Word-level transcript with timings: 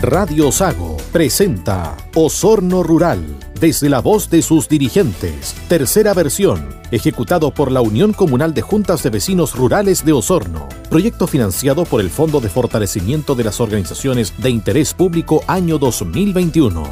Radio 0.00 0.52
Sago 0.52 0.96
presenta 1.12 1.96
Osorno 2.14 2.84
Rural, 2.84 3.20
desde 3.58 3.88
la 3.88 4.00
voz 4.00 4.30
de 4.30 4.42
sus 4.42 4.68
dirigentes, 4.68 5.56
tercera 5.68 6.14
versión, 6.14 6.68
ejecutado 6.92 7.52
por 7.52 7.72
la 7.72 7.80
Unión 7.80 8.12
Comunal 8.12 8.54
de 8.54 8.62
Juntas 8.62 9.02
de 9.02 9.10
Vecinos 9.10 9.56
Rurales 9.56 10.04
de 10.04 10.12
Osorno, 10.12 10.68
proyecto 10.88 11.26
financiado 11.26 11.84
por 11.84 12.00
el 12.00 12.10
Fondo 12.10 12.40
de 12.40 12.48
Fortalecimiento 12.48 13.34
de 13.34 13.42
las 13.44 13.60
Organizaciones 13.60 14.32
de 14.38 14.50
Interés 14.50 14.94
Público 14.94 15.42
año 15.48 15.78
2021. 15.78 16.84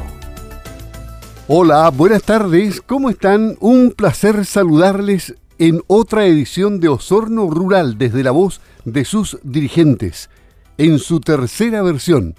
Hola, 1.47 1.89
buenas 1.91 2.23
tardes, 2.23 2.81
¿cómo 2.81 3.09
están? 3.09 3.55
Un 3.61 3.93
placer 3.95 4.45
saludarles 4.45 5.35
en 5.59 5.81
otra 5.87 6.25
edición 6.25 6.81
de 6.81 6.89
Osorno 6.89 7.49
Rural 7.49 7.97
desde 7.97 8.21
la 8.23 8.31
voz 8.31 8.59
de 8.83 9.05
sus 9.05 9.39
dirigentes, 9.43 10.29
en 10.77 10.99
su 10.99 11.21
tercera 11.21 11.81
versión 11.81 12.35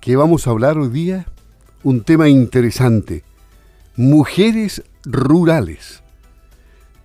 que 0.00 0.16
vamos 0.16 0.46
a 0.46 0.50
hablar 0.50 0.78
hoy 0.78 0.88
día 0.88 1.26
un 1.82 2.02
tema 2.02 2.28
interesante, 2.28 3.24
mujeres 3.96 4.82
rurales. 5.04 6.02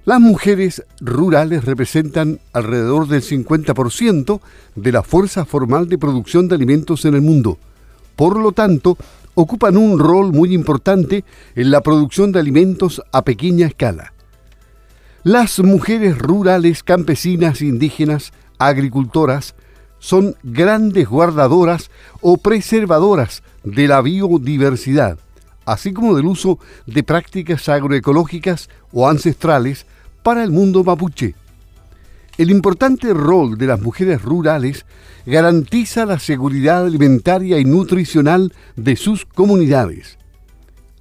Las 0.06 0.20
mujeres 0.20 0.84
rurales 1.00 1.64
representan 1.64 2.40
alrededor 2.52 3.08
del 3.08 3.22
50% 3.22 4.42
de 4.76 4.92
la 4.92 5.04
fuerza 5.04 5.46
formal 5.46 5.88
de 5.88 5.98
producción 5.98 6.48
de 6.48 6.56
alimentos 6.56 7.06
en 7.06 7.14
el 7.14 7.22
mundo. 7.22 7.58
Por 8.16 8.38
lo 8.38 8.52
tanto, 8.52 8.98
ocupan 9.34 9.78
un 9.78 9.98
rol 9.98 10.34
muy 10.34 10.54
importante 10.54 11.24
en 11.56 11.72
la 11.72 11.82
producción 11.82 12.32
de 12.32 12.40
alimentos 12.40 13.02
a 13.12 13.24
pequeña 13.24 13.68
escala. 13.68 14.14
Las 15.24 15.60
mujeres 15.60 16.18
rurales, 16.18 16.84
campesinas, 16.84 17.62
indígenas, 17.62 18.34
agricultoras, 18.60 19.56
son 20.04 20.36
grandes 20.44 21.08
guardadoras 21.08 21.90
o 22.20 22.36
preservadoras 22.36 23.42
de 23.64 23.88
la 23.88 24.02
biodiversidad, 24.02 25.18
así 25.64 25.94
como 25.94 26.14
del 26.14 26.26
uso 26.26 26.60
de 26.86 27.04
prácticas 27.04 27.70
agroecológicas 27.70 28.70
o 28.92 29.08
ancestrales 29.08 29.86
para 30.22 30.44
el 30.44 30.52
mundo 30.52 30.84
mapuche. 30.84 31.36
El 32.38 32.52
importante 32.52 33.14
rol 33.14 33.58
de 33.58 33.66
las 33.66 33.82
mujeres 33.82 34.22
rurales 34.22 34.86
garantiza 35.26 36.06
la 36.06 36.20
seguridad 36.20 36.86
alimentaria 36.86 37.58
y 37.60 37.64
nutricional 37.64 38.52
de 38.76 38.98
sus 38.98 39.26
comunidades. 39.26 40.18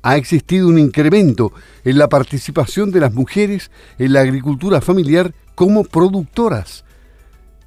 Ha 0.02 0.16
existido 0.16 0.68
un 0.68 0.78
incremento 0.78 1.52
en 1.82 1.98
la 1.98 2.08
participación 2.08 2.92
de 2.92 3.00
las 3.00 3.12
mujeres 3.12 3.72
en 3.98 4.12
la 4.12 4.20
agricultura 4.20 4.80
familiar 4.80 5.34
como 5.56 5.82
productoras, 5.82 6.84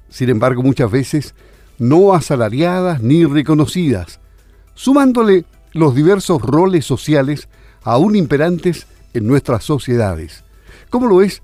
sin 0.08 0.30
embargo 0.30 0.62
muchas 0.62 0.90
veces 0.90 1.34
no 1.78 2.14
asalariadas 2.14 3.02
ni 3.02 3.24
reconocidas, 3.24 4.20
sumándole 4.74 5.44
los 5.72 5.94
diversos 5.94 6.40
roles 6.42 6.84
sociales 6.84 7.48
aún 7.82 8.16
imperantes 8.16 8.86
en 9.14 9.26
nuestras 9.26 9.64
sociedades, 9.64 10.44
como 10.90 11.06
lo 11.06 11.22
es 11.22 11.42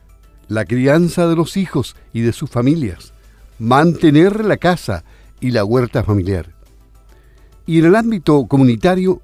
la 0.48 0.64
crianza 0.64 1.26
de 1.28 1.36
los 1.36 1.56
hijos 1.56 1.96
y 2.12 2.20
de 2.20 2.32
sus 2.32 2.50
familias, 2.50 3.12
mantener 3.58 4.44
la 4.44 4.56
casa 4.56 5.04
y 5.40 5.50
la 5.50 5.64
huerta 5.64 6.02
familiar. 6.02 6.54
Y 7.66 7.78
en 7.78 7.86
el 7.86 7.96
ámbito 7.96 8.46
comunitario, 8.46 9.20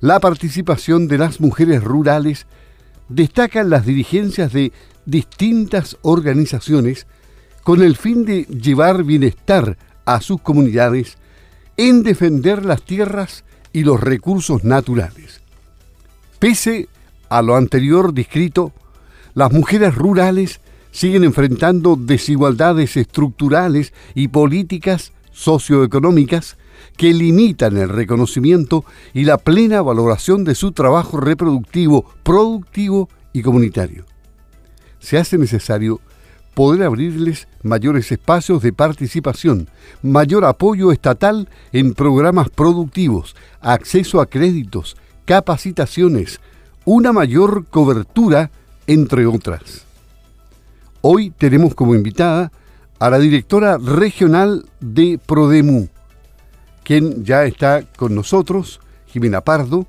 la 0.00 0.20
participación 0.20 1.08
de 1.08 1.18
las 1.18 1.40
mujeres 1.40 1.82
rurales 1.82 2.46
destacan 3.08 3.68
las 3.68 3.84
dirigencias 3.84 4.52
de 4.52 4.72
distintas 5.04 5.98
organizaciones 6.02 7.06
con 7.62 7.82
el 7.82 7.96
fin 7.96 8.24
de 8.24 8.44
llevar 8.44 9.04
bienestar 9.04 9.76
a 10.04 10.20
sus 10.20 10.40
comunidades 10.40 11.18
en 11.76 12.02
defender 12.02 12.64
las 12.64 12.82
tierras 12.82 13.44
y 13.72 13.84
los 13.84 14.00
recursos 14.00 14.64
naturales. 14.64 15.40
Pese 16.38 16.88
a 17.28 17.42
lo 17.42 17.56
anterior 17.56 18.12
descrito, 18.12 18.72
las 19.34 19.52
mujeres 19.52 19.94
rurales 19.94 20.60
siguen 20.90 21.24
enfrentando 21.24 21.96
desigualdades 21.96 22.96
estructurales 22.96 23.92
y 24.14 24.28
políticas 24.28 25.12
socioeconómicas 25.30 26.56
que 26.96 27.14
limitan 27.14 27.76
el 27.76 27.88
reconocimiento 27.88 28.84
y 29.14 29.24
la 29.24 29.38
plena 29.38 29.82
valoración 29.82 30.44
de 30.44 30.54
su 30.54 30.72
trabajo 30.72 31.20
reproductivo, 31.20 32.04
productivo 32.22 33.08
y 33.32 33.42
comunitario. 33.42 34.04
Se 34.98 35.16
hace 35.16 35.38
necesario 35.38 36.00
poder 36.54 36.82
abrirles 36.82 37.48
mayores 37.62 38.10
espacios 38.12 38.62
de 38.62 38.72
participación, 38.72 39.68
mayor 40.02 40.44
apoyo 40.44 40.92
estatal 40.92 41.48
en 41.72 41.94
programas 41.94 42.50
productivos, 42.50 43.36
acceso 43.60 44.20
a 44.20 44.26
créditos, 44.26 44.96
capacitaciones, 45.24 46.40
una 46.84 47.12
mayor 47.12 47.66
cobertura, 47.66 48.50
entre 48.86 49.26
otras. 49.26 49.84
Hoy 51.02 51.30
tenemos 51.30 51.74
como 51.74 51.94
invitada 51.94 52.52
a 52.98 53.10
la 53.10 53.18
directora 53.18 53.78
regional 53.78 54.66
de 54.80 55.18
Prodemu, 55.24 55.88
quien 56.84 57.24
ya 57.24 57.44
está 57.44 57.82
con 57.96 58.14
nosotros, 58.14 58.80
Jimena 59.06 59.40
Pardo. 59.40 59.86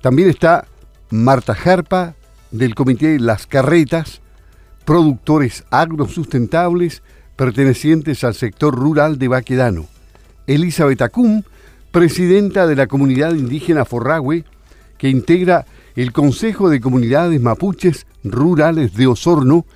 También 0.00 0.28
está 0.28 0.66
Marta 1.10 1.54
Jarpa, 1.54 2.14
del 2.50 2.74
Comité 2.74 3.18
Las 3.18 3.46
Carretas, 3.46 4.20
productores 4.84 5.64
agrosustentables 5.70 7.02
pertenecientes 7.36 8.24
al 8.24 8.34
sector 8.34 8.74
rural 8.74 9.18
de 9.18 9.28
Baquedano. 9.28 9.86
Elizabeth 10.46 11.02
Acum, 11.02 11.42
presidenta 11.90 12.66
de 12.66 12.76
la 12.76 12.86
comunidad 12.86 13.34
indígena 13.34 13.84
Forragüe, 13.84 14.44
que 14.98 15.08
integra 15.08 15.66
el 15.96 16.12
Consejo 16.12 16.68
de 16.68 16.80
Comunidades 16.80 17.40
Mapuches 17.40 18.06
Rurales 18.24 18.94
de 18.94 19.06
Osorno 19.06 19.66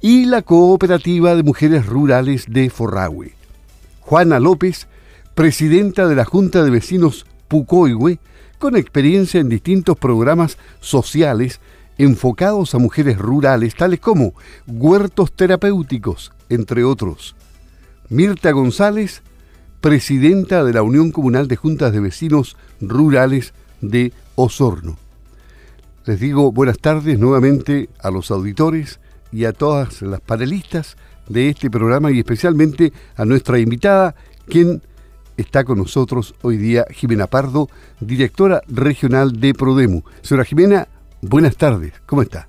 y 0.00 0.26
la 0.26 0.42
Cooperativa 0.42 1.34
de 1.34 1.42
Mujeres 1.42 1.86
Rurales 1.86 2.46
de 2.48 2.68
Forragüe. 2.70 3.34
Juana 4.00 4.40
López, 4.40 4.86
presidenta 5.34 6.06
de 6.06 6.14
la 6.14 6.24
Junta 6.24 6.62
de 6.62 6.70
Vecinos 6.70 7.26
Pucoigüe, 7.48 8.18
con 8.58 8.76
experiencia 8.76 9.40
en 9.40 9.48
distintos 9.48 9.96
programas 9.96 10.58
sociales 10.80 11.60
enfocados 11.98 12.74
a 12.74 12.78
mujeres 12.78 13.18
rurales, 13.18 13.74
tales 13.74 14.00
como 14.00 14.34
huertos 14.66 15.32
terapéuticos, 15.32 16.32
entre 16.48 16.84
otros. 16.84 17.36
Mirta 18.08 18.52
González, 18.52 19.22
presidenta 19.80 20.64
de 20.64 20.72
la 20.72 20.82
Unión 20.82 21.10
Comunal 21.10 21.48
de 21.48 21.56
Juntas 21.56 21.92
de 21.92 22.00
Vecinos 22.00 22.56
Rurales 22.80 23.54
de 23.80 24.12
Osorno. 24.34 24.96
Les 26.06 26.20
digo 26.20 26.52
buenas 26.52 26.78
tardes 26.78 27.18
nuevamente 27.18 27.88
a 27.98 28.10
los 28.10 28.30
auditores 28.30 29.00
y 29.32 29.46
a 29.46 29.52
todas 29.52 30.02
las 30.02 30.20
panelistas 30.20 30.96
de 31.28 31.48
este 31.48 31.70
programa 31.70 32.10
y 32.10 32.18
especialmente 32.18 32.92
a 33.16 33.24
nuestra 33.24 33.58
invitada, 33.58 34.14
quien 34.46 34.82
está 35.36 35.64
con 35.64 35.78
nosotros 35.78 36.34
hoy 36.42 36.56
día, 36.56 36.84
Jimena 36.90 37.26
Pardo, 37.26 37.68
directora 38.00 38.60
regional 38.68 39.40
de 39.40 39.54
Prodemu. 39.54 40.02
Señora 40.22 40.44
Jimena, 40.44 40.88
Buenas 41.26 41.56
tardes, 41.56 41.94
¿cómo 42.04 42.20
está? 42.20 42.48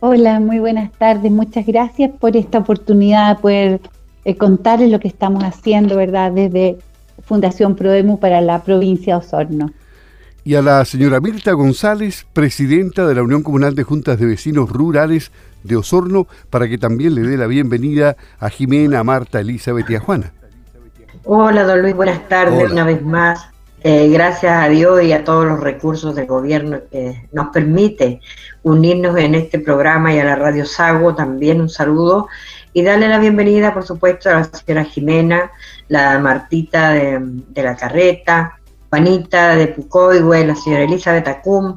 Hola, 0.00 0.40
muy 0.40 0.58
buenas 0.58 0.90
tardes. 0.92 1.30
Muchas 1.30 1.66
gracias 1.66 2.10
por 2.18 2.34
esta 2.38 2.56
oportunidad 2.58 3.36
de 3.36 3.42
poder 3.42 3.80
eh, 4.24 4.34
contarles 4.34 4.90
lo 4.90 4.98
que 4.98 5.08
estamos 5.08 5.44
haciendo, 5.44 5.96
¿verdad? 5.96 6.32
Desde 6.32 6.78
Fundación 7.22 7.76
Prodemu 7.76 8.18
para 8.18 8.40
la 8.40 8.62
provincia 8.62 9.12
de 9.12 9.18
Osorno. 9.18 9.72
Y 10.42 10.54
a 10.54 10.62
la 10.62 10.82
señora 10.86 11.20
Mirta 11.20 11.52
González, 11.52 12.26
presidenta 12.32 13.06
de 13.06 13.14
la 13.14 13.22
Unión 13.22 13.42
Comunal 13.42 13.74
de 13.74 13.82
Juntas 13.82 14.18
de 14.18 14.24
Vecinos 14.24 14.70
Rurales 14.70 15.30
de 15.62 15.76
Osorno, 15.76 16.26
para 16.48 16.68
que 16.68 16.78
también 16.78 17.14
le 17.14 17.20
dé 17.20 17.36
la 17.36 17.46
bienvenida 17.46 18.16
a 18.38 18.48
Jimena, 18.48 19.00
a 19.00 19.04
Marta, 19.04 19.38
Elizabeth 19.40 19.90
y 19.90 19.96
a 19.96 20.00
Juana. 20.00 20.32
Hola, 21.24 21.64
don 21.64 21.82
Luis, 21.82 21.94
buenas 21.94 22.26
tardes 22.26 22.72
una 22.72 22.84
vez 22.84 23.02
más. 23.02 23.51
Eh, 23.84 24.08
gracias 24.10 24.52
a 24.52 24.68
Dios 24.68 25.02
y 25.02 25.12
a 25.12 25.24
todos 25.24 25.44
los 25.44 25.58
recursos 25.58 26.14
del 26.14 26.26
gobierno 26.26 26.78
que 26.88 27.28
nos 27.32 27.48
permite 27.48 28.20
unirnos 28.62 29.16
en 29.16 29.34
este 29.34 29.58
programa 29.58 30.14
y 30.14 30.20
a 30.20 30.24
la 30.24 30.36
Radio 30.36 30.64
Sago 30.64 31.16
también 31.16 31.60
un 31.60 31.68
saludo. 31.68 32.28
Y 32.72 32.82
darle 32.82 33.08
la 33.08 33.18
bienvenida, 33.18 33.74
por 33.74 33.82
supuesto, 33.82 34.30
a 34.30 34.34
la 34.34 34.44
señora 34.44 34.84
Jimena, 34.84 35.50
la 35.88 36.20
Martita 36.20 36.90
de, 36.90 37.42
la 37.56 37.74
Carreta, 37.74 38.56
Juanita 38.88 39.56
de 39.56 39.66
Pucoigüe, 39.66 40.46
la 40.46 40.54
señora 40.54 40.84
Elizabeth 40.84 41.26
Acum, 41.26 41.76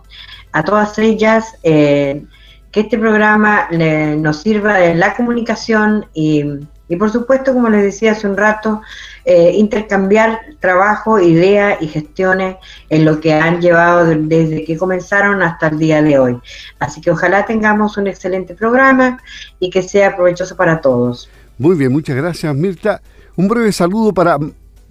a 0.51 0.63
todas 0.63 0.99
ellas, 0.99 1.57
eh, 1.63 2.23
que 2.71 2.81
este 2.81 2.99
programa 2.99 3.67
nos 3.71 4.41
sirva 4.41 4.77
de 4.77 4.93
la 4.93 5.15
comunicación 5.15 6.05
y, 6.13 6.43
y, 6.87 6.95
por 6.97 7.11
supuesto, 7.11 7.53
como 7.53 7.69
les 7.69 7.83
decía 7.83 8.11
hace 8.11 8.27
un 8.27 8.37
rato, 8.37 8.81
eh, 9.25 9.51
intercambiar 9.55 10.39
trabajo, 10.59 11.19
ideas 11.19 11.81
y 11.81 11.87
gestiones 11.87 12.57
en 12.89 13.05
lo 13.05 13.19
que 13.19 13.33
han 13.33 13.61
llevado 13.61 14.05
desde 14.05 14.63
que 14.63 14.77
comenzaron 14.77 15.41
hasta 15.41 15.67
el 15.69 15.79
día 15.79 16.01
de 16.01 16.19
hoy. 16.19 16.39
Así 16.79 17.01
que 17.01 17.11
ojalá 17.11 17.45
tengamos 17.45 17.97
un 17.97 18.07
excelente 18.07 18.53
programa 18.53 19.19
y 19.59 19.69
que 19.69 19.81
sea 19.81 20.15
provechoso 20.15 20.55
para 20.55 20.81
todos. 20.81 21.29
Muy 21.57 21.75
bien, 21.75 21.91
muchas 21.91 22.15
gracias 22.15 22.53
Mirta. 22.53 23.01
Un 23.35 23.47
breve 23.47 23.71
saludo 23.71 24.13
para 24.13 24.37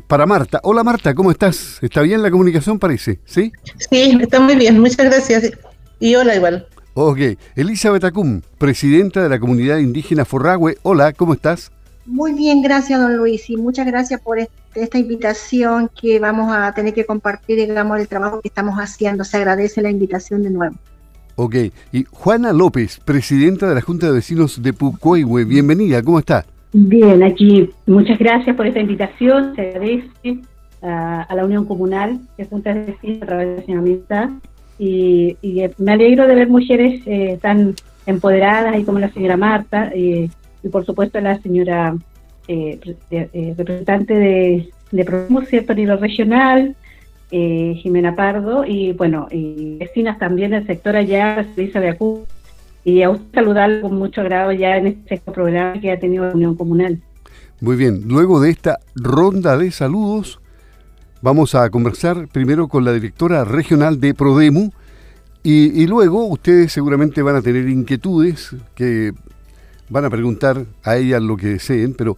para 0.06 0.26
Marta. 0.26 0.61
Hola 0.62 0.85
Marta, 0.85 1.14
¿cómo 1.14 1.31
estás? 1.31 1.79
¿Está 1.81 2.02
bien 2.02 2.23
la 2.23 2.31
comunicación, 2.31 2.79
parece? 2.79 3.20
¿Sí? 3.25 3.52
Sí, 3.91 4.19
está 4.20 4.41
muy 4.41 4.56
bien, 4.56 4.79
muchas 4.81 5.06
gracias. 5.06 5.50
Y 5.99 6.14
hola 6.14 6.35
igual. 6.37 6.67
Ok, 6.94 7.19
Elizabeth 7.56 8.05
Acum, 8.05 8.43
presidenta 8.58 9.23
de 9.23 9.29
la 9.29 9.41
comunidad 9.41 9.79
indígena 9.79 10.25
Forragüe. 10.25 10.76
Hola, 10.82 11.12
¿cómo 11.12 11.35
estás? 11.35 11.73
Muy 12.06 12.35
bien, 12.35 12.61
gracias 12.61 13.01
don 13.01 13.17
Luis 13.17 13.49
y 13.49 13.56
muchas 13.56 13.87
gracias 13.87 14.21
por 14.21 14.39
esta 14.39 14.99
invitación 14.99 15.91
que 16.01 16.19
vamos 16.19 16.55
a 16.55 16.73
tener 16.75 16.93
que 16.93 17.06
compartir, 17.06 17.56
digamos, 17.56 17.99
el 17.99 18.09
trabajo 18.09 18.41
que 18.43 18.49
estamos 18.49 18.77
haciendo. 18.77 19.25
Se 19.25 19.39
agradece 19.39 19.81
la 19.81 19.91
invitación 19.91 20.43
de 20.43 20.51
nuevo. 20.51 20.77
Ok, 21.37 21.56
y 21.93 22.05
Juana 22.11 22.53
López, 22.53 23.01
presidenta 23.05 23.69
de 23.69 23.75
la 23.75 23.81
Junta 23.81 24.06
de 24.06 24.12
Vecinos 24.12 24.62
de 24.62 24.73
Pucuehue, 24.73 25.45
bienvenida, 25.45 26.01
¿cómo 26.03 26.21
está? 26.21 26.45
Bien, 26.73 27.23
aquí 27.23 27.71
muchas 27.87 28.19
gracias 28.19 28.55
por 28.55 28.67
esta 28.67 28.81
invitación, 28.81 29.55
se 29.56 29.62
agradece 29.62 30.41
a, 30.83 31.27
la 31.35 31.45
Unión 31.45 31.65
Comunal 31.65 32.21
de 32.37 32.45
Junta 32.45 32.73
de 32.73 32.85
Vecinos 32.85 33.23
a 33.23 33.27
través 33.27 33.49
de 33.49 33.56
la 33.56 33.62
señora 33.65 34.31
y, 34.79 35.37
y, 35.41 35.62
me 35.79 35.93
alegro 35.93 36.27
de 36.27 36.35
ver 36.35 36.49
mujeres 36.49 37.03
eh, 37.06 37.39
tan 37.41 37.75
empoderadas 38.06 38.79
y 38.79 38.85
como 38.85 38.99
la 38.99 39.12
señora 39.12 39.37
Marta. 39.37 39.91
Eh, 39.95 40.29
y 40.64 40.69
por 40.69 40.84
supuesto 40.84 41.20
la 41.20 41.40
señora 41.43 41.94
eh, 42.49 42.81
eh, 43.11 43.55
representante 43.56 44.14
de, 44.14 44.70
de 44.90 45.46
¿cierto? 45.49 45.72
a 45.72 45.76
nivel 45.76 46.00
regional, 46.00 46.75
eh, 47.31 47.75
Jimena 47.76 48.16
Pardo, 48.16 48.64
y 48.64 48.93
bueno, 48.93 49.28
y 49.31 49.76
vecinas 49.76 50.19
también 50.19 50.52
del 50.52 50.66
sector 50.66 50.96
allá, 50.96 51.46
Luisa 51.56 51.81
Beacú, 51.81 52.26
y 52.82 53.02
a 53.02 53.11
usted 53.11 53.26
saludar 53.34 53.81
con 53.82 53.96
mucho 53.96 54.22
agrado 54.22 54.52
ya 54.52 54.76
en 54.76 54.87
este 54.88 55.20
programa 55.32 55.81
que 55.81 55.93
ha 55.93 55.99
tenido 55.99 56.26
la 56.26 56.34
Unión 56.34 56.55
Comunal. 56.55 57.00
Muy 57.60 57.76
bien, 57.76 58.02
luego 58.06 58.40
de 58.40 58.50
esta 58.50 58.78
ronda 58.94 59.56
de 59.56 59.70
saludos, 59.70 60.40
vamos 61.22 61.55
a 61.55 61.69
conversar 61.70 62.28
primero 62.28 62.69
con 62.69 62.84
la 62.84 62.93
directora 62.93 63.44
regional 63.44 64.00
de 64.00 64.14
Prodemu, 64.14 64.70
y 65.46 65.87
luego 65.87 66.25
ustedes 66.25 66.72
seguramente 66.72 67.20
van 67.20 67.37
a 67.37 67.43
tener 67.43 67.69
inquietudes 67.69 68.56
que 68.75 69.12
van 69.88 70.04
a 70.04 70.10
preguntar 70.10 70.64
a 70.82 70.96
ella 70.96 71.20
lo 71.20 71.36
que 71.36 71.48
deseen, 71.48 71.94
pero 71.94 72.16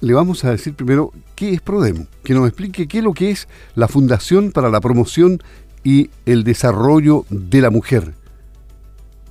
le 0.00 0.12
vamos 0.12 0.44
a 0.44 0.50
decir 0.50 0.74
primero 0.74 1.12
qué 1.34 1.50
es 1.52 1.60
Prodemo, 1.60 2.06
que 2.22 2.34
nos 2.34 2.46
explique 2.46 2.86
qué 2.86 2.98
es 2.98 3.04
lo 3.04 3.12
que 3.12 3.30
es 3.30 3.48
la 3.74 3.88
Fundación 3.88 4.52
para 4.52 4.70
la 4.70 4.80
Promoción 4.80 5.40
y 5.84 6.10
el 6.26 6.44
Desarrollo 6.44 7.24
de 7.30 7.60
la 7.60 7.70
Mujer. 7.70 8.14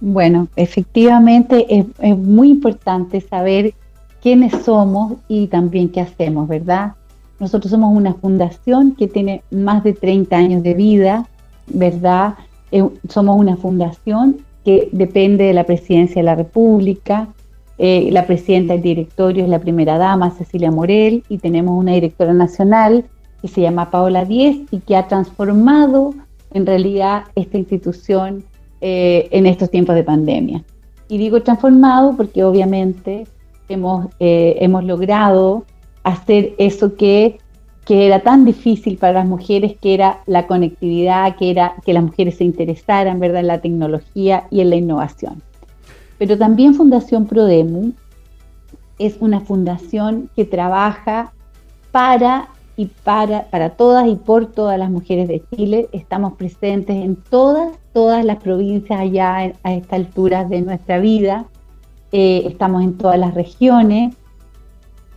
Bueno, 0.01 0.47
efectivamente 0.55 1.65
es, 1.69 2.17
muy 2.17 2.49
importante 2.49 3.19
saber 3.21 3.73
quiénes 4.21 4.53
somos 4.63 5.13
y 5.27 5.47
también 5.47 5.89
qué 5.89 6.01
hacemos, 6.01 6.47
¿verdad? 6.47 6.93
Nosotros 7.39 7.71
somos 7.71 7.95
una 7.95 8.13
fundación 8.13 8.95
que 8.95 9.07
tiene 9.07 9.43
más 9.51 9.83
de 9.83 9.93
30 9.93 10.35
años 10.35 10.63
de 10.63 10.73
vida, 10.73 11.27
¿verdad? 11.67 12.35
Eh, 12.71 12.87
somos 13.09 13.37
una 13.37 13.57
fundación 13.57 14.37
que 14.63 14.89
depende 14.91 15.45
de 15.45 15.53
la 15.53 15.65
presidencia 15.65 16.17
de 16.21 16.23
la 16.23 16.35
República, 16.35 17.27
eh, 17.81 18.09
la 18.11 18.27
presidenta 18.27 18.73
del 18.73 18.81
directorio 18.81 19.45
es 19.45 19.49
la 19.49 19.59
primera 19.59 19.97
dama, 19.97 20.31
Cecilia 20.31 20.69
Morel, 20.69 21.23
y 21.29 21.37
tenemos 21.37 21.79
una 21.79 21.93
directora 21.93 22.33
nacional 22.33 23.05
que 23.41 23.47
se 23.47 23.61
llama 23.61 23.89
Paola 23.89 24.25
Díez 24.25 24.57
y 24.69 24.79
que 24.81 24.97
ha 24.97 25.07
transformado 25.07 26.13
en 26.53 26.65
realidad 26.65 27.23
esta 27.35 27.57
institución 27.57 28.43
eh, 28.81 29.29
en 29.31 29.45
estos 29.45 29.71
tiempos 29.71 29.95
de 29.95 30.03
pandemia. 30.03 30.61
Y 31.07 31.17
digo 31.19 31.41
transformado 31.41 32.17
porque 32.17 32.43
obviamente 32.43 33.25
hemos, 33.69 34.07
eh, 34.19 34.57
hemos 34.59 34.83
logrado 34.83 35.63
hacer 36.03 36.55
eso 36.57 36.97
que, 36.97 37.37
que 37.85 38.07
era 38.07 38.19
tan 38.19 38.43
difícil 38.43 38.97
para 38.97 39.13
las 39.13 39.25
mujeres, 39.25 39.77
que 39.81 39.93
era 39.93 40.19
la 40.25 40.47
conectividad, 40.47 41.37
que 41.37 41.49
era 41.49 41.75
que 41.85 41.93
las 41.93 42.03
mujeres 42.03 42.35
se 42.35 42.43
interesaran 42.43 43.21
¿verdad? 43.21 43.39
en 43.39 43.47
la 43.47 43.61
tecnología 43.61 44.47
y 44.51 44.59
en 44.59 44.69
la 44.69 44.75
innovación. 44.75 45.41
Pero 46.19 46.37
también 46.37 46.75
Fundación 46.75 47.25
Prodemu 47.25 47.93
es 48.99 49.17
una 49.21 49.39
fundación 49.39 50.29
que 50.35 50.45
trabaja 50.45 51.31
para 51.91 52.49
y 52.75 52.85
para, 52.85 53.49
para 53.49 53.71
todas 53.71 54.07
y 54.07 54.15
por 54.15 54.45
todas 54.45 54.77
las 54.77 54.91
mujeres 54.91 55.27
de 55.27 55.41
Chile. 55.55 55.89
Estamos 55.91 56.33
presentes 56.33 56.95
en 56.95 57.15
todas, 57.15 57.77
todas 57.93 58.23
las 58.23 58.37
provincias 58.37 58.99
allá 58.99 59.53
a 59.63 59.73
esta 59.73 59.95
altura 59.95 60.45
de 60.45 60.61
nuestra 60.61 60.99
vida. 60.99 61.45
Eh, 62.11 62.43
estamos 62.45 62.83
en 62.83 62.97
todas 62.97 63.17
las 63.19 63.33
regiones 63.33 64.15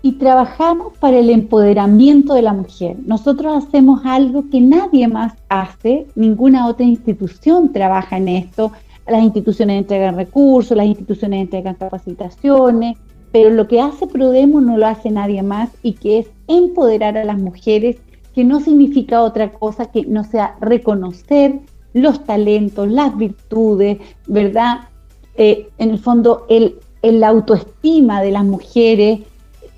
y 0.03 0.13
trabajamos 0.13 0.97
para 0.99 1.19
el 1.19 1.31
empoderamiento 1.31 2.35
de 2.35 2.43
la 2.43 2.53
mujer. 2.53 2.97
Nosotros 3.07 3.65
hacemos 3.65 4.03
algo 4.05 4.51
que 4.51 4.61
nadie 4.61 5.07
más 5.07 5.35
hace, 5.49 6.07
ninguna 6.17 6.67
otra 6.67 6.85
institución 6.85 7.73
trabaja 7.73 8.17
en 8.17 8.29
esto 8.29 8.73
las 9.07 9.23
instituciones 9.23 9.79
entregan 9.79 10.17
recursos, 10.17 10.77
las 10.77 10.87
instituciones 10.87 11.43
entregan 11.43 11.75
capacitaciones, 11.75 12.97
pero 13.33 13.51
lo 13.51 13.67
que 13.67 13.81
hace 13.81 14.07
Prodemo 14.07 14.61
no 14.61 14.77
lo 14.77 14.87
hace 14.87 15.11
nadie 15.11 15.43
más 15.43 15.71
y 15.83 15.95
que 15.95 16.19
es 16.21 16.31
empoderar 16.47 17.17
a 17.17 17.25
las 17.25 17.39
mujeres, 17.39 17.97
que 18.35 18.45
no 18.45 18.61
significa 18.61 19.23
otra 19.23 19.51
cosa 19.51 19.87
que 19.87 20.05
no 20.07 20.25
sea 20.25 20.57
reconocer 20.61 21.61
los 21.95 22.25
talentos, 22.25 22.91
las 22.91 23.17
virtudes, 23.17 23.99
¿verdad? 24.27 24.89
Eh, 25.35 25.69
en 25.79 25.91
el 25.91 25.99
fondo, 25.99 26.47
el, 26.49 26.77
la 27.03 27.29
autoestima 27.29 28.23
de 28.23 28.31
las 28.31 28.45
mujeres, 28.45 29.21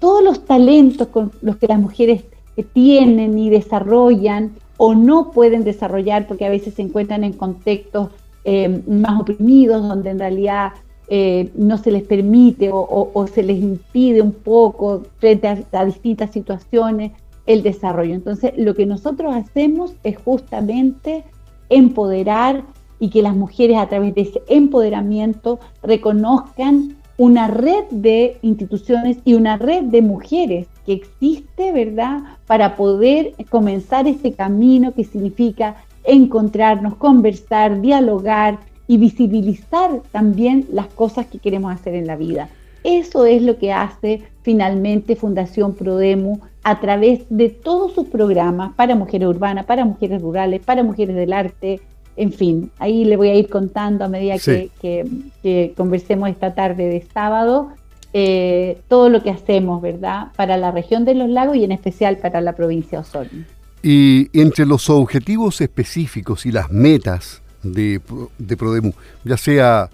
todos 0.00 0.23
los 0.23 0.44
talentos 0.44 1.09
con 1.09 1.32
los 1.41 1.56
que 1.56 1.69
las 1.69 1.79
mujeres 1.79 2.25
tienen 2.73 3.38
y 3.38 3.50
desarrollan 3.50 4.53
o 4.76 4.94
no 4.94 5.31
pueden 5.31 5.65
desarrollar 5.65 6.26
porque 6.26 6.44
a 6.44 6.50
veces 6.50 6.75
se 6.75 6.82
encuentran 6.82 7.25
en 7.25 7.32
contextos 7.32 8.11
eh, 8.44 8.82
más 8.87 9.20
oprimidos, 9.20 9.82
donde 9.87 10.11
en 10.11 10.19
realidad 10.19 10.73
eh, 11.08 11.50
no 11.55 11.76
se 11.76 11.91
les 11.91 12.02
permite 12.02 12.70
o, 12.73 13.26
se 13.32 13.43
les 13.43 13.58
impide 13.58 14.23
un 14.23 14.32
poco 14.32 15.02
frente 15.19 15.67
a, 15.73 15.85
distintas 15.85 16.31
situaciones 16.31 17.12
el 17.46 17.62
desarrollo. 17.62 18.14
Entonces, 18.14 18.52
lo 18.56 18.75
que 18.75 18.87
nosotros 18.87 19.35
hacemos 19.35 19.94
es 20.02 20.17
justamente 20.17 21.25
empoderar 21.69 22.64
y 22.99 23.11
que 23.11 23.20
las 23.20 23.37
mujeres 23.37 23.76
a 23.76 23.88
través 23.88 24.14
de 24.14 24.23
ese 24.23 24.43
empoderamiento 24.49 25.61
reconozcan 25.82 26.97
una 27.19 27.49
red 27.49 27.85
de 27.90 28.38
instituciones 28.43 29.19
y 29.25 29.35
una 29.35 29.56
red 29.56 29.85
de 29.85 30.00
mujeres 30.02 30.69
que 30.87 30.94
existe, 30.94 31.73
¿verdad?, 31.73 32.23
para 32.47 32.76
poder 32.76 33.35
comenzar 33.50 34.06
este 34.06 34.32
camino 34.32 34.94
que 34.94 35.05
significa 35.05 35.76
encontrarnos, 36.04 36.96
conversar, 36.96 37.80
dialogar 37.80 38.58
y 38.87 38.99
visibilizar 38.99 40.02
también 40.12 40.66
las 40.73 40.87
cosas 40.88 41.26
que 41.26 41.38
queremos 41.38 41.73
hacer 41.73 41.94
en 41.94 42.06
la 42.06 42.16
vida. 42.16 42.49
Eso 42.82 43.25
es 43.25 43.42
lo 43.42 43.58
que 43.58 43.73
hace 43.73 44.23
finalmente 44.42 45.16
Fundación 45.16 45.75
Prodemu 45.75 46.40
a 46.62 46.80
través 46.80 47.25
de 47.30 47.49
todos 47.49 47.94
sus 47.94 48.08
programas 48.08 48.75
para 48.75 48.94
mujeres 48.94 49.28
urbanas, 49.28 49.64
para 49.64 49.84
mujeres 49.84 50.20
rurales, 50.20 50.61
para 50.62 50.82
mujeres 50.82 51.16
del 51.16 51.32
arte, 51.32 51.80
en 52.16 52.32
fin, 52.32 52.70
ahí 52.78 53.04
le 53.04 53.16
voy 53.16 53.28
a 53.28 53.34
ir 53.34 53.49
contando 53.49 54.04
a 54.04 54.08
medida 54.08 54.37
que, 54.38 55.73
conversemos 55.76 56.28
esta 56.28 56.54
tarde 56.54 56.88
de 56.88 57.04
sábado 57.12 57.70
eh, 58.12 58.78
todo 58.87 59.08
lo 59.08 59.23
que 59.23 59.30
hacemos, 59.30 59.82
¿verdad? 59.82 60.28
Para 60.37 60.56
la 60.56 60.70
región 60.70 61.04
de 61.04 61.14
los 61.14 61.28
lagos 61.28 61.56
y 61.56 61.64
en 61.64 61.73
especial 61.73 62.18
para 62.18 62.40
la 62.40 62.52
provincia 62.52 62.99
de 62.99 63.02
Osorno. 63.02 63.44
Y 63.87 64.31
entre 64.33 64.64
los 64.64 64.88
objetivos 64.88 65.61
específicos 65.61 66.47
y 66.47 66.53
las 66.53 66.71
metas 66.71 67.43
de, 67.62 68.00
de 68.38 68.57
Prodemu, 68.57 68.93
ya 69.25 69.37
sea 69.37 69.91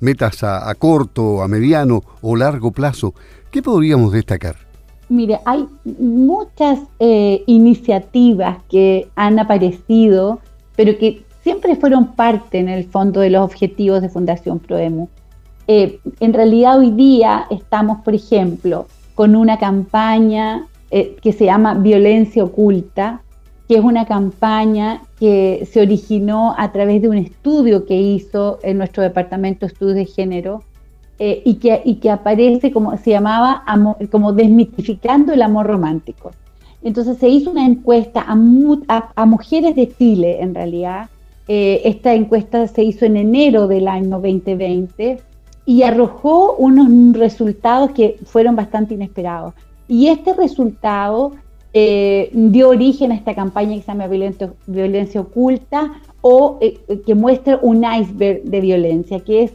metas 0.00 0.42
a, 0.42 0.74
corto, 0.74 1.40
a 1.40 1.46
mediano 1.46 2.02
o 2.20 2.34
largo 2.34 2.72
plazo, 2.72 3.14
¿qué 3.52 3.62
podríamos 3.62 4.12
destacar? 4.12 4.56
Mire, 5.08 5.38
hay 5.44 5.68
muchas 6.00 6.80
eh, 6.98 7.44
iniciativas 7.46 8.58
que 8.68 9.08
han 9.14 9.38
aparecido, 9.38 10.40
pero 10.74 10.98
que 10.98 11.22
siempre 11.44 11.76
fueron 11.76 12.16
parte 12.16 12.58
en 12.58 12.68
el 12.68 12.86
fondo 12.86 13.20
de 13.20 13.30
los 13.30 13.42
objetivos 13.42 14.02
de 14.02 14.08
Fundación 14.08 14.58
Prodemu. 14.58 15.06
Eh, 15.68 16.00
en 16.18 16.34
realidad 16.34 16.80
hoy 16.80 16.90
día 16.90 17.46
estamos, 17.50 18.02
por 18.02 18.16
ejemplo, 18.16 18.88
con 19.14 19.36
una 19.36 19.60
campaña 19.60 20.66
eh, 20.90 21.14
que 21.22 21.32
se 21.32 21.44
llama 21.44 21.74
Violencia 21.74 22.42
Oculta, 22.42 23.22
que 23.68 23.76
es 23.76 23.84
una 23.84 24.06
campaña 24.06 25.02
que 25.20 25.68
se 25.70 25.82
originó 25.82 26.54
a 26.56 26.72
través 26.72 27.02
de 27.02 27.08
un 27.10 27.18
estudio 27.18 27.84
que 27.84 28.00
hizo 28.00 28.58
en 28.62 28.78
nuestro 28.78 29.02
departamento 29.02 29.66
de 29.66 29.72
estudios 29.72 29.94
de 29.94 30.06
género 30.06 30.62
eh, 31.18 31.42
y, 31.44 31.56
que, 31.56 31.82
y 31.84 31.96
que 31.96 32.10
aparece 32.10 32.72
como 32.72 32.96
se 32.96 33.10
llamaba 33.10 33.64
como 34.10 34.32
desmitificando 34.32 35.34
el 35.34 35.42
amor 35.42 35.66
romántico. 35.66 36.30
Entonces 36.82 37.18
se 37.18 37.28
hizo 37.28 37.50
una 37.50 37.66
encuesta 37.66 38.24
a, 38.26 39.26
mujeres 39.26 39.76
de 39.76 39.92
Chile, 39.92 40.38
en 40.40 40.54
realidad. 40.54 41.10
Eh, 41.46 41.82
esta 41.84 42.14
encuesta 42.14 42.66
se 42.68 42.84
hizo 42.84 43.04
en 43.04 43.16
enero 43.16 43.68
del 43.68 43.88
año 43.88 44.20
2020 44.20 45.20
y 45.66 45.82
arrojó 45.82 46.54
unos 46.54 47.18
resultados 47.18 47.90
que 47.90 48.16
fueron 48.24 48.56
bastante 48.56 48.94
inesperados. 48.94 49.52
Y 49.88 50.08
este 50.08 50.32
resultado 50.34 51.32
eh, 51.72 52.30
dio 52.32 52.70
origen 52.70 53.12
a 53.12 53.14
esta 53.14 53.34
campaña 53.34 53.74
que 53.74 53.82
se 53.82 53.88
llama 53.88 54.06
Violencia, 54.06 55.20
Oculta 55.20 55.92
o 56.20 56.58
eh, 56.60 56.78
que 57.04 57.14
muestra 57.14 57.58
un 57.62 57.84
iceberg 57.84 58.42
de 58.42 58.60
violencia, 58.60 59.20
que 59.20 59.44
es 59.44 59.52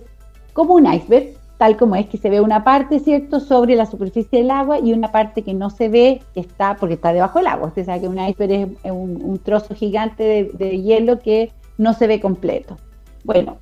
como 0.53 0.75
un 0.75 0.91
iceberg, 0.91 1.33
tal 1.57 1.77
como 1.77 1.95
es 1.95 2.07
que 2.07 2.17
se 2.17 2.29
ve 2.29 2.41
una 2.41 2.63
parte, 2.63 2.99
¿cierto?, 2.99 3.39
sobre 3.39 3.75
la 3.75 3.85
superficie 3.85 4.39
del 4.39 4.51
agua 4.51 4.79
y 4.79 4.93
una 4.93 5.11
parte 5.11 5.41
que 5.41 5.53
no 5.53 5.69
se 5.69 5.89
ve, 5.89 6.21
que 6.33 6.39
está, 6.39 6.75
porque 6.75 6.95
está 6.95 7.13
debajo 7.13 7.39
del 7.39 7.47
agua. 7.47 7.67
Usted 7.67 7.85
sabe 7.85 8.01
que 8.01 8.07
un 8.07 8.19
iceberg 8.19 8.77
es 8.83 8.91
un, 8.91 9.39
trozo 9.43 9.73
gigante 9.73 10.51
de, 10.53 10.81
hielo 10.81 11.19
que 11.19 11.51
no 11.77 11.93
se 11.93 12.07
ve 12.07 12.19
completo. 12.19 12.77
Bueno, 13.23 13.57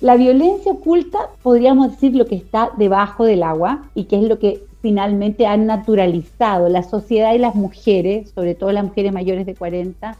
la 0.00 0.16
violencia 0.16 0.72
oculta 0.72 1.30
podríamos 1.42 1.90
decir 1.90 2.14
lo 2.14 2.26
que 2.26 2.36
está 2.36 2.70
debajo 2.78 3.24
del 3.24 3.42
agua 3.42 3.82
y 3.94 4.04
que 4.04 4.16
es 4.16 4.22
lo 4.22 4.38
que 4.38 4.64
finalmente 4.80 5.46
han 5.46 5.66
naturalizado 5.66 6.68
la 6.68 6.82
sociedad 6.82 7.34
y 7.34 7.38
las 7.38 7.54
mujeres, 7.54 8.30
sobre 8.34 8.54
todo 8.54 8.72
las 8.72 8.84
mujeres 8.84 9.12
mayores 9.12 9.46
de 9.46 9.54
40, 9.54 10.16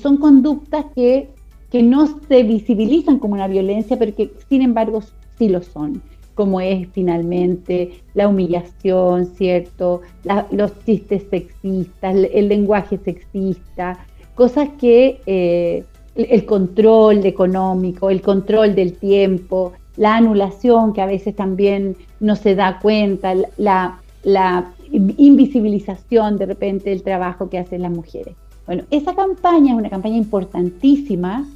son 0.00 0.16
conductas 0.18 0.86
que, 0.94 1.28
que 1.70 1.82
no 1.82 2.06
se 2.28 2.42
visibilizan 2.42 3.18
como 3.18 3.34
una 3.34 3.48
violencia, 3.48 3.98
pero 3.98 4.14
que 4.14 4.32
sin 4.48 4.62
embargo 4.62 5.02
sí 5.38 5.48
lo 5.48 5.62
son, 5.62 6.02
como 6.34 6.60
es 6.60 6.88
finalmente 6.92 8.02
la 8.14 8.28
humillación, 8.28 9.26
¿cierto? 9.26 10.02
los 10.50 10.72
chistes 10.84 11.24
sexistas, 11.30 12.14
el, 12.32 12.48
lenguaje 12.48 12.98
sexista, 12.98 14.04
cosas 14.34 14.68
que 14.80 15.20
eh, 15.26 15.84
el 16.14 16.44
control 16.44 17.24
económico, 17.24 18.10
el 18.10 18.20
control 18.20 18.74
del 18.74 18.94
tiempo, 18.94 19.72
la 19.96 20.16
anulación 20.16 20.92
que 20.92 21.02
a 21.02 21.06
veces 21.06 21.36
también 21.36 21.96
no 22.20 22.36
se 22.36 22.54
da 22.54 22.78
cuenta, 22.80 23.34
la, 23.56 24.00
la 24.22 24.72
invisibilización 24.90 26.36
de 26.36 26.46
repente 26.46 26.90
del 26.90 27.02
trabajo 27.02 27.48
que 27.48 27.58
hacen 27.58 27.82
las 27.82 27.92
mujeres. 27.92 28.34
Bueno, 28.66 28.84
esa 28.90 29.14
campaña 29.14 29.72
es 29.72 29.78
una 29.78 29.90
campaña 29.90 30.16
importantísima 30.16 31.46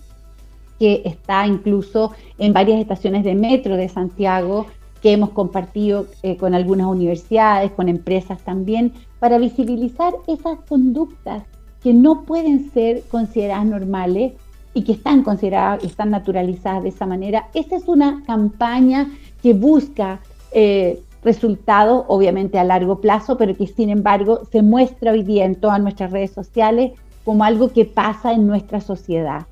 que 0.79 1.03
está 1.05 1.47
incluso 1.47 2.13
en 2.39 2.53
varias 2.53 2.81
estaciones 2.81 3.25
de 3.25 3.35
metro 3.35 3.77
de 3.77 3.89
Santiago, 3.89 4.67
que 5.03 5.13
hemos 5.13 5.31
compartido 5.31 6.07
eh, 6.23 6.37
con 6.37 6.55
algunas 6.55 6.87
universidades, 6.87 7.73
con 7.73 7.89
empresas 7.89 8.41
también, 8.43 8.93
para 9.19 9.39
visibilizar 9.39 10.13
esas 10.27 10.59
conductas 10.69 11.45
que 11.83 11.95
no 11.95 12.23
pueden 12.23 12.71
ser 12.73 13.03
consideradas 13.11 13.67
normales 13.67 14.35
y 14.79 14.85
que 14.85 14.93
están 14.93 15.25
consideradas, 15.25 15.83
están 15.83 16.11
naturalizadas 16.11 16.85
de 16.85 16.91
esa 16.91 17.05
manera. 17.05 17.49
Esa 17.53 17.75
es 17.75 17.89
una 17.89 18.23
campaña 18.25 19.11
que 19.43 19.53
busca 19.53 20.21
eh, 20.53 21.03
resultados, 21.25 22.05
obviamente 22.07 22.61
a 22.61 22.65
largo 22.65 23.01
plazo, 23.01 23.37
pero 23.37 23.57
que 23.57 23.67
sin 23.67 23.91
embargo 23.91 24.43
se 24.53 24.63
muestra 24.63 25.11
hoy 25.11 25.25
día 25.25 25.45
en 25.47 25.57
todas 25.57 25.81
nuestras 25.81 26.13
redes 26.13 26.31
sociales 26.31 26.93
como 27.25 27.43
algo 27.43 27.73
que 27.73 27.87
pasa 27.87 28.33
en 28.33 28.47
nuestra 28.47 28.81
sociedad 28.81 29.47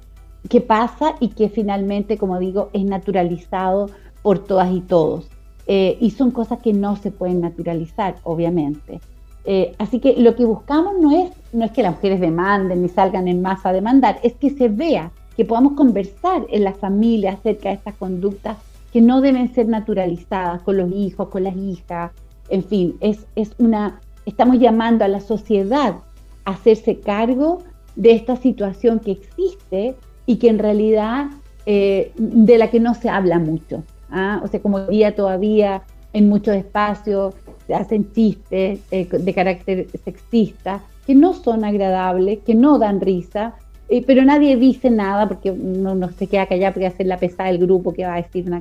que 0.48 0.60
pasa 0.60 1.16
y 1.18 1.30
que 1.30 1.48
finalmente, 1.48 2.18
como 2.18 2.38
digo, 2.38 2.70
es 2.72 2.84
naturalizado 2.84 3.90
por 4.22 4.38
todas 4.38 4.72
y 4.72 4.80
todos. 4.80 5.28
Eh, 5.66 5.98
y 6.00 6.10
son 6.10 6.30
cosas 6.30 6.60
que 6.60 6.72
no 6.72 6.94
se 6.94 7.10
pueden 7.10 7.40
naturalizar, 7.40 8.14
obviamente. 8.22 9.00
Eh, 9.48 9.74
así 9.78 10.00
que 10.00 10.16
lo 10.16 10.34
que 10.34 10.44
buscamos 10.44 10.94
no 11.00 11.12
es, 11.12 11.30
no 11.52 11.64
es 11.64 11.70
que 11.70 11.82
las 11.82 11.94
mujeres 11.94 12.20
demanden 12.20 12.82
ni 12.82 12.88
salgan 12.88 13.28
en 13.28 13.42
masa 13.42 13.68
a 13.68 13.72
demandar, 13.72 14.18
es 14.24 14.34
que 14.34 14.50
se 14.50 14.68
vea, 14.68 15.12
que 15.36 15.44
podamos 15.44 15.74
conversar 15.74 16.46
en 16.48 16.64
la 16.64 16.72
familia 16.72 17.32
acerca 17.32 17.68
de 17.68 17.76
estas 17.76 17.94
conductas 17.96 18.56
que 18.92 19.00
no 19.02 19.20
deben 19.20 19.52
ser 19.52 19.68
naturalizadas 19.68 20.62
con 20.62 20.78
los 20.78 20.90
hijos, 20.92 21.28
con 21.28 21.44
las 21.44 21.56
hijas, 21.56 22.12
en 22.48 22.64
fin, 22.64 22.96
es, 23.00 23.26
es 23.34 23.50
una, 23.58 24.00
estamos 24.24 24.58
llamando 24.58 25.04
a 25.04 25.08
la 25.08 25.20
sociedad 25.20 25.96
a 26.44 26.50
hacerse 26.50 27.00
cargo 27.00 27.62
de 27.96 28.12
esta 28.12 28.36
situación 28.36 29.00
que 29.00 29.12
existe 29.12 29.96
y 30.26 30.36
que 30.36 30.48
en 30.48 30.58
realidad 30.58 31.26
eh, 31.66 32.12
de 32.16 32.58
la 32.58 32.70
que 32.70 32.80
no 32.80 32.94
se 32.94 33.08
habla 33.08 33.38
mucho. 33.38 33.82
¿ah? 34.10 34.40
O 34.44 34.48
sea, 34.48 34.60
como 34.60 34.80
día 34.86 35.14
todavía 35.14 35.82
en 36.12 36.28
muchos 36.28 36.54
espacios 36.54 37.34
se 37.66 37.74
hacen 37.74 38.12
chistes 38.12 38.80
eh, 38.90 39.08
de 39.10 39.34
carácter 39.34 39.88
sexista 40.04 40.82
que 41.06 41.14
no 41.14 41.34
son 41.34 41.64
agradables, 41.64 42.40
que 42.44 42.54
no 42.54 42.78
dan 42.78 43.00
risa, 43.00 43.54
eh, 43.88 44.02
pero 44.06 44.24
nadie 44.24 44.56
dice 44.56 44.90
nada 44.90 45.28
porque 45.28 45.50
uno 45.50 45.94
no 45.94 46.10
se 46.10 46.26
queda 46.26 46.46
callado 46.46 46.74
porque 46.74 46.86
hacer 46.86 47.06
la 47.06 47.18
pesada 47.18 47.50
del 47.50 47.58
grupo 47.58 47.92
que 47.92 48.04
va 48.04 48.14
a 48.14 48.22
decir 48.22 48.46
una, 48.46 48.60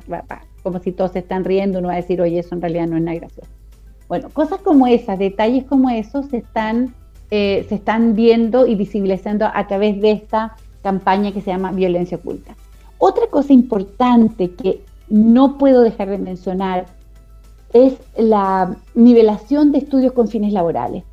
como 0.62 0.78
si 0.80 0.92
todos 0.92 1.12
se 1.12 1.20
están 1.20 1.44
riendo, 1.44 1.78
uno 1.78 1.88
va 1.88 1.94
a 1.94 1.96
decir, 1.96 2.20
oye, 2.20 2.38
eso 2.38 2.54
en 2.54 2.62
realidad 2.62 2.86
no 2.86 2.96
es 2.96 3.02
nada 3.02 3.18
gracioso. 3.18 3.50
Bueno, 4.08 4.28
cosas 4.30 4.60
como 4.60 4.86
esas, 4.86 5.18
detalles 5.18 5.64
como 5.64 5.90
esos 5.90 6.26
se 6.26 6.38
están, 6.38 6.94
se 7.28 7.66
están 7.68 8.14
viendo 8.14 8.66
y 8.66 8.76
visibilizando 8.76 9.46
a 9.52 9.66
través 9.66 10.00
de 10.00 10.12
esta 10.12 10.56
campaña 10.82 11.32
que 11.32 11.40
se 11.40 11.50
llama 11.50 11.72
Violencia 11.72 12.18
Oculta. 12.18 12.54
Otra 12.98 13.26
cosa 13.26 13.52
importante 13.52 14.52
que 14.52 14.82
no 15.08 15.58
puedo 15.58 15.82
dejar 15.82 16.08
de 16.08 16.18
mencionar 16.18 16.86
es 17.72 17.94
la 18.16 18.76
nivelación 18.94 19.72
de 19.72 19.78
estudios 19.78 20.12
con 20.12 20.28
fines 20.28 20.52
laborales. 20.52 21.04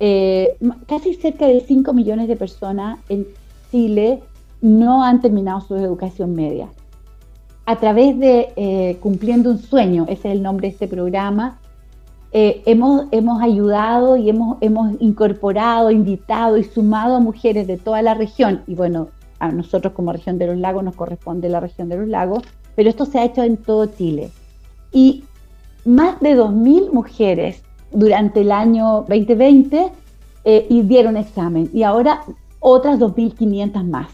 Eh, 0.00 0.56
casi 0.86 1.14
cerca 1.14 1.46
de 1.46 1.60
5 1.60 1.92
millones 1.92 2.26
de 2.28 2.36
personas 2.36 2.98
en 3.08 3.26
Chile 3.70 4.22
no 4.60 5.04
han 5.04 5.20
terminado 5.20 5.60
su 5.60 5.76
educación 5.76 6.34
media. 6.34 6.68
A 7.66 7.76
través 7.76 8.18
de 8.18 8.52
eh, 8.56 8.98
Cumpliendo 9.00 9.50
un 9.50 9.58
Sueño, 9.58 10.04
ese 10.08 10.28
es 10.28 10.34
el 10.34 10.42
nombre 10.42 10.68
de 10.68 10.72
este 10.72 10.88
programa, 10.88 11.58
eh, 12.32 12.62
hemos, 12.66 13.06
hemos 13.10 13.42
ayudado 13.42 14.16
y 14.16 14.30
hemos, 14.30 14.58
hemos 14.60 14.92
incorporado, 15.00 15.90
invitado 15.90 16.56
y 16.56 16.64
sumado 16.64 17.16
a 17.16 17.20
mujeres 17.20 17.66
de 17.66 17.76
toda 17.76 18.02
la 18.02 18.14
región, 18.14 18.62
y 18.66 18.74
bueno, 18.74 19.08
a 19.40 19.50
nosotros 19.50 19.94
como 19.94 20.12
región 20.12 20.38
de 20.38 20.46
los 20.46 20.56
lagos 20.56 20.84
nos 20.84 20.94
corresponde 20.94 21.48
la 21.48 21.60
región 21.60 21.88
de 21.88 21.96
los 21.96 22.08
lagos, 22.08 22.44
pero 22.76 22.88
esto 22.88 23.04
se 23.04 23.18
ha 23.18 23.24
hecho 23.24 23.42
en 23.42 23.56
todo 23.56 23.86
Chile. 23.86 24.30
Y 24.92 25.24
más 25.84 26.20
de 26.20 26.36
2.000 26.36 26.92
mujeres 26.92 27.62
durante 27.90 28.42
el 28.42 28.52
año 28.52 29.04
2020 29.08 29.90
eh, 30.44 30.82
dieron 30.84 31.16
examen, 31.16 31.68
y 31.72 31.82
ahora 31.82 32.22
otras 32.60 32.98
2.500 32.98 33.84
más. 33.84 34.08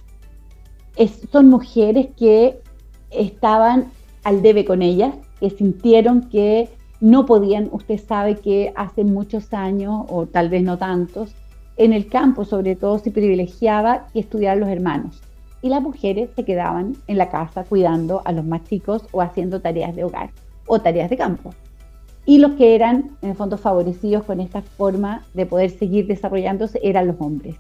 son 1.31 1.49
mujeres 1.49 2.09
que 2.17 2.63
estaban 3.11 3.91
al 4.25 4.43
debe 4.43 4.65
con 4.65 4.83
ellas, 4.83 5.15
que 5.41 5.51
sintieron 5.51 6.29
que 6.31 6.71
no 7.01 7.27
podían, 7.27 7.69
usted 7.73 8.01
sabe 8.01 8.37
que 8.37 8.73
hace 8.75 9.05
muchos 9.05 9.53
años, 9.53 10.07
o 10.09 10.27
tal 10.27 10.49
vez 10.49 10.63
no 10.63 10.79
tantos, 10.79 11.35
en 11.77 11.93
el 11.93 12.09
campo 12.09 12.45
sobre 12.45 12.75
todo 12.75 12.99
se 12.99 13.11
privilegiaba 13.11 14.07
que 14.13 14.21
estudiaran 14.21 14.61
los 14.61 14.71
hermanos 14.71 15.21
y 15.63 15.69
las 15.69 15.83
mujeres 15.83 16.31
se 16.35 16.45
quedaban 16.45 16.97
en 17.07 17.19
la 17.19 17.29
casa 17.29 17.65
cuidando 17.65 18.23
a 18.25 18.33
los 18.33 18.45
más 18.45 18.65
chicos 18.65 19.03
o 19.13 19.21
haciendo 19.21 19.61
tareas 19.61 19.95
de 19.95 20.05
hogar 20.05 20.31
o 20.67 20.81
tareas 20.81 21.11
de 21.11 21.17
campo. 21.17 21.53
Y 22.25 22.39
los 22.39 22.53
que 22.53 22.75
eran 22.75 23.17
en 23.21 23.31
el 23.31 23.37
fondo 23.37 23.59
favorecidos 23.59 24.25
con 24.25 24.41
esta 24.41 24.63
forma 24.63 25.25
de 25.35 25.47
poder 25.47 25.71
seguir 25.71 26.07
desarrollándose 26.07 26.81
eran 26.83 27.07
los 27.09 27.17
hombres. 27.21 27.57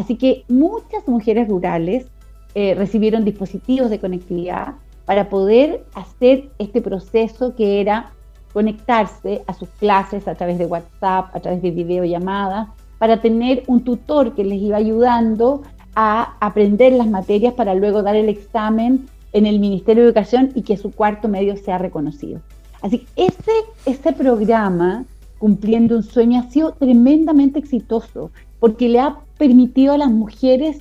Así 0.00 0.16
que 0.16 0.44
muchas 0.48 1.06
mujeres 1.06 1.46
rurales 1.46 2.06
eh, 2.54 2.74
recibieron 2.74 3.22
dispositivos 3.22 3.90
de 3.90 4.00
conectividad 4.00 4.76
para 5.04 5.28
poder 5.28 5.84
hacer 5.94 6.48
este 6.58 6.80
proceso 6.80 7.54
que 7.54 7.82
era 7.82 8.10
conectarse 8.54 9.42
a 9.46 9.52
sus 9.52 9.68
clases 9.78 10.26
a 10.26 10.34
través 10.34 10.56
de 10.56 10.64
WhatsApp, 10.64 11.36
a 11.36 11.40
través 11.40 11.60
de 11.60 11.70
videollamadas, 11.72 12.68
para 12.98 13.20
tener 13.20 13.62
un 13.66 13.84
tutor 13.84 14.34
que 14.34 14.42
les 14.42 14.62
iba 14.62 14.78
ayudando 14.78 15.60
a 15.94 16.34
aprender 16.40 16.94
las 16.94 17.06
materias 17.06 17.52
para 17.52 17.74
luego 17.74 18.02
dar 18.02 18.16
el 18.16 18.30
examen 18.30 19.06
en 19.34 19.44
el 19.44 19.60
Ministerio 19.60 20.02
de 20.02 20.08
Educación 20.08 20.50
y 20.54 20.62
que 20.62 20.78
su 20.78 20.92
cuarto 20.92 21.28
medio 21.28 21.58
sea 21.58 21.76
reconocido. 21.76 22.40
Así 22.80 23.00
que 23.00 23.26
ese, 23.26 23.52
ese 23.84 24.12
programa, 24.12 25.04
Cumpliendo 25.38 25.96
un 25.96 26.02
Sueño, 26.02 26.40
ha 26.40 26.50
sido 26.50 26.72
tremendamente 26.72 27.58
exitoso 27.58 28.30
porque 28.60 28.88
le 28.88 29.00
ha 29.00 29.18
permitido 29.38 29.94
a 29.94 29.98
las 29.98 30.10
mujeres 30.10 30.78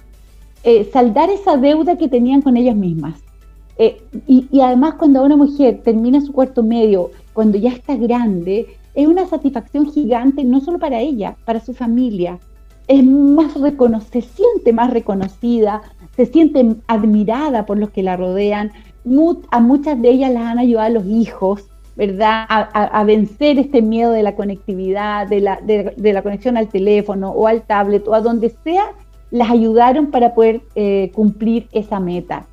eh, 0.64 0.90
saldar 0.92 1.30
esa 1.30 1.58
deuda 1.58 1.98
que 1.98 2.10
tenían 2.10 2.42
con 2.42 2.58
ellas 2.58 2.76
mismas. 2.76 3.16
Eh, 3.78 4.02
y, 4.28 4.60
además 4.60 4.96
cuando 4.96 5.24
una 5.24 5.38
mujer 5.38 5.82
termina 5.86 6.20
su 6.20 6.34
cuarto 6.34 6.62
medio 6.62 7.12
cuando 7.32 7.58
ya 7.58 7.70
está 7.70 7.96
grande, 7.96 8.68
es 8.94 9.08
una 9.08 9.26
satisfacción 9.26 9.90
gigante, 9.90 10.44
no 10.44 10.60
solo 10.60 10.78
para 10.80 11.00
ella, 11.00 11.38
para 11.46 11.62
su 11.62 11.74
familia. 11.74 12.40
Es 12.90 13.06
más 13.06 13.54
se 14.12 14.22
siente 14.22 14.74
más 14.74 14.92
reconocida, 14.92 15.82
se 16.18 16.26
siente 16.26 16.76
admirada 16.88 17.66
por 17.66 17.78
los 17.78 17.92
que 17.92 18.04
la 18.04 18.18
rodean. 18.18 18.72
a 19.52 19.60
muchas 19.62 20.02
de 20.02 20.10
ellas 20.10 20.34
las 20.34 20.44
han 20.44 20.60
ayudado 20.60 20.88
a 20.88 20.90
los 20.90 21.06
hijos, 21.06 21.70
¿verdad? 22.00 22.46
A, 22.48 23.04
vencer 23.04 23.60
este 23.60 23.82
miedo 23.82 24.14
de 24.14 24.24
la 24.24 24.34
conectividad, 24.34 25.28
de 25.28 25.42
la, 25.42 25.60
de, 25.62 26.14
la, 26.14 26.22
conexión 26.22 26.56
al 26.56 26.70
teléfono 26.70 27.32
o 27.32 27.46
al 27.46 27.64
tablet 27.64 28.08
o 28.08 28.14
a 28.14 28.22
donde 28.22 28.56
sea, 28.64 28.86
las 29.32 29.52
ayudaron 29.52 30.10
para 30.10 30.34
poder 30.34 30.62
eh, 30.76 31.12
cumplir 31.14 31.68
esa 31.74 32.00
meta. 32.00 32.46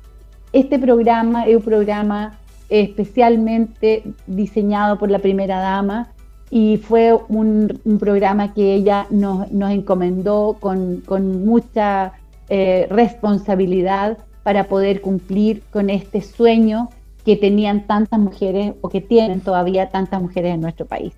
Este 0.51 0.77
programa 0.77 1.45
es 1.45 1.55
un 1.55 1.61
programa 1.61 2.37
especialmente 2.67 4.03
diseñado 4.27 4.99
por 4.99 5.09
la 5.09 5.19
primera 5.19 5.59
dama 5.61 6.09
y 6.49 6.75
fue 6.75 7.17
un, 7.29 7.79
programa 8.01 8.53
que 8.53 8.73
ella 8.73 9.07
nos, 9.09 9.47
encomendó 9.49 10.57
con, 10.59 11.03
mucha 11.45 12.11
eh, 12.49 12.85
responsabilidad 12.89 14.17
para 14.43 14.65
poder 14.65 14.99
cumplir 14.99 15.63
con 15.71 15.89
este 15.89 16.19
sueño 16.19 16.89
que 17.27 17.35
tenían 17.35 17.87
tantas 17.87 18.21
mujeres 18.21 18.75
o 18.79 18.87
que 18.87 19.01
tienen 19.01 19.41
todavía 19.41 19.89
tantas 19.89 20.21
mujeres 20.21 20.53
en 20.53 20.61
nuestro 20.61 20.85
país. 20.85 21.11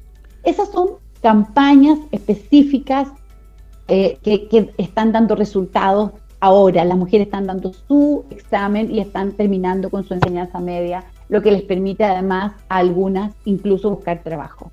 Esas 0.43 0.69
son 0.69 0.93
campañas 1.21 1.99
específicas 2.09 3.09
eh, 3.87 4.17
que, 4.23 4.73
están 4.79 5.11
dando 5.11 5.35
resultados 5.35 6.13
ahora. 6.39 6.83
Las 6.83 6.97
mujeres 6.97 7.27
están 7.27 7.45
dando 7.45 7.73
su 7.73 8.25
examen 8.31 8.91
y 8.91 9.01
están 9.01 9.33
terminando 9.33 9.91
con 9.91 10.03
su 10.03 10.15
enseñanza 10.15 10.59
media, 10.59 11.03
lo 11.27 11.43
que 11.43 11.51
les 11.51 11.61
permite 11.61 12.03
además 12.03 12.53
a 12.69 12.77
algunas 12.77 13.35
incluso 13.45 13.91
buscar 13.91 14.23
trabajo. 14.23 14.71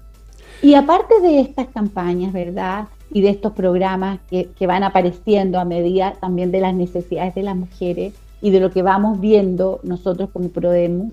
Y 0.63 0.73
aparte 0.73 1.21
de 1.21 1.41
estas 1.41 1.67
campañas, 1.67 2.33
¿verdad? 2.33 2.89
Y 3.13 3.21
de 3.21 3.29
estos 3.29 3.53
programas 3.53 4.21
que, 4.31 4.49
que 4.59 4.67
van 4.67 4.85
apareciendo 4.85 5.61
a 5.61 5.67
medida 5.67 6.15
también 6.19 6.51
de 6.51 6.61
las 6.61 6.73
necesidades 6.73 7.35
de 7.35 7.43
las 7.43 7.57
mujeres 7.57 8.15
y 8.41 8.49
de 8.53 8.61
lo 8.61 8.71
que 8.71 8.81
vamos 8.81 9.21
viendo 9.21 9.81
nosotros 9.83 10.31
como 10.33 10.49
Prodemus, 10.49 11.13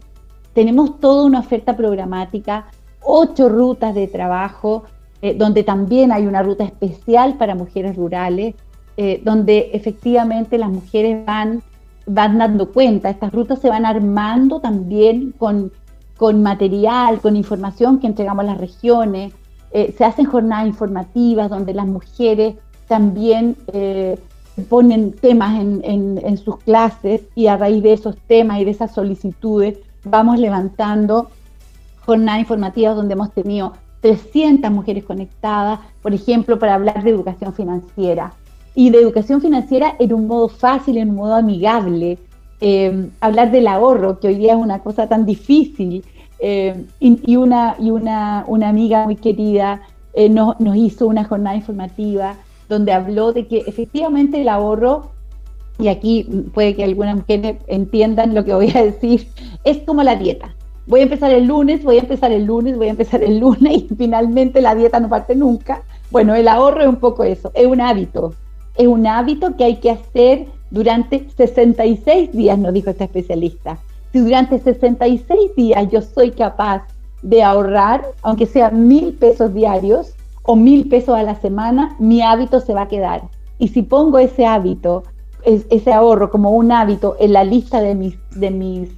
tenemos 0.54 1.00
toda 1.00 1.26
una 1.26 1.40
oferta 1.40 1.76
programática, 1.76 2.68
ocho 3.02 3.50
rutas 3.50 3.96
de 3.96 4.08
trabajo, 4.08 4.84
eh, 5.22 5.36
donde 5.36 5.64
también 5.64 6.12
hay 6.12 6.28
una 6.28 6.44
ruta 6.44 6.64
especial 6.64 7.36
para 7.38 7.56
mujeres 7.56 7.96
rurales, 7.96 8.56
eh, 8.98 9.22
donde 9.24 9.72
efectivamente 9.74 10.58
las 10.58 10.70
mujeres 10.70 11.26
van, 11.26 11.64
van 12.06 12.38
dando 12.38 12.72
cuenta, 12.72 13.10
estas 13.10 13.34
rutas 13.34 13.60
se 13.60 13.70
van 13.70 13.86
armando 13.86 14.60
también 14.60 15.34
con, 15.38 15.72
con 16.18 16.44
material, 16.44 17.20
con 17.20 17.36
información 17.36 18.00
que 18.00 18.08
entregamos 18.08 18.44
a 18.44 18.48
las 18.50 18.58
regiones, 18.60 19.34
eh, 19.72 19.94
se 19.98 20.06
hacen 20.06 20.26
jornadas 20.26 20.68
informativas 20.68 21.50
donde 21.50 21.74
las 21.74 21.88
mujeres 21.88 22.56
también 22.88 23.56
ponen 24.70 25.14
temas 25.14 25.60
en, 25.60 26.22
en, 26.22 26.38
sus 26.38 26.58
clases 26.58 27.22
y 27.34 27.48
a 27.48 27.58
raíz 27.58 27.82
de 27.82 27.94
esos 27.94 28.18
temas 28.28 28.60
y 28.60 28.66
de 28.66 28.72
esas 28.72 28.94
solicitudes 28.94 29.80
vamos 30.04 30.40
levantando 30.40 31.30
jornadas 32.06 32.42
informativas 32.42 32.96
donde 32.96 33.14
hemos 33.14 33.32
tenido 33.32 33.74
300 34.02 34.70
mujeres 34.70 35.06
conectadas, 35.06 35.80
por 36.02 36.14
ejemplo, 36.14 36.60
para 36.60 36.76
hablar 36.76 37.04
de 37.04 37.10
educación 37.10 37.54
financiera. 37.54 38.34
Y 38.76 38.90
de 38.90 39.00
educación 39.00 39.40
financiera 39.40 39.96
en 40.00 40.14
un 40.14 40.28
modo 40.28 40.50
fácil, 40.50 40.98
en 40.98 41.12
un 41.12 41.16
modo 41.16 41.36
amigable. 41.36 42.18
Eh, 42.60 43.10
hablar 43.22 43.52
del 43.52 43.68
ahorro, 43.68 44.20
que 44.20 44.28
hoy 44.28 44.36
día 44.36 44.54
es 44.54 44.60
una 44.60 44.80
cosa 44.80 45.08
tan 45.08 45.26
difícil. 45.26 46.04
Eh, 46.40 46.86
y, 47.00 47.36
una, 47.38 47.76
y 47.80 47.92
una, 47.92 48.44
una, 48.48 48.68
amiga 48.68 49.06
muy 49.06 49.16
querida 49.16 49.82
eh, 50.14 50.28
nos 50.28 50.76
hizo 50.76 51.08
una 51.08 51.24
jornada 51.24 51.56
informativa 51.56 52.36
donde 52.68 52.92
habló 52.92 53.32
de 53.32 53.48
que 53.48 53.60
efectivamente 53.60 54.42
el 54.42 54.50
ahorro, 54.50 55.13
y 55.80 55.88
aquí 55.88 56.24
puede 56.54 56.76
que 56.76 56.84
algunas 56.84 57.16
mujeres 57.16 57.58
entiendan 57.68 58.36
lo 58.36 58.46
que 58.46 58.54
voy 58.54 58.72
a 58.76 58.84
decir, 58.84 59.28
es 59.64 59.80
como 59.80 60.04
la 60.04 60.16
dieta 60.16 60.54
voy 60.86 61.02
a 61.02 61.04
empezar 61.04 61.32
el 61.32 61.46
lunes, 61.46 61.84
voy 61.84 61.98
a 61.98 62.02
empezar 62.02 62.32
el 62.32 62.46
lunes, 62.46 62.78
voy 62.78 62.88
a 62.88 62.92
empezar 62.92 63.24
el 63.24 63.40
lunes 63.40 63.74
y 63.90 63.96
finalmente 63.96 64.62
la 64.62 64.76
dieta 64.76 65.00
no 65.00 65.10
parte 65.10 65.36
nunca. 65.36 65.84
Bueno, 66.12 66.36
el 66.36 66.48
ahorro 66.48 66.82
es 66.82 66.88
un 66.88 66.98
poco 66.98 67.24
eso, 67.24 67.52
es 67.54 67.66
un 67.66 67.82
hábito, 67.82 68.34
es 68.76 68.88
un 68.88 69.08
hábito 69.08 69.56
que 69.56 69.64
hay 69.64 69.76
que 69.78 69.92
hacer 69.92 70.48
durante 70.70 71.28
66 71.36 72.32
días, 72.32 72.58
nos 72.58 72.74
dijo 72.74 72.90
esta 72.90 73.06
especialista. 73.06 73.78
Si 74.12 74.20
durante 74.20 74.60
66 74.60 75.56
días 75.56 75.90
yo 75.92 76.02
soy 76.02 76.32
capaz 76.32 76.84
de 77.22 77.42
ahorrar, 77.42 78.04
aunque 78.22 78.46
sea 78.46 78.70
mil 78.70 79.14
pesos 79.14 79.54
diarios 79.54 80.14
o 80.44 80.56
mil 80.56 80.88
pesos 80.88 81.16
a 81.16 81.24
la 81.24 81.36
semana, 81.36 81.96
mi 82.00 82.22
hábito 82.22 82.60
se 82.60 82.74
va 82.74 82.84
a 82.84 82.88
quedar. 82.88 83.24
Y 83.58 83.70
si 83.70 83.82
pongo 83.82 84.20
ese 84.20 84.46
hábito, 84.46 85.04
ese 85.46 85.94
ahorro 85.94 86.30
como 86.30 86.52
un 86.52 86.72
hábito 86.72 87.16
en 87.20 87.34
la 87.34 87.44
lista 87.44 87.82
de 87.82 87.96
mis, 87.96 88.18
de 88.32 88.52
mis 88.52 88.90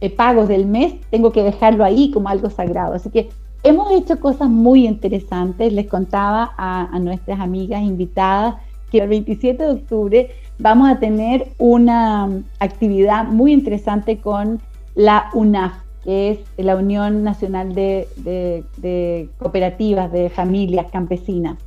eh, 0.00 0.10
pagos 0.10 0.48
del 0.48 0.66
mes, 0.66 0.94
tengo 1.10 1.32
que 1.32 1.42
dejarlo 1.42 1.84
ahí 1.84 2.10
como 2.12 2.28
algo 2.28 2.50
sagrado. 2.50 2.94
Así 2.94 3.10
que 3.10 3.30
hemos 3.64 3.90
hecho 3.90 4.20
cosas 4.20 4.48
muy 4.48 4.86
interesantes. 4.86 5.72
Les 5.72 5.88
contaba 5.88 6.52
a, 6.56 6.98
nuestras 7.00 7.40
amigas 7.40 7.82
invitadas 7.82 8.56
que 8.90 8.98
el 8.98 9.08
27 9.08 9.62
de 9.62 9.70
octubre 9.70 10.30
vamos 10.58 10.88
a 10.88 10.98
tener 10.98 11.48
una 11.58 12.28
actividad 12.60 13.26
muy 13.26 13.52
interesante 13.52 14.18
con 14.18 14.60
la 14.94 15.30
UNAF, 15.34 15.74
que 16.04 16.30
es 16.30 16.38
la 16.56 16.76
Unión 16.76 17.22
Nacional 17.22 17.74
de, 17.74 18.08
de, 18.16 19.28
Cooperativas 19.38 20.10
de 20.12 20.30
Familias 20.30 20.86
Campesinas. 20.90 21.58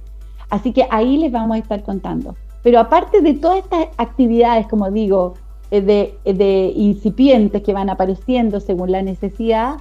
Así 0.50 0.74
que 0.74 0.88
ahí 0.90 1.18
les 1.18 1.32
vamos 1.32 1.56
a 1.56 1.60
estar 1.60 1.84
contando. 1.84 2.36
Pero 2.64 2.80
aparte 2.80 3.22
de 3.22 3.34
todas 3.34 3.60
estas 3.60 3.88
actividades, 3.98 4.68
como 4.68 4.92
digo, 4.92 5.34
eh, 5.72 5.82
de, 6.26 6.74
incipientes 6.76 7.64
que 7.64 7.72
van 7.72 7.90
apareciendo 7.90 8.60
según 8.60 8.92
la 8.92 9.02
necesidad. 9.02 9.78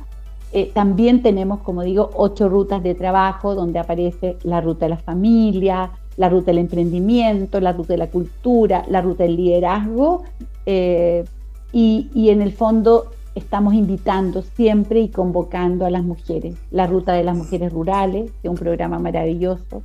Eh, 0.53 0.71
también 0.73 1.21
tenemos, 1.21 1.61
como 1.61 1.83
digo, 1.83 2.11
ocho 2.15 2.49
rutas 2.49 2.83
de 2.83 2.95
trabajo 2.95 3.57
donde 3.57 3.81
aparece 3.81 4.37
la 4.45 4.61
ruta 4.61 4.87
de 4.87 4.91
la 4.91 4.99
familia, 4.99 5.91
la 6.17 6.29
ruta 6.29 6.47
del 6.47 6.59
emprendimiento, 6.59 7.61
la 7.61 7.73
ruta 7.73 7.95
de 7.95 7.99
la 7.99 8.07
cultura, 8.07 8.85
la 8.89 9.01
ruta 9.01 9.25
del 9.25 9.37
liderazgo. 9.37 10.23
Eh, 10.67 11.25
y 11.73 12.31
en 12.31 12.43
el 12.43 12.53
fondo 12.53 13.07
estamos 13.35 13.75
invitando 13.75 14.43
siempre 14.43 15.01
y 15.01 15.09
convocando 15.09 15.87
a 15.87 15.91
las 15.91 16.05
mujeres. 16.05 16.57
La 16.71 16.87
ruta 16.87 17.13
de 17.13 17.25
las 17.25 17.37
mujeres 17.37 17.73
rurales, 17.73 18.31
que 18.43 18.49
es 18.49 18.51
un 18.51 18.57
programa 18.57 18.99
maravilloso 18.99 19.83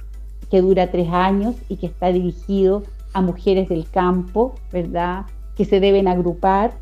que 0.50 0.62
dura 0.62 0.92
tres 0.92 1.10
años 1.12 1.56
y 1.70 1.78
que 1.78 1.88
está 1.88 2.12
dirigido 2.12 2.84
a 3.14 3.22
mujeres 3.22 3.70
del 3.70 3.90
campo, 3.90 4.56
¿verdad? 4.72 5.26
que 5.56 5.66
se 5.66 5.80
deben 5.80 6.08
agrupar, 6.08 6.74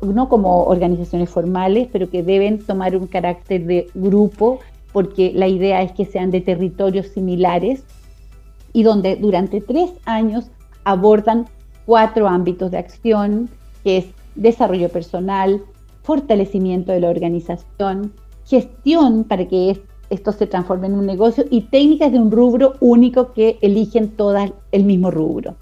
no 0.00 0.28
como 0.28 0.64
organizaciones 0.64 1.28
formales, 1.28 1.88
pero 1.92 2.08
que 2.08 2.22
deben 2.22 2.64
tomar 2.64 2.96
un 2.96 3.06
carácter 3.06 3.66
de 3.66 3.90
grupo, 3.94 4.60
porque 4.92 5.32
la 5.34 5.48
idea 5.48 5.82
es 5.82 5.92
que 5.92 6.04
sean 6.04 6.30
de 6.30 6.40
territorios 6.40 7.08
similares 7.08 7.84
y 8.72 8.82
donde 8.82 9.16
durante 9.16 9.60
tres 9.60 9.90
años 10.04 10.50
abordan 10.84 11.46
cuatro 11.86 12.28
ámbitos 12.28 12.70
de 12.70 12.78
acción, 12.78 13.50
que 13.84 13.98
es 13.98 14.06
desarrollo 14.36 14.88
personal, 14.88 15.62
fortalecimiento 16.02 16.92
de 16.92 17.00
la 17.00 17.10
organización, 17.10 18.12
gestión 18.46 19.24
para 19.24 19.46
que 19.48 19.70
esto 20.10 20.32
se 20.32 20.46
transforme 20.46 20.88
en 20.88 20.94
un 20.94 21.06
negocio 21.06 21.44
y 21.50 21.62
técnicas 21.62 22.12
de 22.12 22.18
un 22.18 22.30
rubro 22.30 22.74
único 22.80 23.32
que 23.32 23.58
eligen 23.62 24.10
todas 24.10 24.52
el 24.72 24.84
mismo 24.84 25.10
rubro. 25.10 25.54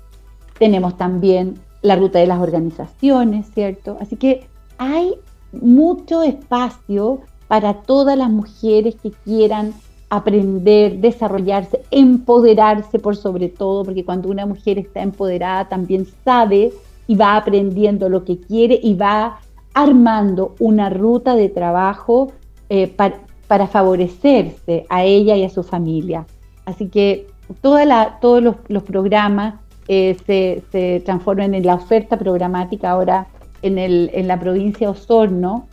Tenemos 0.58 0.96
también 0.96 1.54
la 1.82 1.96
ruta 1.96 2.18
de 2.18 2.26
las 2.26 2.40
organizaciones, 2.40 3.46
¿cierto? 3.52 3.98
Así 4.00 4.16
que 4.16 4.46
hay 4.78 5.14
mucho 5.52 6.22
espacio 6.22 7.20
para 7.46 7.74
todas 7.74 8.16
las 8.16 8.30
mujeres 8.30 8.96
que 8.96 9.11
quieran 9.11 9.74
aprender, 10.11 10.98
desarrollarse, 10.98 11.82
empoderarse 11.90 12.98
por 12.98 13.16
sobre 13.16 13.48
todo, 13.48 13.84
porque 13.84 14.04
cuando 14.04 14.30
una 14.30 14.46
mujer 14.46 14.78
está 14.78 15.02
empoderada 15.02 15.68
también 15.68 16.06
sabe 16.24 16.72
y 17.06 17.14
va 17.14 17.37
aprendiendo 17.37 18.08
lo 18.08 18.24
que 18.24 18.38
quiere 18.38 18.80
y 18.82 18.94
va 18.94 19.40
armando 19.74 20.54
una 20.58 20.88
ruta 20.88 21.34
de 21.34 21.48
trabajo 21.50 22.32
eh, 22.70 22.88
para, 22.88 23.20
favorecerse 23.66 24.87
a 24.88 25.04
ella 25.04 25.37
y 25.37 25.44
a 25.44 25.48
su 25.48 25.62
familia. 25.62 26.26
Así 26.66 26.88
que 26.88 27.26
todos 27.61 28.42
los 28.68 28.82
programas 28.82 29.54
eh, 29.88 30.16
se, 30.26 31.00
transformen 31.00 31.54
en 31.54 31.64
la 31.64 31.76
oferta 31.76 32.18
programática 32.18 32.90
ahora 32.90 33.26
en, 33.62 33.78
el, 33.78 34.11
la 34.26 34.38
provincia 34.38 34.87
de 34.87 34.92
Osorno. 34.92 35.66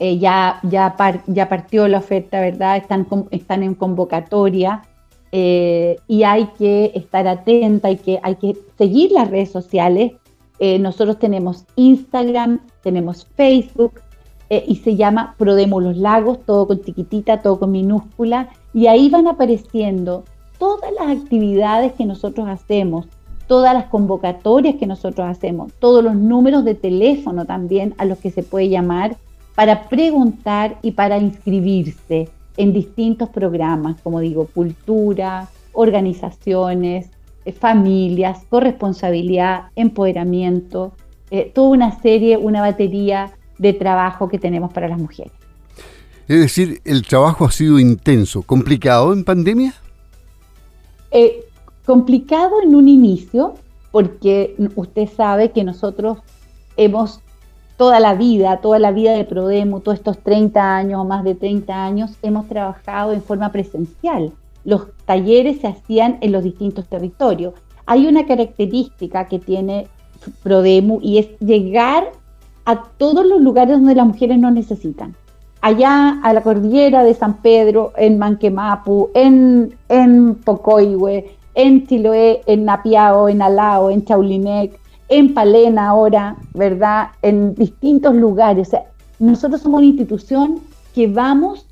Eh, 0.00 0.18
ya, 0.18 0.60
partió 1.48 1.88
la 1.88 1.98
oferta, 1.98 2.40
¿verdad? 2.40 2.76
Están, 2.78 3.06
en 3.62 3.74
convocatoria 3.74 4.82
eh, 5.30 5.96
y 6.06 6.22
hay 6.22 6.46
que 6.58 6.92
estar 6.94 7.28
atenta, 7.28 7.88
hay 7.88 8.00
hay 8.22 8.36
que 8.36 8.56
seguir 8.78 9.12
las 9.12 9.30
redes 9.30 9.50
sociales. 9.50 10.12
nosotros 10.80 11.18
tenemos 11.18 11.66
Instagram, 11.76 12.60
tenemos 12.82 13.26
Facebook 13.36 14.00
y 14.50 14.76
se 14.76 14.96
llama 14.96 15.34
Prodemos 15.36 15.82
los 15.82 15.96
Lagos, 15.96 16.38
todo 16.46 16.66
con 16.66 16.82
chiquitita, 16.82 17.42
todo 17.42 17.58
con 17.58 17.70
minúscula, 17.70 18.48
y 18.72 18.86
ahí 18.86 19.10
van 19.10 19.26
apareciendo 19.26 20.24
todas 20.58 20.90
las 20.92 21.18
actividades 21.18 21.92
que 21.92 22.06
nosotros 22.06 22.48
hacemos, 22.48 23.06
todas 23.46 23.74
las 23.74 23.86
convocatorias 23.86 24.76
que 24.76 24.86
nosotros 24.86 25.26
hacemos, 25.26 25.72
todos 25.78 26.04
los 26.04 26.14
números 26.14 26.64
de 26.64 26.74
teléfono 26.74 27.44
también 27.44 27.94
a 27.98 28.04
los 28.04 28.18
que 28.18 28.30
se 28.30 28.42
puede 28.42 28.68
llamar 28.68 29.16
para 29.54 29.88
preguntar 29.88 30.78
y 30.82 30.92
para 30.92 31.18
inscribirse 31.18 32.28
en 32.56 32.72
distintos 32.72 33.28
programas, 33.30 34.00
como 34.02 34.20
digo, 34.20 34.46
cultura, 34.54 35.48
organizaciones, 35.72 37.10
eh, 37.44 37.52
familias, 37.52 38.44
corresponsabilidad, 38.50 39.66
empoderamiento, 39.76 40.92
eh, 41.30 41.50
toda 41.54 41.70
una 41.70 42.00
serie, 42.00 42.36
una 42.36 42.60
batería 42.60 43.30
de 43.58 43.72
trabajo 43.72 44.28
que 44.28 44.38
tenemos 44.38 44.72
para 44.72 44.88
las 44.88 44.98
mujeres. 44.98 45.32
Es 46.28 46.40
decir, 46.40 46.80
el 46.84 47.06
trabajo 47.06 47.46
ha 47.46 47.50
sido 47.50 47.78
intenso, 47.78 48.42
complicado 48.42 49.12
en 49.12 49.24
pandemia. 49.24 49.74
Eh, 51.10 51.44
complicado 51.86 52.62
en 52.62 52.74
un 52.74 52.86
inicio, 52.86 53.54
porque 53.90 54.54
usted 54.74 55.08
sabe 55.08 55.52
que 55.52 55.64
nosotros 55.64 56.18
hemos 56.76 57.20
toda 57.78 57.98
la 58.00 58.14
vida, 58.14 58.60
toda 58.60 58.78
la 58.78 58.90
vida 58.90 59.12
de 59.12 59.24
Prodemo, 59.24 59.80
todos 59.80 59.98
estos 59.98 60.18
30 60.18 60.76
años 60.76 61.00
o 61.00 61.04
más 61.04 61.24
de 61.24 61.34
30 61.34 61.84
años, 61.84 62.10
hemos 62.22 62.46
trabajado 62.46 63.12
en 63.12 63.22
forma 63.22 63.50
presencial. 63.50 64.32
Los 64.64 64.88
talleres 65.06 65.60
se 65.60 65.68
hacían 65.68 66.18
en 66.20 66.32
los 66.32 66.44
distintos 66.44 66.86
territorios. 66.88 67.54
Hay 67.86 68.06
una 68.06 68.26
característica 68.26 69.28
que 69.28 69.38
tiene 69.38 69.86
Prodemu 70.42 70.98
y 71.00 71.18
es 71.18 71.38
llegar 71.38 72.10
a 72.68 72.82
todos 72.98 73.24
los 73.24 73.40
lugares 73.40 73.78
donde 73.78 73.94
las 73.94 74.06
mujeres 74.06 74.38
nos 74.38 74.52
necesitan. 74.52 75.16
Allá 75.62 76.20
a 76.22 76.34
la 76.34 76.42
cordillera 76.42 77.02
de 77.02 77.14
San 77.14 77.38
Pedro, 77.38 77.94
en 77.96 78.18
Manquemapu, 78.18 79.08
en, 79.14 79.74
en 79.88 80.34
Pocoihue, 80.34 81.30
en 81.54 81.86
Chiloé, 81.86 82.42
en 82.44 82.66
Napiao, 82.66 83.30
en 83.30 83.40
Alao, 83.40 83.88
en 83.88 84.04
Chaulinec, 84.04 84.78
en 85.08 85.32
Palena 85.32 85.88
ahora, 85.88 86.36
¿verdad? 86.52 87.08
En 87.22 87.54
distintos 87.54 88.14
lugares. 88.14 88.70
nosotros 89.18 89.62
somos 89.62 89.78
una 89.78 89.86
institución 89.86 90.60
que 90.94 91.06
vamos 91.06 91.64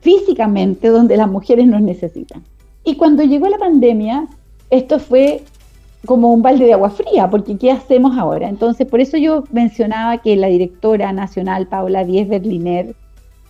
físicamente 0.00 0.88
donde 0.88 1.16
las 1.16 1.30
mujeres 1.30 1.68
nos 1.68 1.82
necesitan. 1.82 2.42
Y 2.82 2.96
cuando 2.96 3.22
llegó 3.22 3.48
la 3.48 3.58
pandemia, 3.58 4.26
esto 4.70 4.98
fue 4.98 5.44
como 6.06 6.32
un 6.32 6.42
balde 6.42 6.64
de 6.64 6.72
agua 6.72 6.90
fría, 6.90 7.30
porque 7.30 7.56
¿qué 7.56 7.70
hacemos 7.70 8.18
ahora? 8.18 8.48
Entonces, 8.48 8.86
por 8.86 9.00
eso 9.00 9.16
yo 9.16 9.44
mencionaba 9.52 10.18
que 10.18 10.36
la 10.36 10.48
directora 10.48 11.12
nacional, 11.12 11.66
Paula 11.68 12.04
Díez 12.04 12.28
Berliner, 12.28 12.94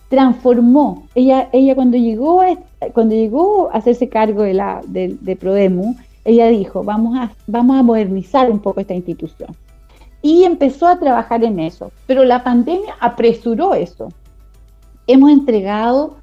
transformó. 0.09 1.07
Ella, 1.15 1.49
ella 1.51 1.73
cuando, 1.73 1.97
llegó 1.97 2.41
a, 2.41 2.55
cuando 2.93 3.15
llegó 3.15 3.71
a 3.71 3.77
hacerse 3.77 4.09
cargo 4.09 4.43
de, 4.43 4.53
la, 4.53 4.81
de, 4.85 5.17
de 5.19 5.35
Prodemu, 5.35 5.95
ella 6.25 6.47
dijo, 6.47 6.83
vamos 6.83 7.17
a, 7.17 7.31
vamos 7.47 7.77
a 7.77 7.83
modernizar 7.83 8.51
un 8.51 8.59
poco 8.59 8.79
esta 8.79 8.93
institución. 8.93 9.55
Y 10.21 10.43
empezó 10.43 10.87
a 10.87 10.99
trabajar 10.99 11.43
en 11.43 11.59
eso, 11.59 11.91
pero 12.05 12.23
la 12.23 12.43
pandemia 12.43 12.95
apresuró 12.99 13.73
eso. 13.73 14.09
Hemos 15.07 15.31
entregado 15.31 16.17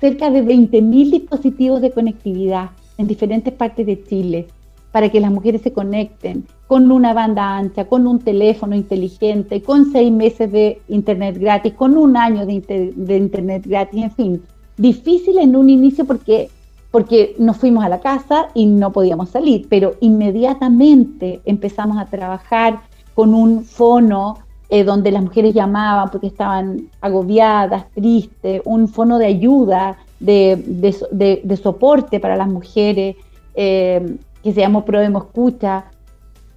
cerca 0.00 0.28
de 0.28 0.44
20.000 0.44 1.10
dispositivos 1.12 1.80
de 1.80 1.92
conectividad 1.92 2.70
en 2.98 3.06
diferentes 3.06 3.54
partes 3.54 3.86
de 3.86 4.02
Chile 4.04 4.48
para 4.92 5.08
que 5.08 5.20
las 5.20 5.30
mujeres 5.30 5.62
se 5.62 5.72
conecten 5.72 6.44
con 6.66 6.90
una 6.92 7.12
banda 7.14 7.56
ancha, 7.56 7.86
con 7.86 8.06
un 8.06 8.18
teléfono 8.20 8.76
inteligente, 8.76 9.62
con 9.62 9.90
seis 9.90 10.12
meses 10.12 10.52
de 10.52 10.80
internet 10.88 11.38
gratis, 11.38 11.72
con 11.74 11.96
un 11.96 12.16
año 12.16 12.46
de, 12.46 12.92
de 12.94 13.16
internet 13.16 13.64
gratis, 13.66 14.02
en 14.04 14.10
fin. 14.12 14.42
Difícil 14.76 15.38
en 15.38 15.56
un 15.56 15.68
inicio 15.70 16.04
porque 16.04 16.50
porque 16.92 17.34
nos 17.38 17.56
fuimos 17.56 17.82
a 17.84 17.88
la 17.88 18.00
casa 18.00 18.48
y 18.54 18.66
no 18.66 18.92
podíamos 18.92 19.30
salir, 19.30 19.66
pero 19.68 19.94
inmediatamente 20.00 21.40
empezamos 21.46 21.96
a 21.96 22.04
trabajar 22.04 22.80
con 23.14 23.34
un 23.34 23.64
fono 23.64 24.38
eh, 24.68 24.84
donde 24.84 25.10
las 25.10 25.22
mujeres 25.22 25.54
llamaban 25.54 26.10
porque 26.10 26.28
estaban 26.28 26.88
agobiadas, 27.00 27.90
tristes, 27.92 28.62
un 28.64 28.88
fono 28.88 29.18
de 29.18 29.26
ayuda, 29.26 29.98
de, 30.20 31.58
soporte 31.62 32.20
para 32.20 32.36
las 32.36 32.48
mujeres, 32.48 33.16
eh, 33.54 34.16
que 34.42 34.52
se 34.52 34.60
llamó 34.60 34.84
Probemo 34.84 35.18
Escucha. 35.18 35.84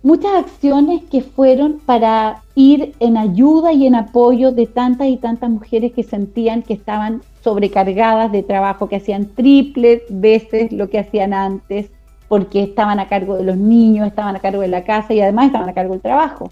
Muchas 0.03 0.33
acciones 0.35 1.03
que 1.09 1.21
fueron 1.21 1.79
para 1.85 2.43
ir 2.53 2.93
en 2.99 3.17
ayuda 3.17 3.73
y 3.73 3.87
en 3.87 3.95
apoyo 3.95 4.51
de 4.51 4.67
tantas 4.67 5.07
y 5.07 5.17
tantas 5.17 5.49
mujeres 5.49 5.93
que 5.93 6.03
sentían 6.03 6.61
que 6.61 6.73
estaban 6.73 7.23
sobrecargadas 7.43 8.31
de 8.31 8.43
trabajo, 8.43 8.87
que 8.87 8.97
hacían 8.97 9.25
triples 9.25 10.03
veces 10.09 10.71
lo 10.71 10.89
que 10.89 10.99
hacían 10.99 11.33
antes, 11.33 11.89
porque 12.27 12.61
estaban 12.61 12.99
a 12.99 13.07
cargo 13.07 13.35
de 13.35 13.43
los 13.43 13.57
niños, 13.57 14.07
estaban 14.07 14.35
a 14.35 14.39
cargo 14.39 14.61
de 14.61 14.67
la 14.67 14.83
casa 14.83 15.13
y 15.13 15.21
además 15.21 15.47
estaban 15.47 15.69
a 15.69 15.73
cargo 15.73 15.93
del 15.93 16.01
trabajo. 16.01 16.51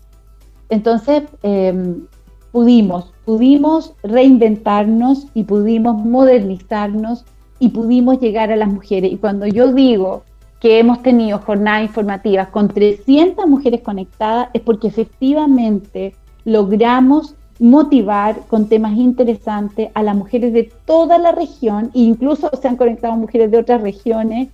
Entonces, 0.70 1.24
em, 1.44 2.08
pudimos, 2.52 3.14
pudimos 3.26 3.94
reinventarnos 4.04 5.28
y 5.34 5.44
pudimos 5.44 6.04
modernizarnos 6.04 7.26
y 7.60 7.70
pudimos 7.70 8.20
llegar 8.20 8.52
a 8.52 8.56
las 8.56 8.70
mujeres. 8.70 9.12
Y 9.12 9.18
cuando 9.18 9.46
yo 9.48 9.74
digo 9.74 10.24
que 10.64 10.80
hemos 10.80 11.04
tenido 11.04 11.40
jornadas 11.40 11.84
informativas 11.84 12.48
con 12.48 12.70
300 12.70 13.48
mujeres 13.48 13.82
conectadas, 13.82 14.48
es 14.54 14.62
porque 14.62 14.88
efectivamente 14.88 16.16
logramos 16.46 17.36
motivar 17.60 18.40
con 18.48 18.70
temas 18.70 18.94
interesantes 18.96 19.90
a 19.94 20.02
las 20.02 20.16
mujeres 20.16 20.54
de 20.54 20.72
toda 20.86 21.18
la 21.18 21.34
región, 21.34 21.92
e 21.94 22.00
incluso 22.00 22.50
se 22.62 22.70
han 22.70 22.78
conectado 22.78 23.14
mujeres 23.18 23.52
de 23.52 23.58
otras 23.58 23.82
regiones, 23.82 24.52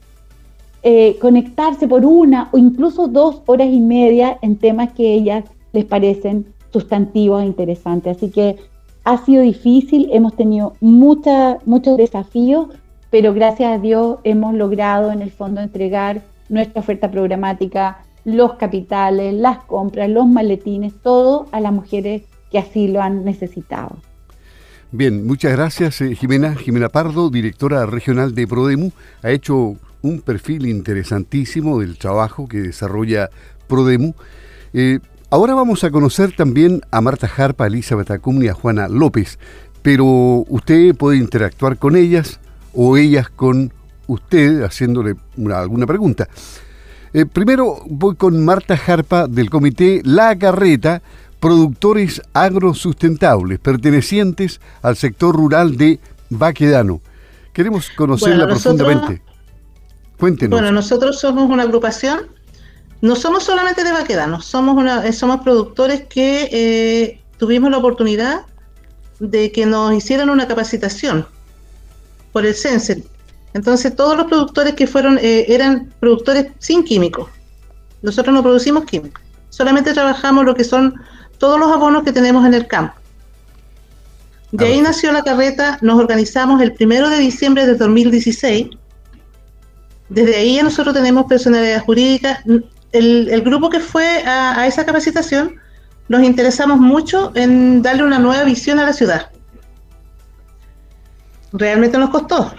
eh, 0.82 1.16
conectarse 1.22 1.88
por 1.88 2.04
una 2.04 2.50
o 2.54 2.58
incluso 2.58 3.08
dos 3.08 3.44
horas 3.46 3.68
y 3.68 3.80
media 3.80 4.40
en 4.42 4.56
temas 4.56 4.92
que 4.94 5.14
ellas 5.14 5.44
les 5.74 5.86
parecen 5.86 6.48
sustantivos 6.74 7.44
e 7.44 7.46
interesantes. 7.46 8.18
Así 8.18 8.32
que 8.32 8.56
ha 9.04 9.24
sido 9.24 9.44
difícil, 9.44 10.10
hemos 10.12 10.36
tenido 10.36 10.74
mucha, 10.82 11.60
muchos 11.68 11.98
desafíos, 11.98 12.70
pero 13.10 13.34
gracias 13.34 13.72
a 13.72 13.80
Dios 13.80 14.20
hemos 14.24 14.54
logrado 14.54 15.12
en 15.12 15.22
el 15.22 15.32
fondo 15.32 15.62
entregar 15.62 16.22
nuestra 16.48 16.82
oferta 16.82 17.10
programática, 17.10 18.00
los 18.26 18.54
capitales, 18.56 19.34
las 19.34 19.60
compras, 19.60 20.10
los 20.10 20.28
maletines, 20.28 20.94
todo 21.02 21.48
a 21.52 21.60
las 21.60 21.72
mujeres 21.72 22.24
que 22.52 22.60
así 22.60 22.88
lo 22.88 23.02
han 23.02 23.24
necesitado. 23.24 23.98
Bien, 24.92 25.26
muchas 25.26 25.52
gracias 25.52 26.02
eh, 26.02 26.16
Jimena. 26.16 26.56
Jimena 26.56 26.90
Pardo, 26.90 27.30
directora 27.30 27.86
regional 27.86 28.34
de 28.34 28.48
Prodemu, 28.48 28.92
ha 29.22 29.30
hecho 29.30 29.76
un 30.02 30.22
perfil 30.22 30.66
interesantísimo 30.66 31.80
del 31.80 31.98
trabajo 31.98 32.48
que 32.48 32.58
desarrolla 32.60 33.30
Prodemu. 33.68 34.14
Eh, 34.74 35.00
ahora 35.30 35.54
vamos 35.54 35.84
a 35.84 35.92
conocer 35.92 36.36
también 36.36 36.82
a 36.90 37.02
Marta 37.02 37.28
Jarpa, 37.28 37.68
Elizabeth 37.68 38.10
Acum 38.10 38.42
y 38.42 38.48
a 38.48 38.54
Juana 38.54 38.88
López, 38.88 39.38
pero 39.84 40.06
usted 40.50 40.96
puede 40.96 41.18
interactuar 41.18 41.78
con 41.78 41.96
ellas 41.96 42.40
o 42.74 42.98
ellas 42.98 43.30
con 43.30 43.72
usted 44.08 44.64
haciéndole 44.64 45.16
alguna 45.54 45.86
pregunta. 45.86 46.28
Eh, 47.14 47.26
primero 47.26 47.82
voy 47.88 48.16
con 48.16 48.44
Marta 48.44 48.78
Jarpa 48.78 49.28
del 49.28 49.50
comité 49.50 50.02
La 50.04 50.38
Carreta, 50.38 51.02
productores 51.40 52.22
agrosustentables 52.34 53.60
pertenecientes 53.60 54.60
al 54.82 54.96
sector 54.96 55.36
rural 55.36 55.78
de 55.78 56.00
Baquedano. 56.30 57.02
Queremos 57.54 57.90
conocerla 57.96 58.48
profundamente. 58.48 59.22
Cuéntenos. 60.20 60.60
Bueno, 60.60 60.72
nosotros 60.72 61.20
somos 61.20 61.50
una 61.50 61.64
agrupación, 61.64 62.28
no 63.02 63.16
somos 63.16 63.44
solamente 63.44 63.84
de 63.84 63.92
Baquedano, 63.92 64.42
somos, 64.42 64.76
una, 64.78 65.08
eh, 65.08 65.14
somos 65.14 65.42
productores 65.42 66.04
que 66.08 66.50
eh, 66.52 67.22
tuvimos 67.38 67.72
la 67.72 67.78
oportunidad 67.78 68.42
de 69.20 69.52
que 69.52 69.66
nos 69.66 69.94
hicieran 69.94 70.30
una 70.30 70.48
capacitación 70.48 71.26
por 72.32 72.46
el 72.46 72.54
CENSE. 72.54 73.04
Entonces 73.54 73.96
todos 73.96 74.16
los 74.16 74.28
productores 74.28 74.74
que 74.76 74.88
fueron 74.88 75.18
eh, 75.18 75.46
eran 75.50 75.94
productores 76.00 76.48
sin 76.60 76.84
químicos. 76.84 77.30
Nosotros 78.02 78.34
no 78.34 78.44
producimos 78.44 78.86
químicos. 78.86 79.22
Solamente 79.50 79.94
trabajamos 79.94 80.46
lo 80.46 80.56
que 80.56 80.64
son 80.64 80.96
todos 81.38 81.60
los 81.60 81.72
abonos 81.72 82.04
que 82.04 82.14
tenemos 82.14 82.46
en 82.46 82.54
el 82.54 82.68
campo. 82.68 82.94
De 84.52 84.66
ahí 84.66 84.82
nació 84.82 85.12
la 85.12 85.24
carreta, 85.24 85.78
nos 85.82 86.00
organizamos 86.00 86.62
el 86.62 86.74
primero 86.74 87.10
de 87.10 87.20
diciembre 87.20 87.68
de 87.68 87.76
2016. 87.76 88.68
Desde 90.10 90.36
ahí 90.36 90.60
nosotros 90.64 90.96
tenemos 90.96 91.26
personalidad 91.26 91.84
jurídica. 91.84 92.44
El, 92.92 93.42
grupo 93.44 93.70
que 93.70 93.80
fue 93.80 94.24
a, 94.26 94.66
esa 94.66 94.86
capacitación 94.86 95.56
nos 96.08 96.24
interesamos 96.24 96.80
mucho 96.80 97.32
en 97.36 97.84
darle 97.84 98.04
una 98.04 98.18
nueva 98.18 98.44
visión 98.44 98.80
a 98.80 98.86
la 98.86 98.94
ciudad. 98.94 99.30
Realmente 101.54 101.98
nos 101.98 102.10
costó. 102.10 102.54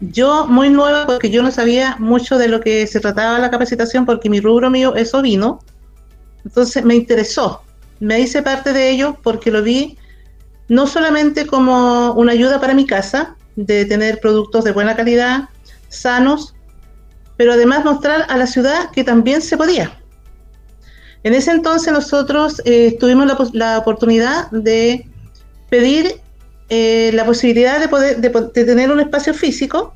Yo 0.00 0.46
muy 0.46 0.70
nueva 0.70 1.06
porque 1.06 1.30
yo 1.30 1.42
no 1.42 1.50
sabía 1.50 1.96
mucho 1.98 2.38
de 2.38 2.48
lo 2.48 2.60
que 2.60 2.86
se 2.86 3.00
trataba 3.00 3.38
la 3.38 3.50
capacitación 3.50 4.06
porque 4.06 4.30
mi 4.30 4.40
rubro 4.40 4.70
mío 4.70 4.94
es 4.94 5.12
ovino. 5.14 5.60
Entonces 6.44 6.84
me 6.84 6.94
interesó 6.94 7.62
me 8.00 8.18
hice 8.18 8.42
parte 8.42 8.72
de 8.72 8.90
ello 8.90 9.16
porque 9.22 9.50
lo 9.50 9.62
vi 9.62 9.96
no 10.68 10.86
solamente 10.86 11.46
como 11.46 12.12
una 12.12 12.32
ayuda 12.32 12.60
para 12.60 12.74
mi 12.74 12.86
casa, 12.86 13.36
de 13.56 13.84
tener 13.84 14.20
productos 14.20 14.64
de 14.64 14.72
buena 14.72 14.96
calidad, 14.96 15.48
sanos, 15.88 16.54
pero 17.36 17.52
además 17.52 17.84
mostrar 17.84 18.24
a 18.28 18.36
la 18.36 18.46
ciudad 18.46 18.90
que 18.90 19.04
también 19.04 19.42
se 19.42 19.56
podía. 19.56 19.98
En 21.24 21.34
ese 21.34 21.50
entonces 21.50 21.92
nosotros 21.92 22.62
eh, 22.64 22.96
tuvimos 22.98 23.52
la, 23.52 23.78
oportunidad 23.78 24.50
de 24.52 25.06
pedir 25.68 26.20
eh, 26.70 27.10
la 27.14 27.24
posibilidad 27.24 27.80
de, 27.80 27.88
poder, 27.88 28.18
de, 28.18 28.30
tener 28.64 28.90
un 28.90 29.00
espacio 29.00 29.34
físico 29.34 29.94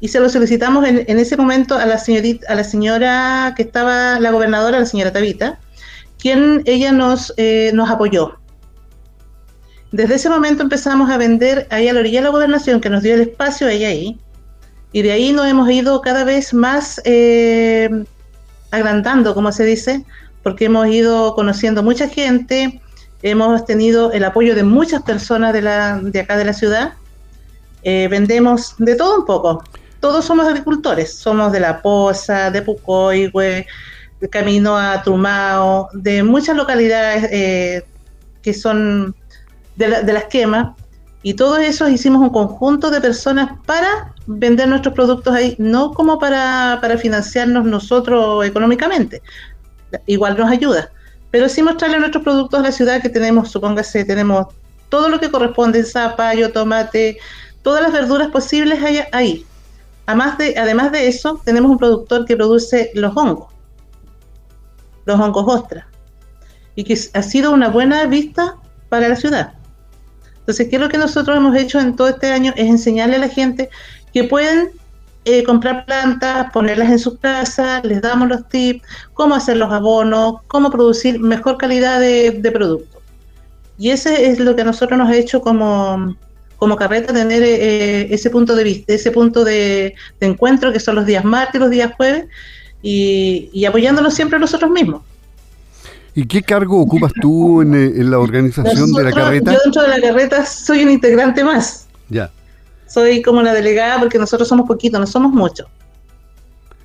y 0.00 0.08
se 0.08 0.20
lo 0.20 0.28
solicitamos 0.28 0.86
en, 0.86 1.04
en, 1.06 1.18
ese 1.18 1.36
momento 1.36 1.76
a 1.76 1.86
la, 1.86 1.98
señorita, 1.98 2.46
a 2.52 2.54
la 2.56 2.64
señora 2.64 3.54
que 3.56 3.62
estaba, 3.62 4.18
la 4.20 4.30
gobernadora, 4.30 4.78
la 4.80 4.86
señora 4.86 5.12
Tabita, 5.12 5.58
quien 6.18 6.62
ella 6.66 6.92
nos, 6.92 7.32
eh, 7.36 7.70
nos 7.74 7.90
apoyó. 7.90 8.38
Desde 9.92 10.16
ese 10.16 10.28
momento 10.28 10.62
empezamos 10.62 11.10
a 11.10 11.16
vender 11.16 11.66
ahí 11.70 11.88
a 11.88 11.92
la 11.92 12.00
orilla 12.00 12.20
de 12.20 12.24
la 12.24 12.30
gobernación, 12.30 12.80
que 12.80 12.90
nos 12.90 13.02
dio 13.02 13.14
el 13.14 13.22
espacio 13.22 13.68
ahí 13.68 13.84
ahí, 13.84 14.20
y 14.92 15.02
de 15.02 15.12
ahí 15.12 15.32
nos 15.32 15.46
hemos 15.46 15.70
ido 15.70 16.00
cada 16.02 16.24
vez 16.24 16.52
más 16.52 17.00
eh, 17.04 17.88
agrandando, 18.70 19.34
como 19.34 19.52
se 19.52 19.64
dice, 19.64 20.04
porque 20.42 20.66
hemos 20.66 20.88
ido 20.88 21.34
conociendo 21.34 21.82
mucha 21.82 22.08
gente, 22.08 22.80
hemos 23.22 23.64
tenido 23.64 24.12
el 24.12 24.24
apoyo 24.24 24.54
de 24.54 24.62
muchas 24.62 25.02
personas 25.02 25.52
de, 25.52 25.62
la, 25.62 25.98
de 25.98 26.20
acá 26.20 26.36
de 26.36 26.44
la 26.44 26.52
ciudad, 26.52 26.94
eh, 27.82 28.08
vendemos 28.08 28.74
de 28.78 28.96
todo 28.96 29.18
un 29.18 29.26
poco. 29.26 29.62
Todos 30.00 30.24
somos 30.24 30.46
agricultores, 30.46 31.14
somos 31.14 31.50
de 31.52 31.60
La 31.60 31.82
Poza, 31.82 32.50
de 32.50 32.62
Pucoihue, 32.62 33.66
de 34.20 34.28
Camino 34.28 34.76
a 34.76 35.02
Trumao, 35.02 35.88
de 35.92 36.22
muchas 36.22 36.56
localidades 36.56 37.28
eh, 37.32 37.84
que 38.42 38.54
son 38.54 39.14
de, 39.76 39.88
la, 39.88 40.02
de 40.02 40.12
y 41.22 41.34
todos 41.34 41.58
esos 41.58 41.90
hicimos 41.90 42.22
un 42.22 42.30
conjunto 42.30 42.90
de 42.90 43.00
personas 43.00 43.50
para 43.66 44.14
vender 44.26 44.68
nuestros 44.68 44.94
productos 44.94 45.34
ahí, 45.34 45.56
no 45.58 45.92
como 45.92 46.18
para, 46.18 46.78
para 46.80 46.96
financiarnos 46.96 47.64
nosotros 47.64 48.44
económicamente, 48.46 49.20
igual 50.06 50.36
nos 50.36 50.50
ayuda, 50.50 50.90
pero 51.30 51.48
sí 51.48 51.62
mostrarle 51.62 51.98
nuestros 51.98 52.24
productos 52.24 52.60
a 52.60 52.62
la 52.62 52.72
ciudad 52.72 53.02
que 53.02 53.08
tenemos, 53.08 53.50
supóngase, 53.50 54.04
tenemos 54.04 54.46
todo 54.88 55.08
lo 55.08 55.20
que 55.20 55.30
corresponde, 55.30 55.84
zapallo, 55.84 56.52
tomate, 56.52 57.18
todas 57.62 57.82
las 57.82 57.92
verduras 57.92 58.28
posibles 58.28 58.82
hay 58.82 59.00
ahí. 59.12 59.46
Además 60.06 60.38
de, 60.38 60.54
además 60.56 60.90
de 60.92 61.06
eso, 61.06 61.40
tenemos 61.44 61.70
un 61.70 61.78
productor 61.78 62.24
que 62.24 62.36
produce 62.36 62.90
los 62.94 63.14
hongos, 63.14 63.52
los 65.04 65.20
hongos 65.20 65.44
ostras, 65.46 65.84
y 66.74 66.84
que 66.84 66.98
ha 67.12 67.22
sido 67.22 67.52
una 67.52 67.68
buena 67.68 68.06
vista 68.06 68.56
para 68.88 69.08
la 69.08 69.16
ciudad. 69.16 69.52
Entonces, 70.40 70.68
¿qué 70.70 70.76
es 70.76 70.82
lo 70.82 70.88
que 70.88 70.96
nosotros 70.96 71.36
hemos 71.36 71.54
hecho 71.56 71.78
en 71.78 71.94
todo 71.94 72.08
este 72.08 72.32
año? 72.32 72.54
Es 72.56 72.68
enseñarle 72.68 73.16
a 73.16 73.18
la 73.18 73.28
gente 73.28 73.68
que 74.14 74.24
pueden 74.24 74.70
eh, 75.28 75.44
comprar 75.44 75.84
plantas, 75.84 76.50
ponerlas 76.52 76.90
en 76.90 76.98
su 76.98 77.18
casa, 77.18 77.80
les 77.84 78.00
damos 78.00 78.28
los 78.28 78.48
tips, 78.48 78.82
cómo 79.14 79.34
hacer 79.34 79.56
los 79.56 79.70
abonos, 79.72 80.36
cómo 80.46 80.70
producir 80.70 81.20
mejor 81.20 81.58
calidad 81.58 82.00
de, 82.00 82.50
producto. 82.52 83.00
Y 83.78 83.90
ese 83.90 84.30
es 84.30 84.40
lo 84.40 84.56
que 84.56 84.62
a 84.62 84.64
nosotros 84.64 84.98
nos 84.98 85.08
ha 85.08 85.16
hecho 85.16 85.40
como, 85.40 86.16
como 86.56 86.76
carreta 86.76 87.12
tener 87.12 87.42
eh, 87.42 88.12
ese 88.12 88.30
punto 88.30 88.56
de 88.56 88.64
vista, 88.64 88.92
ese 88.92 89.10
punto 89.10 89.44
de, 89.44 89.94
encuentro 90.20 90.72
que 90.72 90.80
son 90.80 90.94
los 90.94 91.06
días 91.06 91.24
martes 91.24 91.56
y 91.56 91.58
los 91.58 91.70
días 91.70 91.92
jueves, 91.96 92.26
y, 92.82 93.50
y 93.52 93.64
apoyándonos 93.64 94.14
siempre 94.14 94.38
nosotros 94.38 94.70
mismos. 94.70 95.02
¿Y 96.14 96.26
qué 96.26 96.42
cargo 96.42 96.80
ocupas 96.80 97.12
tú 97.20 97.62
en, 97.62 97.74
eh, 97.74 97.92
la 98.02 98.18
organización 98.18 98.92
de 98.92 99.04
la 99.04 99.12
carreta? 99.12 99.52
Yo 99.52 99.58
dentro 99.62 99.82
de 99.82 99.88
la 99.88 100.00
carreta 100.00 100.44
soy 100.44 100.82
un 100.82 100.90
integrante 100.90 101.44
más. 101.44 101.86
Ya. 102.08 102.32
Soy 102.88 103.22
como 103.22 103.42
la 103.42 103.52
delegada 103.52 103.98
porque 104.00 104.18
nosotros 104.18 104.48
somos 104.48 104.66
poquitos, 104.66 104.98
no 104.98 105.06
somos 105.06 105.32
muchos. 105.32 105.66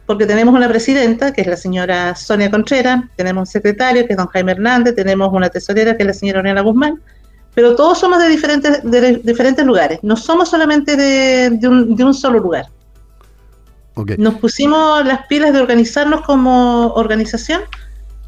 Porque 0.06 0.26
tenemos 0.26 0.54
una 0.54 0.68
presidenta, 0.68 1.32
que 1.32 1.42
es 1.42 1.48
la 1.48 1.56
señora 1.56 2.14
Sonia 2.16 2.52
Contreras, 2.52 3.06
tenemos 3.16 3.42
un 3.42 3.46
secretario, 3.46 4.06
que 4.06 4.14
es 4.14 4.18
don 4.18 4.28
Jaime 4.28 4.52
Hernández, 4.52 4.96
tenemos 4.96 5.32
una 5.32 5.50
tesorera, 5.50 5.96
que 5.96 6.04
es 6.04 6.08
la 6.08 6.14
señora 6.14 6.40
Ornella 6.40 6.62
Guzmán, 6.62 7.02
pero 7.56 7.76
todos 7.76 8.00
somos 8.00 8.20
de 8.20 8.28
diferentes, 8.28 8.84
de 8.84 9.18
diferentes 9.24 9.66
lugares, 9.66 10.00
no 10.02 10.18
somos 10.18 10.50
solamente 10.50 10.98
de, 10.98 11.68
un, 11.68 11.96
de 11.96 12.04
un, 12.04 12.14
solo 12.14 12.40
lugar. 12.40 12.68
Nos 14.18 14.36
pusimos 14.36 15.06
las 15.06 15.26
pilas 15.28 15.54
de 15.54 15.60
organizarnos 15.60 16.22
como 16.22 16.88
organización 16.96 17.62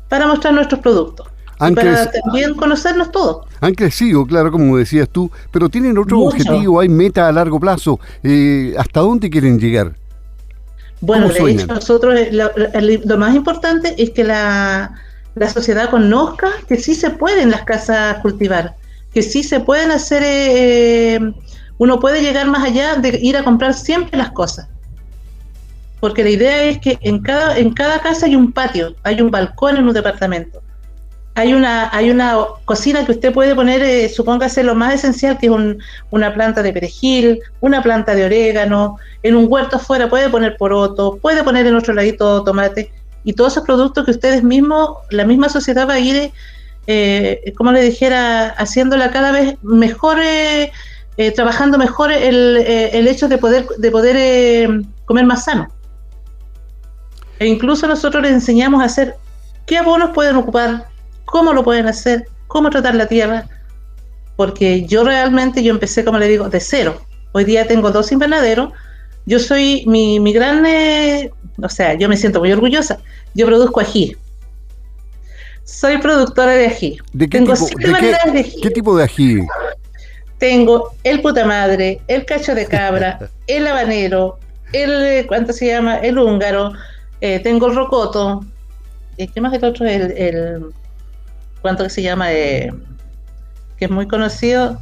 para 0.09 0.27
mostrar 0.27 0.53
nuestros 0.53 0.79
productos. 0.79 1.27
Para 1.57 2.11
también 2.11 2.53
conocernos 2.55 3.11
todos. 3.11 3.45
Han 3.61 3.73
crecido, 3.73 4.25
claro, 4.25 4.51
como 4.51 4.77
decías 4.77 5.09
tú, 5.09 5.31
pero 5.51 5.69
tienen 5.69 5.97
otro 5.97 6.21
objetivo, 6.21 6.79
hay 6.79 6.89
meta 6.89 7.27
a 7.27 7.31
largo 7.31 7.59
plazo. 7.59 7.99
Eh, 8.23 8.73
¿Hasta 8.77 8.99
dónde 8.99 9.29
quieren 9.29 9.59
llegar? 9.59 9.93
Bueno, 11.01 11.29
de 11.29 11.51
hecho, 11.51 11.67
nosotros 11.67 12.15
eh, 12.17 12.31
lo, 13.03 13.17
más 13.17 13.35
importante 13.35 13.95
es 14.01 14.11
que 14.11 14.23
la, 14.23 14.95
la, 15.35 15.49
sociedad 15.49 15.89
conozca 15.89 16.49
que 16.67 16.77
sí 16.77 16.95
se 16.95 17.09
pueden 17.11 17.51
las 17.51 17.63
casas 17.63 18.19
cultivar, 18.21 18.75
que 19.13 19.21
sí 19.21 19.43
se 19.43 19.59
pueden 19.59 19.91
hacer, 19.91 20.23
eh, 20.25 21.19
uno 21.77 21.99
puede 21.99 22.21
llegar 22.21 22.47
más 22.47 22.63
allá 22.63 22.95
de 22.95 23.19
ir 23.21 23.37
a 23.37 23.43
comprar 23.43 23.73
siempre 23.73 24.17
las 24.17 24.31
cosas 24.31 24.67
porque 26.05 26.23
la 26.23 26.29
idea 26.29 26.63
es 26.65 26.77
que 26.77 26.99
en 27.01 27.19
cada, 27.19 27.57
en 27.57 27.73
cada 27.73 27.99
casa 27.99 28.27
hay 28.27 28.35
un 28.35 28.51
patio, 28.51 28.95
hay 29.01 29.21
un 29.21 29.31
balcón 29.31 29.77
en 29.77 29.87
un 29.87 29.93
departamento. 29.93 30.61
Hay 31.35 31.53
una, 31.53 31.89
hay 31.93 32.09
una 32.09 32.37
cocina 32.63 33.05
que 33.05 33.11
usted 33.11 33.33
puede 33.33 33.53
poner, 33.53 33.83
eh, 33.83 34.09
supóngase 34.09 34.63
lo 34.63 34.73
más 34.73 34.93
esencial, 34.93 35.37
que 35.37 35.47
es 35.47 35.51
una 36.09 36.33
planta 36.33 36.63
de 36.63 36.71
perejil, 36.71 37.41
una 37.59 37.83
planta 37.83 38.15
de 38.15 38.25
orégano, 38.25 38.97
en 39.21 39.35
un 39.35 39.45
huerto 39.49 39.75
afuera 39.75 40.09
puede 40.09 40.29
poner 40.29 40.55
poroto, 40.55 41.17
puede 41.21 41.43
poner 41.43 41.67
en 41.67 41.75
otro 41.75 41.93
ladito 41.93 42.43
tomate, 42.43 42.91
y 43.25 43.33
todos 43.33 43.53
esos 43.53 43.65
productos 43.65 44.05
que 44.05 44.11
ustedes 44.11 44.43
mismos, 44.43 44.97
la 45.09 45.25
misma 45.25 45.49
sociedad 45.49 45.89
va 45.89 45.93
a 45.93 45.99
ir, 45.99 46.31
eh, 46.85 47.53
como 47.57 47.71
le 47.71 47.81
dijera, 47.81 48.49
haciéndola 48.49 49.11
cada 49.11 49.31
vez 49.31 49.57
mejor, 49.63 50.19
eh, 50.21 50.71
eh, 51.17 51.31
trabajando 51.31 51.79
mejor 51.79 52.11
el, 52.11 52.57
el, 52.57 53.07
hecho 53.07 53.27
de 53.27 53.39
poder, 53.39 53.65
de 53.79 53.91
poder 53.91 54.85
comer 55.05 55.25
más 55.25 55.45
sano. 55.45 55.67
E 57.39 57.47
incluso 57.47 57.87
nosotros 57.87 58.21
les 58.21 58.31
enseñamos 58.31 58.81
a 58.81 58.85
hacer 58.85 59.15
qué 59.65 59.79
abonos 59.79 60.11
pueden 60.11 60.35
ocupar, 60.35 60.85
cómo 61.25 61.53
lo 61.53 61.63
pueden 61.63 61.87
hacer, 61.87 62.27
cómo 62.47 62.69
tratar 62.69 62.95
la 62.95 63.07
tierra. 63.07 63.47
Porque 64.35 64.85
yo 64.85 65.03
realmente, 65.03 65.63
yo 65.63 65.71
empecé, 65.71 66.03
como 66.03 66.19
le 66.19 66.27
digo, 66.27 66.49
de 66.49 66.59
cero. 66.59 67.01
Hoy 67.31 67.43
día 67.43 67.67
tengo 67.67 67.91
dos 67.91 68.11
invernaderos. 68.11 68.71
Yo 69.25 69.39
soy 69.39 69.83
mi, 69.87 70.19
mi 70.19 70.33
gran, 70.33 70.65
eh, 70.65 71.31
o 71.61 71.69
sea, 71.69 71.93
yo 71.95 72.07
me 72.07 72.17
siento 72.17 72.39
muy 72.39 72.51
orgullosa. 72.51 72.99
Yo 73.33 73.45
produzco 73.45 73.79
ají. 73.79 74.15
Soy 75.63 75.97
productora 75.97 76.51
de 76.51 76.67
ají. 76.67 76.97
¿De 77.13 77.27
qué, 77.27 77.39
tengo 77.39 77.53
tipo, 77.53 77.79
de 77.79 77.93
qué, 77.99 78.31
de 78.31 78.39
ají. 78.39 78.61
qué 78.61 78.69
tipo 78.69 78.95
de 78.95 79.03
ají? 79.03 79.41
Tengo 80.37 80.93
el 81.03 81.21
puta 81.21 81.45
madre, 81.45 82.01
el 82.07 82.25
cacho 82.25 82.53
de 82.53 82.67
cabra, 82.67 83.29
el 83.47 83.65
habanero, 83.65 84.37
el, 84.73 85.25
¿cuánto 85.27 85.53
se 85.53 85.67
llama? 85.67 85.97
El 85.97 86.19
húngaro, 86.19 86.73
eh, 87.21 87.39
tengo 87.39 87.67
el 87.67 87.75
rocoto. 87.75 88.45
Eh, 89.17 89.27
¿Qué 89.33 89.41
más 89.41 89.53
el 89.53 89.63
otro? 89.63 89.87
El, 89.87 90.11
el 90.11 90.65
¿Cuánto 91.65 91.83
que 91.83 91.89
se 91.89 92.03
llama? 92.03 92.31
Eh, 92.31 92.71
que 93.79 93.85
es 93.85 93.89
muy 93.89 94.07
conocido. 94.07 94.79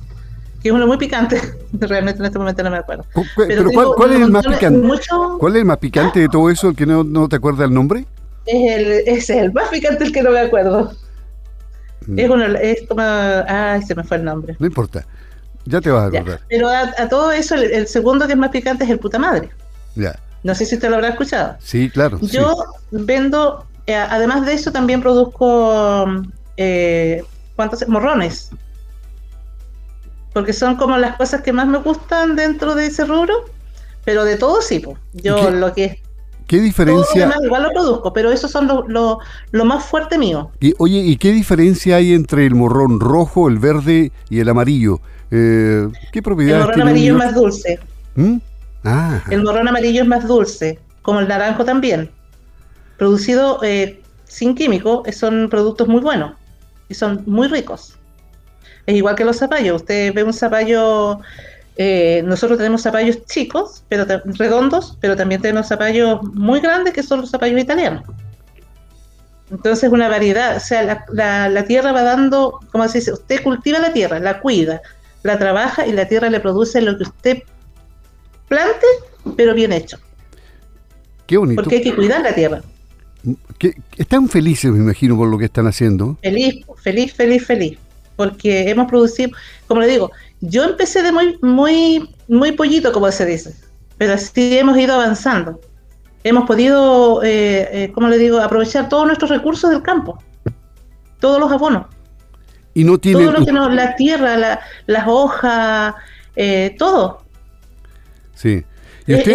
Que 0.61 0.67
es 0.67 0.75
uno 0.75 0.85
muy 0.85 0.97
picante. 0.97 1.39
Realmente 1.71 2.19
en 2.19 2.25
este 2.25 2.37
momento 2.37 2.61
no 2.61 2.71
me 2.71 2.75
acuerdo. 2.75 3.05
Pero, 3.37 3.71
¿cuál, 3.95 4.11
es 4.11 4.19
el 4.19 4.29
más 4.29 4.45
picante? 4.45 4.89
¿Cuál 5.39 5.55
es 5.55 5.59
el 5.59 5.65
más 5.65 5.77
picante 5.77 6.19
de 6.19 6.27
todo 6.27 6.49
eso? 6.49 6.67
¿El 6.67 6.75
que 6.75 6.85
no, 6.85 7.05
no 7.05 7.29
te 7.29 7.37
acuerdas 7.37 7.69
el 7.69 7.73
nombre? 7.73 8.05
Es 8.45 8.77
el, 8.77 8.91
es 9.07 9.29
el 9.29 9.53
más 9.53 9.69
picante 9.69 10.03
el 10.03 10.11
que 10.11 10.23
no 10.23 10.31
me 10.31 10.41
acuerdo. 10.41 10.91
Mm. 12.05 12.19
Es, 12.19 12.29
uno, 12.29 12.45
es 12.47 12.85
como. 12.89 13.01
Ay, 13.01 13.81
se 13.83 13.95
me 13.95 14.03
fue 14.03 14.17
el 14.17 14.25
nombre. 14.25 14.57
No 14.59 14.67
importa. 14.67 15.05
Ya 15.63 15.79
te 15.79 15.89
vas 15.89 16.03
a 16.03 16.07
acordar. 16.07 16.41
Pero 16.49 16.67
a, 16.67 17.07
todo 17.07 17.31
eso, 17.31 17.55
el, 17.55 17.87
segundo 17.87 18.27
que 18.27 18.33
es 18.33 18.37
más 18.37 18.49
picante 18.49 18.83
es 18.83 18.89
el 18.89 18.99
puta 18.99 19.17
madre. 19.17 19.51
Ya. 19.95 20.19
No 20.43 20.53
sé 20.53 20.65
si 20.65 20.75
usted 20.75 20.89
lo 20.89 20.95
habrá 20.95 21.07
escuchado. 21.07 21.55
Sí, 21.59 21.89
claro. 21.89 22.19
Yo 22.23 22.57
vendo, 22.91 23.65
eh, 23.87 23.95
además 23.95 24.45
de 24.45 24.55
eso, 24.55 24.73
también 24.73 24.99
produzco 24.99 26.25
eh, 26.57 27.23
¿cuántos? 27.55 27.87
morrones. 27.87 28.49
Porque 30.33 30.53
son 30.53 30.75
como 30.77 30.97
las 30.97 31.17
cosas 31.17 31.41
que 31.41 31.53
más 31.53 31.67
me 31.67 31.77
gustan 31.77 32.35
dentro 32.35 32.75
de 32.75 32.87
ese 32.87 33.05
rubro. 33.05 33.45
Pero 34.05 34.25
de 34.25 34.35
todo 34.35 34.61
sí, 34.61 34.83
yo 35.13 35.49
lo 35.49 35.73
que 35.73 36.01
¿Qué 36.47 36.59
diferencia? 36.59 37.33
igual 37.41 37.63
lo 37.63 37.71
produzco, 37.71 38.11
pero 38.11 38.31
esos 38.31 38.51
son 38.51 38.67
lo, 38.67 39.19
lo, 39.51 39.65
más 39.65 39.85
fuerte 39.85 40.17
mío. 40.17 40.51
Y, 40.59 40.73
oye, 40.77 40.99
¿y 40.99 41.15
qué 41.15 41.31
diferencia 41.31 41.95
hay 41.95 42.13
entre 42.13 42.45
el 42.45 42.53
morrón 42.53 42.99
rojo, 42.99 43.47
el 43.47 43.59
verde 43.59 44.11
y 44.29 44.39
el 44.39 44.49
amarillo? 44.49 44.99
Eh, 45.31 45.87
¿Qué 46.11 46.21
propiedades 46.21 46.61
El 46.61 46.67
morrón 46.67 46.81
amarillo 46.81 47.13
es 47.13 47.17
más 47.17 47.33
dulce. 47.33 47.79
¿Mm? 48.15 48.37
El 49.31 49.43
morrón 49.43 49.67
amarillo 49.69 50.01
es 50.01 50.07
más 50.07 50.27
dulce, 50.27 50.79
como 51.01 51.21
el 51.21 51.27
naranjo 51.27 51.63
también. 51.63 52.11
Producido 52.97 53.59
eh, 53.63 54.01
sin 54.25 54.53
químico, 54.53 55.03
son 55.13 55.47
productos 55.49 55.87
muy 55.87 56.01
buenos 56.01 56.33
y 56.89 56.93
son 56.93 57.23
muy 57.25 57.47
ricos. 57.47 57.97
Es 58.85 58.95
igual 58.95 59.15
que 59.15 59.25
los 59.25 59.37
zapallos. 59.37 59.81
Usted 59.81 60.13
ve 60.13 60.23
un 60.23 60.33
zapallo, 60.33 61.19
eh, 61.77 62.21
nosotros 62.25 62.57
tenemos 62.57 62.81
zapallos 62.81 63.25
chicos, 63.25 63.83
pero 63.89 64.05
redondos, 64.25 64.97
pero 64.99 65.15
también 65.15 65.41
tenemos 65.41 65.67
zapallos 65.67 66.21
muy 66.33 66.59
grandes 66.59 66.93
que 66.93 67.03
son 67.03 67.21
los 67.21 67.31
zapallos 67.31 67.61
italianos. 67.61 68.03
Entonces, 69.51 69.91
una 69.91 70.09
variedad, 70.09 70.57
o 70.57 70.59
sea, 70.59 71.05
la, 71.11 71.49
la 71.49 71.65
tierra 71.65 71.91
va 71.91 72.03
dando, 72.03 72.59
como 72.71 72.87
se 72.87 72.99
dice, 72.99 73.13
usted 73.13 73.43
cultiva 73.43 73.79
la 73.79 73.93
tierra, 73.93 74.19
la 74.19 74.39
cuida, 74.39 74.81
la 75.21 75.37
trabaja 75.37 75.85
y 75.85 75.91
la 75.91 76.07
tierra 76.07 76.29
le 76.29 76.39
produce 76.39 76.81
lo 76.81 76.97
que 76.97 77.03
usted 77.03 77.43
plante, 78.47 78.87
pero 79.35 79.53
bien 79.53 79.71
hecho. 79.73 79.97
Qué 81.27 81.37
bonito. 81.37 81.61
Porque 81.61 81.77
hay 81.77 81.83
que 81.83 81.95
cuidar 81.95 82.21
la 82.21 82.33
tierra. 82.33 82.61
Están 83.97 84.27
felices, 84.29 84.71
me 84.71 84.79
imagino, 84.79 85.15
por 85.15 85.29
lo 85.29 85.37
que 85.37 85.45
están 85.45 85.67
haciendo. 85.67 86.17
Feliz, 86.21 86.65
feliz, 86.81 87.13
feliz, 87.13 87.45
feliz. 87.45 87.77
porque 88.15 88.69
hemos 88.69 88.87
producido, 88.87 89.31
como 89.67 89.81
le 89.81 89.87
digo, 89.87 90.11
yo 90.41 90.63
empecé 90.63 91.01
de 91.03 91.11
muy, 91.11 91.37
muy, 91.41 92.09
muy 92.27 92.51
pollito, 92.51 92.91
como 92.91 93.11
se 93.11 93.25
dice, 93.25 93.55
pero 93.97 94.13
así 94.13 94.57
hemos 94.57 94.77
ido 94.77 94.95
avanzando. 94.95 95.59
Hemos 96.23 96.45
podido, 96.45 97.21
eh, 97.23 97.67
eh, 97.71 97.91
como 97.93 98.07
le 98.07 98.17
digo, 98.17 98.39
aprovechar 98.39 98.87
todos 98.87 99.05
nuestros 99.05 99.29
recursos 99.29 99.69
del 99.69 99.81
campo, 99.81 100.21
todos 101.19 101.39
los 101.39 101.51
abonos. 101.51 101.87
Y 102.73 102.83
no 102.83 102.97
tiene... 102.97 103.25
Todo 103.25 103.39
lo 103.39 103.45
que 103.45 103.51
nos, 103.51 103.73
la 103.73 103.95
tierra, 103.95 104.37
la, 104.37 104.59
las 104.87 105.05
hojas, 105.07 105.95
eh, 106.35 106.75
todo. 106.77 107.23
Sí. 108.35 108.63
¿Y 109.05 109.13
es, 109.13 109.27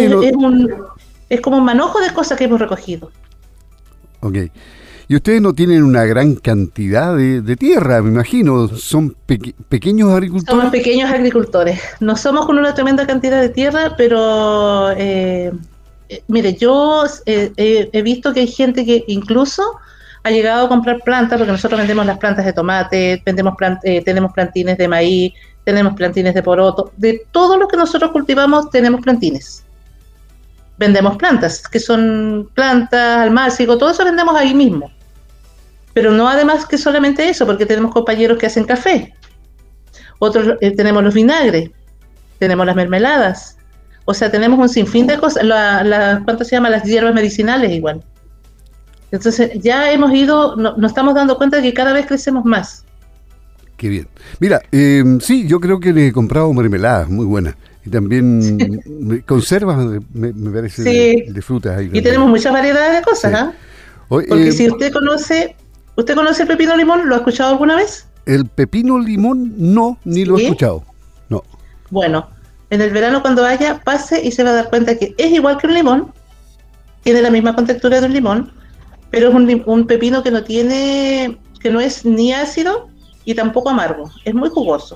es 1.29 1.41
como 1.41 1.57
un 1.57 1.63
manojo 1.63 1.99
de 1.99 2.11
cosas 2.11 2.37
que 2.37 2.45
hemos 2.45 2.59
recogido. 2.59 3.11
Ok. 4.21 4.37
Y 5.07 5.15
ustedes 5.15 5.41
no 5.41 5.53
tienen 5.53 5.83
una 5.83 6.05
gran 6.05 6.35
cantidad 6.35 7.17
de, 7.17 7.55
tierra, 7.55 7.99
me 8.03 8.11
imagino. 8.11 8.67
Son 8.67 9.15
pequeños 9.67 10.11
agricultores. 10.11 10.55
Somos 10.55 10.71
pequeños 10.71 11.09
agricultores. 11.09 11.81
No 11.99 12.15
somos 12.15 12.45
con 12.45 12.59
una 12.59 12.75
tremenda 12.75 13.07
cantidad 13.07 13.41
de 13.41 13.49
tierra, 13.49 13.95
pero 13.97 14.91
eh, 14.91 15.51
eh, 16.09 16.23
mire, 16.27 16.53
yo 16.53 17.05
eh, 17.25 17.89
he 17.91 18.01
visto 18.03 18.31
que 18.35 18.41
hay 18.41 18.47
gente 18.47 18.85
que 18.85 19.03
incluso 19.07 19.63
ha 20.21 20.29
llegado 20.29 20.67
a 20.67 20.69
comprar 20.69 20.99
plantas, 21.03 21.39
porque 21.39 21.53
nosotros 21.53 21.79
vendemos 21.79 22.05
las 22.05 22.19
plantas 22.19 22.45
de 22.45 22.53
tomate, 22.53 23.23
vendemos 23.25 23.55
tenemos 24.05 24.31
plantines 24.31 24.77
de 24.77 24.87
maíz, 24.87 25.33
tenemos 25.63 25.95
plantines 25.95 26.35
de 26.35 26.43
poroto. 26.43 26.91
De 26.97 27.25
todo 27.31 27.57
lo 27.57 27.67
que 27.67 27.77
nosotros 27.77 28.11
cultivamos 28.11 28.69
tenemos 28.69 29.01
plantines 29.01 29.63
vendemos 30.79 31.17
plantas, 31.17 31.67
que 31.67 31.79
son 31.79 32.49
plantas, 32.55 33.19
almácigo, 33.19 33.77
todo 33.77 33.91
eso 33.91 34.05
vendemos 34.05 34.35
ahí 34.35 34.53
mismo. 34.53 34.89
Pero 35.93 36.11
no 36.11 36.27
además 36.29 36.65
que 36.65 36.77
solamente 36.77 37.27
eso, 37.27 37.45
porque 37.45 37.65
tenemos 37.65 37.91
compañeros 37.91 38.37
que 38.37 38.45
hacen 38.45 38.63
café. 38.63 39.13
Otros 40.19 40.57
eh, 40.61 40.71
tenemos 40.71 41.03
los 41.03 41.13
vinagres, 41.13 41.69
tenemos 42.39 42.65
las 42.65 42.75
mermeladas. 42.77 43.57
O 44.05 44.13
sea, 44.13 44.31
tenemos 44.31 44.57
un 44.57 44.69
sinfín 44.69 45.05
de 45.05 45.17
cosas. 45.17 45.43
La, 45.43 46.21
¿Cuánto 46.23 46.45
se 46.45 46.55
llama? 46.55 46.69
Las 46.69 46.83
hierbas 46.83 47.13
medicinales 47.13 47.71
igual. 47.71 48.01
Entonces 49.11 49.51
ya 49.61 49.91
hemos 49.91 50.13
ido, 50.13 50.55
nos 50.55 50.91
estamos 50.91 51.13
dando 51.13 51.37
cuenta 51.37 51.57
de 51.57 51.63
que 51.63 51.73
cada 51.73 51.91
vez 51.91 52.05
crecemos 52.05 52.45
más. 52.45 52.85
Qué 53.75 53.89
bien. 53.89 54.07
Mira, 54.39 54.61
eh, 54.71 55.03
sí, 55.19 55.47
yo 55.47 55.59
creo 55.59 55.79
que 55.79 55.91
le 55.91 56.07
he 56.07 56.11
comprado 56.13 56.53
mermeladas, 56.53 57.09
muy 57.09 57.25
buenas. 57.25 57.55
Y 57.85 57.89
también 57.89 59.23
conservas, 59.25 59.77
me, 60.13 60.51
parece, 60.51 60.83
de, 60.83 61.41
frutas. 61.41 61.77
Ahí 61.77 61.89
y 61.93 62.01
tenemos 62.01 62.29
muchas 62.29 62.51
variedades 62.51 62.99
de 62.99 63.01
cosas, 63.03 63.33
¿ah? 63.33 63.53
Porque 64.07 64.49
eh, 64.49 64.51
si 64.51 64.69
usted 64.69 64.91
conoce 64.91 65.55
¿Usted 65.99 66.15
conoce 66.15 66.43
el 66.43 66.47
pepino 66.47 66.77
limón? 66.77 67.09
¿Lo 67.09 67.15
ha 67.15 67.17
escuchado 67.17 67.51
alguna 67.51 67.75
vez? 67.75 68.07
El 68.25 68.45
pepino 68.45 68.97
limón 68.99 69.53
no, 69.57 69.97
ni 70.05 70.23
lo 70.23 70.37
he 70.37 70.43
escuchado. 70.43 70.85
No. 71.27 71.43
Bueno, 71.89 72.29
en 72.69 72.79
el 72.79 72.91
verano 72.91 73.21
cuando 73.21 73.41
vaya, 73.41 73.81
pase 73.83 74.25
y 74.25 74.31
se 74.31 74.45
va 74.45 74.51
a 74.51 74.53
dar 74.53 74.69
cuenta 74.69 74.97
que 74.97 75.13
es 75.17 75.33
igual 75.33 75.57
que 75.57 75.67
un 75.67 75.73
limón, 75.73 76.13
tiene 77.03 77.21
la 77.21 77.29
misma 77.29 77.53
contextura 77.53 77.99
de 77.99 78.05
un 78.05 78.13
limón, 78.13 78.53
pero 79.11 79.27
es 79.27 79.35
un, 79.65 79.87
pepino 79.87 80.23
que 80.23 80.31
no 80.31 80.41
tiene, 80.41 81.37
que 81.59 81.69
no 81.69 81.81
es 81.81 82.05
ni 82.05 82.31
ácido 82.31 82.87
y 83.25 83.35
tampoco 83.35 83.69
amargo, 83.69 84.09
es 84.23 84.33
muy 84.33 84.47
jugoso. 84.47 84.95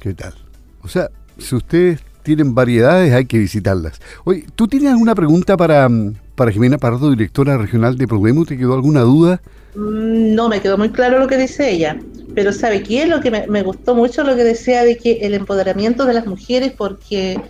¿Qué 0.00 0.12
tal? 0.12 0.34
O 0.82 0.88
sea, 0.88 1.08
si 1.40 1.56
ustedes 1.56 2.00
tienen 2.22 2.54
variedades, 2.54 3.12
hay 3.12 3.24
que 3.24 3.38
visitarlas. 3.38 4.00
Oye, 4.24 4.44
¿tú 4.54 4.68
tienes 4.68 4.90
alguna 4.90 5.14
pregunta 5.14 5.56
para, 5.56 5.88
para 6.34 6.50
Jimena 6.50 6.78
Pardo, 6.78 7.10
directora 7.10 7.56
regional 7.56 7.96
de 7.96 8.06
Problema? 8.06 8.44
¿Te 8.44 8.56
quedó 8.56 8.74
alguna 8.74 9.00
duda? 9.00 9.40
Mm, 9.74 10.34
no 10.34 10.48
me 10.48 10.60
quedó 10.60 10.76
muy 10.76 10.90
claro 10.90 11.18
lo 11.18 11.28
que 11.28 11.36
dice 11.36 11.70
ella, 11.70 11.98
pero 12.34 12.52
¿sabe 12.52 12.82
qué? 12.82 13.06
Lo 13.06 13.20
que 13.20 13.30
me, 13.30 13.62
gustó 13.62 13.94
mucho 13.94 14.24
lo 14.24 14.36
que 14.36 14.44
decía 14.44 14.84
de 14.84 14.96
que 14.96 15.20
el 15.22 15.34
empoderamiento 15.34 16.04
de 16.04 16.14
las 16.14 16.26
mujeres 16.26 16.72
porque 16.76 17.40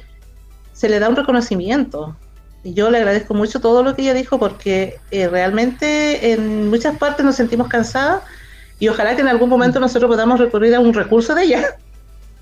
se 0.72 0.88
le 0.88 0.98
da 0.98 1.08
un 1.08 1.16
reconocimiento. 1.16 2.16
Y 2.62 2.74
yo 2.74 2.90
le 2.90 2.98
agradezco 2.98 3.32
mucho 3.32 3.60
todo 3.60 3.82
lo 3.82 3.96
que 3.96 4.02
ella 4.02 4.12
dijo 4.12 4.38
porque 4.38 4.98
eh, 5.10 5.28
realmente 5.28 6.32
en 6.32 6.68
muchas 6.68 6.98
partes 6.98 7.24
nos 7.24 7.36
sentimos 7.36 7.68
cansadas 7.68 8.22
y 8.78 8.88
ojalá 8.88 9.14
que 9.14 9.22
en 9.22 9.28
algún 9.28 9.48
momento 9.48 9.80
nosotros 9.80 10.10
podamos 10.10 10.38
recurrir 10.38 10.74
a 10.74 10.80
un 10.80 10.92
recurso 10.92 11.34
de 11.34 11.44
ella, 11.44 11.76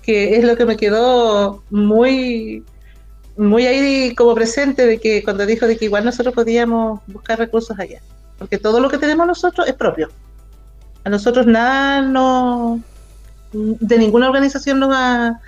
que 0.09 0.37
es 0.37 0.43
lo 0.43 0.57
que 0.57 0.65
me 0.65 0.75
quedó 0.75 1.61
muy 1.69 2.63
muy 3.37 3.67
ahí 3.67 4.15
como 4.15 4.33
presente 4.33 4.87
de 4.87 4.99
que 4.99 5.23
cuando 5.23 5.45
dijo 5.45 5.67
de 5.67 5.77
que 5.77 5.85
igual 5.85 6.03
nosotros 6.03 6.33
podíamos 6.33 6.99
buscar 7.05 7.37
recursos 7.37 7.77
allá 7.79 8.01
porque 8.39 8.57
todo 8.57 8.79
lo 8.79 8.89
que 8.89 8.97
tenemos 8.97 9.27
nosotros 9.27 9.67
es 9.67 9.75
propio. 9.75 10.09
A 11.03 11.11
nosotros 11.11 11.45
nada 11.45 12.01
no 12.01 12.81
de 13.53 13.97
ninguna 13.99 14.29
organización 14.29 14.79
nos 14.79 14.89
va 14.89 15.39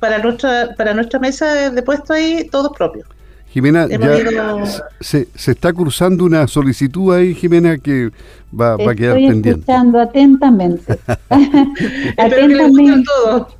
para 0.00 0.18
nuestra 0.18 0.74
para 0.76 0.94
nuestra 0.94 1.20
mesa 1.20 1.70
de 1.70 1.82
puesto 1.82 2.12
ahí 2.12 2.48
todo 2.50 2.72
es 2.72 2.76
propio. 2.76 3.04
Jimena, 3.50 3.86
ya 3.88 4.64
se, 5.00 5.28
se, 5.34 5.52
está 5.52 5.72
cursando 5.72 6.24
una 6.24 6.46
solicitud 6.46 7.14
ahí, 7.14 7.34
Jimena, 7.34 7.78
que 7.78 8.10
va, 8.52 8.76
va 8.76 8.92
a 8.92 8.94
quedar 8.94 9.14
pendiente. 9.14 9.50
Estoy 9.50 9.60
escuchando 9.60 10.00
atentamente. 10.00 10.98
atentamente. 12.18 13.04
Todo. 13.04 13.57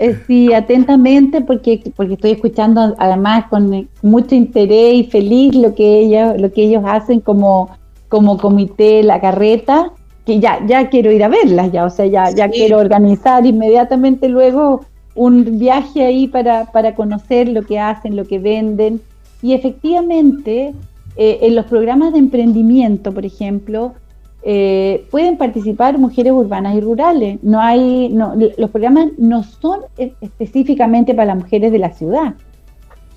Eh, 0.00 0.16
sí, 0.26 0.52
atentamente, 0.52 1.40
porque, 1.40 1.82
porque 1.96 2.14
estoy 2.14 2.30
escuchando 2.32 2.94
además 2.98 3.46
con 3.50 3.88
mucho 4.02 4.34
interés 4.34 4.94
y 4.94 5.04
feliz 5.04 5.54
lo 5.56 5.74
que 5.74 6.00
ellos, 6.00 6.40
lo 6.40 6.52
que 6.52 6.62
ellos 6.62 6.84
hacen 6.86 7.20
como 7.20 7.70
como 8.08 8.38
comité 8.38 9.02
La 9.02 9.20
Carreta, 9.20 9.92
que 10.24 10.40
ya, 10.40 10.64
ya 10.66 10.88
quiero 10.88 11.12
ir 11.12 11.22
a 11.24 11.28
verlas, 11.28 11.72
ya, 11.72 11.84
o 11.84 11.90
sea, 11.90 12.06
ya, 12.06 12.30
ya 12.30 12.48
quiero 12.48 12.78
organizar 12.78 13.46
inmediatamente 13.46 14.28
luego 14.28 14.84
un 15.14 15.58
viaje 15.58 16.04
ahí 16.04 16.28
para, 16.28 16.66
para 16.66 16.94
conocer 16.94 17.48
lo 17.48 17.62
que 17.62 17.78
hacen, 17.78 18.16
lo 18.16 18.24
que 18.24 18.38
venden. 18.38 19.00
Y 19.42 19.52
efectivamente, 19.52 20.74
eh, 21.16 21.38
en 21.42 21.54
los 21.54 21.66
programas 21.66 22.12
de 22.12 22.18
emprendimiento, 22.18 23.12
por 23.12 23.24
ejemplo, 23.24 23.94
eh, 24.42 25.06
pueden 25.10 25.36
participar 25.36 25.98
mujeres 25.98 26.32
urbanas 26.32 26.76
y 26.76 26.80
rurales. 26.80 27.38
No 27.42 27.60
hay, 27.60 28.16
los 28.56 28.70
programas 28.70 29.08
no 29.18 29.42
son 29.42 29.80
específicamente 29.96 31.14
para 31.14 31.34
las 31.34 31.38
mujeres 31.38 31.72
de 31.72 31.78
la 31.78 31.90
ciudad. 31.90 32.34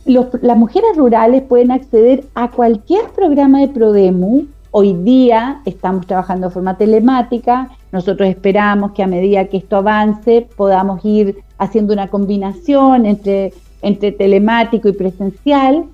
las 0.06 0.58
mujeres 0.58 0.90
rurales 0.96 1.44
pueden 1.44 1.72
acceder 1.72 2.24
a 2.34 2.50
cualquier 2.52 3.06
programa 3.16 3.60
de 3.62 3.68
Prodemu 3.68 4.48
Hoy 4.74 4.94
día 4.94 5.62
estamos 5.66 6.08
trabajando 6.08 6.48
de 6.48 6.54
forma 6.54 6.78
telemática, 6.78 7.70
nosotros 7.92 8.30
esperamos 8.30 8.94
que 8.94 9.04
a 9.04 9.08
medida 9.08 9.44
que 9.48 9.58
esto 9.58 9.76
avance 9.76 10.48
podamos 10.56 11.04
ir 11.04 11.44
haciendo 11.58 11.92
una 11.92 12.08
combinación 12.08 13.06
entre, 13.06 13.52
entre 13.82 14.14
telemático 14.14 14.88
y 14.88 14.94
presencial, 14.94 15.88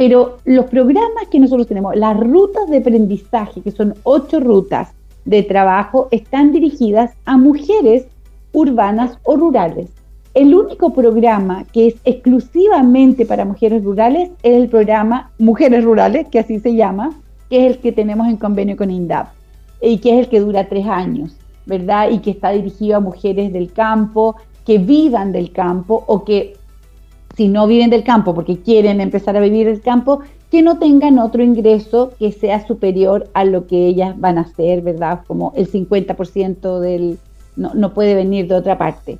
pero 0.00 0.38
los 0.46 0.64
programas 0.64 1.28
que 1.30 1.38
nosotros 1.38 1.66
tenemos, 1.66 1.94
las 1.94 2.18
rutas 2.18 2.70
de 2.70 2.78
aprendizaje, 2.78 3.60
que 3.60 3.70
son 3.70 3.92
ocho 4.04 4.40
rutas 4.40 4.88
de 5.26 5.42
trabajo, 5.42 6.08
están 6.10 6.52
dirigidas 6.52 7.12
a 7.26 7.36
mujeres 7.36 8.06
urbanas 8.54 9.18
o 9.24 9.36
rurales. 9.36 9.90
El 10.32 10.54
único 10.54 10.94
programa 10.94 11.66
que 11.70 11.88
es 11.88 11.96
exclusivamente 12.06 13.26
para 13.26 13.44
mujeres 13.44 13.84
rurales 13.84 14.30
es 14.42 14.56
el 14.56 14.70
programa 14.70 15.32
Mujeres 15.38 15.84
Rurales, 15.84 16.28
que 16.28 16.38
así 16.38 16.60
se 16.60 16.74
llama, 16.74 17.12
que 17.50 17.66
es 17.66 17.72
el 17.72 17.78
que 17.80 17.92
tenemos 17.92 18.26
en 18.26 18.38
convenio 18.38 18.78
con 18.78 18.90
INDAP 18.90 19.28
y 19.82 19.98
que 19.98 20.14
es 20.14 20.20
el 20.20 20.30
que 20.30 20.40
dura 20.40 20.66
tres 20.66 20.86
años, 20.86 21.36
¿verdad? 21.66 22.08
Y 22.08 22.20
que 22.20 22.30
está 22.30 22.52
dirigido 22.52 22.96
a 22.96 23.00
mujeres 23.00 23.52
del 23.52 23.70
campo, 23.70 24.36
que 24.64 24.78
vivan 24.78 25.30
del 25.30 25.52
campo 25.52 26.04
o 26.06 26.24
que 26.24 26.54
si 27.36 27.48
no 27.48 27.66
viven 27.66 27.90
del 27.90 28.04
campo 28.04 28.34
porque 28.34 28.58
quieren 28.58 29.00
empezar 29.00 29.36
a 29.36 29.40
vivir 29.40 29.66
del 29.66 29.80
campo, 29.80 30.20
que 30.50 30.62
no 30.62 30.78
tengan 30.78 31.18
otro 31.18 31.42
ingreso 31.42 32.12
que 32.18 32.32
sea 32.32 32.66
superior 32.66 33.28
a 33.34 33.44
lo 33.44 33.66
que 33.66 33.86
ellas 33.86 34.18
van 34.18 34.38
a 34.38 34.42
hacer, 34.42 34.82
¿verdad? 34.82 35.20
Como 35.26 35.52
el 35.56 35.70
50% 35.70 36.80
del, 36.80 37.18
no, 37.56 37.72
no 37.74 37.94
puede 37.94 38.14
venir 38.14 38.48
de 38.48 38.54
otra 38.54 38.76
parte 38.76 39.18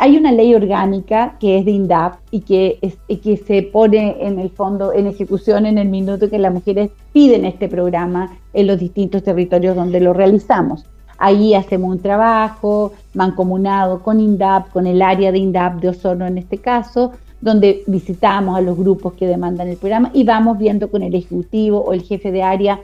hay 0.00 0.16
una 0.16 0.32
ley 0.32 0.54
orgánica 0.54 1.36
que 1.38 1.58
es 1.58 1.66
de 1.66 1.72
INDAP 1.72 2.14
y 2.30 2.40
que, 2.40 2.78
es, 2.80 2.96
que 3.18 3.36
se 3.36 3.62
pone 3.62 4.16
en 4.26 4.38
el 4.38 4.48
fondo 4.48 4.94
en 4.94 5.06
ejecución 5.06 5.66
en 5.66 5.76
el 5.76 5.90
minuto 5.90 6.30
que 6.30 6.38
las 6.38 6.54
mujeres 6.54 6.90
piden 7.12 7.44
este 7.44 7.68
programa 7.68 8.34
en 8.54 8.66
los 8.66 8.78
distintos 8.78 9.22
territorios 9.22 9.76
donde 9.76 10.00
lo 10.00 10.14
realizamos. 10.14 10.86
Ahí 11.18 11.52
hacemos 11.52 11.90
un 11.90 12.00
trabajo 12.00 12.92
mancomunado 13.12 14.02
con 14.02 14.20
INDAP, 14.20 14.70
con 14.70 14.86
el 14.86 15.02
área 15.02 15.32
de 15.32 15.38
INDAP 15.38 15.82
de 15.82 15.90
Osorno 15.90 16.26
en 16.26 16.38
este 16.38 16.56
caso, 16.56 17.12
donde 17.40 17.82
visitamos 17.86 18.56
a 18.56 18.60
los 18.60 18.76
grupos 18.76 19.14
que 19.14 19.26
demandan 19.26 19.68
el 19.68 19.76
programa 19.76 20.10
y 20.12 20.24
vamos 20.24 20.58
viendo 20.58 20.90
con 20.90 21.02
el 21.02 21.14
ejecutivo 21.14 21.80
o 21.80 21.92
el 21.92 22.02
jefe 22.02 22.32
de 22.32 22.42
área 22.42 22.80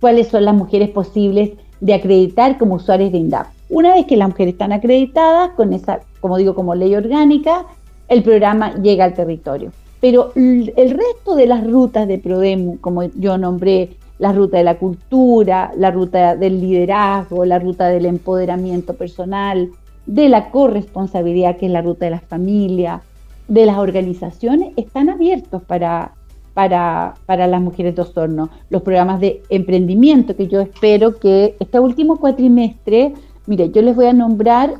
cuáles 0.00 0.28
son 0.28 0.44
las 0.44 0.54
mujeres 0.54 0.88
posibles 0.90 1.50
de 1.80 1.94
acreditar 1.94 2.56
como 2.58 2.76
usuarios 2.76 3.12
de 3.12 3.18
INDAP. 3.18 3.46
Una 3.68 3.94
vez 3.94 4.06
que 4.06 4.16
las 4.16 4.28
mujeres 4.28 4.54
están 4.54 4.72
acreditadas 4.72 5.50
con 5.50 5.72
esa 5.72 6.00
como 6.24 6.38
digo, 6.38 6.54
como 6.54 6.74
ley 6.74 6.94
orgánica, 6.94 7.66
el 8.08 8.22
programa 8.22 8.76
llega 8.76 9.04
al 9.04 9.12
territorio. 9.12 9.72
Pero 10.00 10.32
el 10.34 10.72
resto 10.74 11.36
de 11.36 11.46
las 11.46 11.66
rutas 11.66 12.08
de 12.08 12.16
Prodemu, 12.16 12.80
como 12.80 13.02
yo 13.02 13.36
nombré, 13.36 13.90
la 14.18 14.32
ruta 14.32 14.56
de 14.56 14.64
la 14.64 14.78
cultura, 14.78 15.72
la 15.76 15.90
ruta 15.90 16.34
del 16.34 16.62
liderazgo, 16.62 17.44
la 17.44 17.58
ruta 17.58 17.88
del 17.88 18.06
empoderamiento 18.06 18.94
personal, 18.94 19.68
de 20.06 20.30
la 20.30 20.50
corresponsabilidad, 20.50 21.58
que 21.58 21.66
es 21.66 21.72
la 21.72 21.82
ruta 21.82 22.06
de 22.06 22.12
las 22.12 22.24
familias, 22.24 23.02
de 23.48 23.66
las 23.66 23.78
organizaciones, 23.78 24.72
están 24.76 25.10
abiertos 25.10 25.62
para, 25.62 26.14
para, 26.54 27.14
para 27.26 27.46
las 27.46 27.60
mujeres 27.60 27.94
de 27.94 28.02
Osorno. 28.02 28.50
Los 28.70 28.82
programas 28.82 29.20
de 29.20 29.42
emprendimiento 29.48 30.36
que 30.36 30.48
yo 30.48 30.60
espero 30.60 31.18
que 31.18 31.56
este 31.60 31.80
último 31.80 32.16
cuatrimestre, 32.16 33.14
mire, 33.46 33.70
yo 33.70 33.82
les 33.82 33.94
voy 33.94 34.06
a 34.06 34.12
nombrar, 34.12 34.74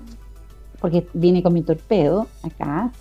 porque 0.80 1.06
viene 1.12 1.42
con 1.42 1.52
mi 1.52 1.62
torpedo 1.62 2.26
acá, 2.42 2.92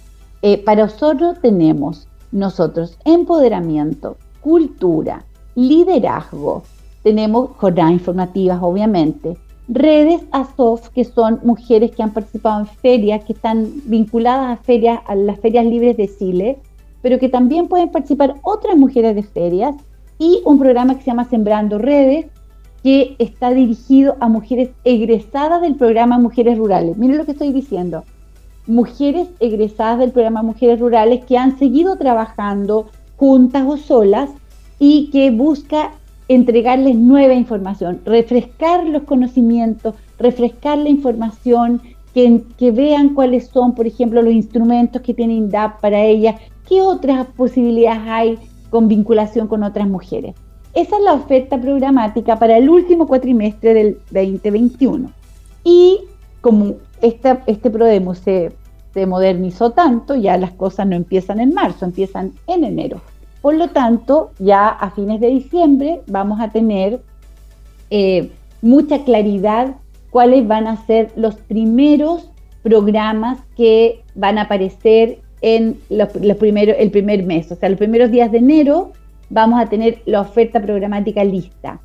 eh, 0.42 0.58
para 0.58 0.86
Osorno 0.86 1.36
tenemos 1.36 2.08
nosotros 2.32 2.98
empoderamiento, 3.06 4.18
cultura, 4.42 5.26
liderazgo, 5.56 6.64
tenemos 7.04 7.52
jornadas 7.58 7.94
informativas, 7.94 8.60
obviamente, 8.62 9.38
redes 9.68 10.22
ASOF, 10.32 10.90
que 10.90 11.04
son 11.04 11.40
mujeres 11.44 11.92
que 11.92 12.04
han 12.04 12.12
participado 12.12 12.62
en 12.62 12.68
ferias, 12.68 13.24
que 13.24 13.34
están 13.34 13.72
vinculadas 13.86 14.60
a 14.60 14.64
ferias, 14.64 15.00
a 15.08 15.16
las 15.16 15.40
ferias 15.40 15.66
libres 15.66 15.98
de 15.98 16.10
Chile, 16.18 16.60
pero 17.02 17.20
que 17.20 17.30
también 17.30 17.68
pueden 17.68 17.90
participar 17.90 18.36
otras 18.44 18.76
mujeres 18.78 19.16
de 19.16 19.24
ferias, 19.24 19.76
y 20.20 20.42
un 20.46 20.60
programa 20.60 20.96
que 20.96 21.02
se 21.02 21.08
llama 21.08 21.26
Sembrando 21.26 21.78
Redes, 21.78 22.28
que 22.84 23.16
está 23.18 23.52
dirigido 23.52 24.16
a 24.20 24.28
mujeres 24.28 24.70
egresadas 24.84 25.62
del 25.62 25.76
programa 25.76 26.20
Mujeres 26.20 26.58
Rurales. 26.58 26.98
Miren 26.98 27.18
lo 27.18 27.26
que 27.26 27.32
estoy 27.32 27.52
diciendo. 27.52 28.04
Mujeres 28.68 29.30
egresadas 29.40 30.00
del 30.00 30.12
programa 30.12 30.44
Mujeres 30.44 30.80
Rurales 30.80 31.26
que 31.26 31.38
han 31.38 31.58
seguido 31.58 31.98
trabajando 31.98 32.88
juntas 33.16 33.64
o 33.68 33.78
solas 33.78 34.30
y 34.80 35.10
que 35.12 35.32
busca 35.32 35.92
entregarles 36.34 36.96
nueva 36.96 37.34
información, 37.34 38.02
refrescar 38.06 38.86
los 38.86 39.04
conocimientos, 39.04 39.96
refrescar 40.18 40.78
la 40.78 40.90
información, 40.90 41.82
que, 42.14 42.72
vean 42.72 43.16
cuáles 43.16 43.48
son, 43.48 43.74
por 43.74 43.88
ejemplo, 43.88 44.22
los 44.22 44.34
instrumentos 44.34 45.02
que 45.02 45.14
tiene 45.14 45.34
INDAP 45.34 45.82
para 45.82 46.04
ellas, 46.04 46.36
qué 46.68 46.82
otras 46.82 47.26
posibilidades 47.36 48.04
hay 48.06 48.40
con 48.70 48.88
vinculación 48.88 49.48
con 49.48 49.64
otras 49.64 49.88
mujeres. 49.88 50.36
Esa 50.74 50.98
es 50.98 51.04
la 51.04 51.14
oferta 51.14 51.60
programática 51.60 52.38
para 52.38 52.58
el 52.58 52.70
último 52.70 53.08
cuatrimestre 53.08 53.74
del 53.74 53.98
2021. 54.12 55.12
Y 55.64 56.02
como 56.42 56.76
este 57.02 57.70
PRODEMO 57.70 58.16
se, 58.16 58.52
se 58.94 59.06
modernizó 59.06 59.72
tanto, 59.72 60.16
ya 60.16 60.38
las 60.38 60.52
cosas 60.52 60.88
no 60.88 60.96
empiezan 60.96 61.40
en 61.40 61.54
marzo, 61.54 61.86
empiezan 61.86 62.34
en 62.48 62.64
enero. 62.64 63.02
Por 63.44 63.56
lo 63.56 63.68
tanto, 63.72 64.32
ya 64.40 64.70
a 64.70 64.92
fines 64.92 65.20
de 65.20 65.28
diciembre 65.28 66.02
vamos 66.08 66.40
a 66.40 66.52
tener 66.52 67.02
eh, 67.90 68.32
mucha 68.62 69.04
claridad 69.04 69.76
cuáles 70.12 70.48
van 70.48 70.66
a 70.66 70.78
ser 70.86 71.12
los 71.18 71.36
primeros 71.36 72.32
programas 72.62 73.40
que 73.58 74.02
van 74.16 74.38
a 74.38 74.44
aparecer 74.44 75.20
en 75.42 75.78
los, 75.90 76.08
primeros, 76.38 76.78
el 76.80 76.90
primer 76.90 77.26
mes. 77.26 77.52
O 77.52 77.58
sea, 77.58 77.68
los 77.68 77.78
primeros 77.78 78.12
días 78.12 78.32
de 78.32 78.38
enero 78.38 78.94
vamos 79.30 79.60
a 79.60 79.66
tener 79.66 80.02
la 80.06 80.22
oferta 80.22 80.62
programática 80.62 81.26
lista. 81.26 81.82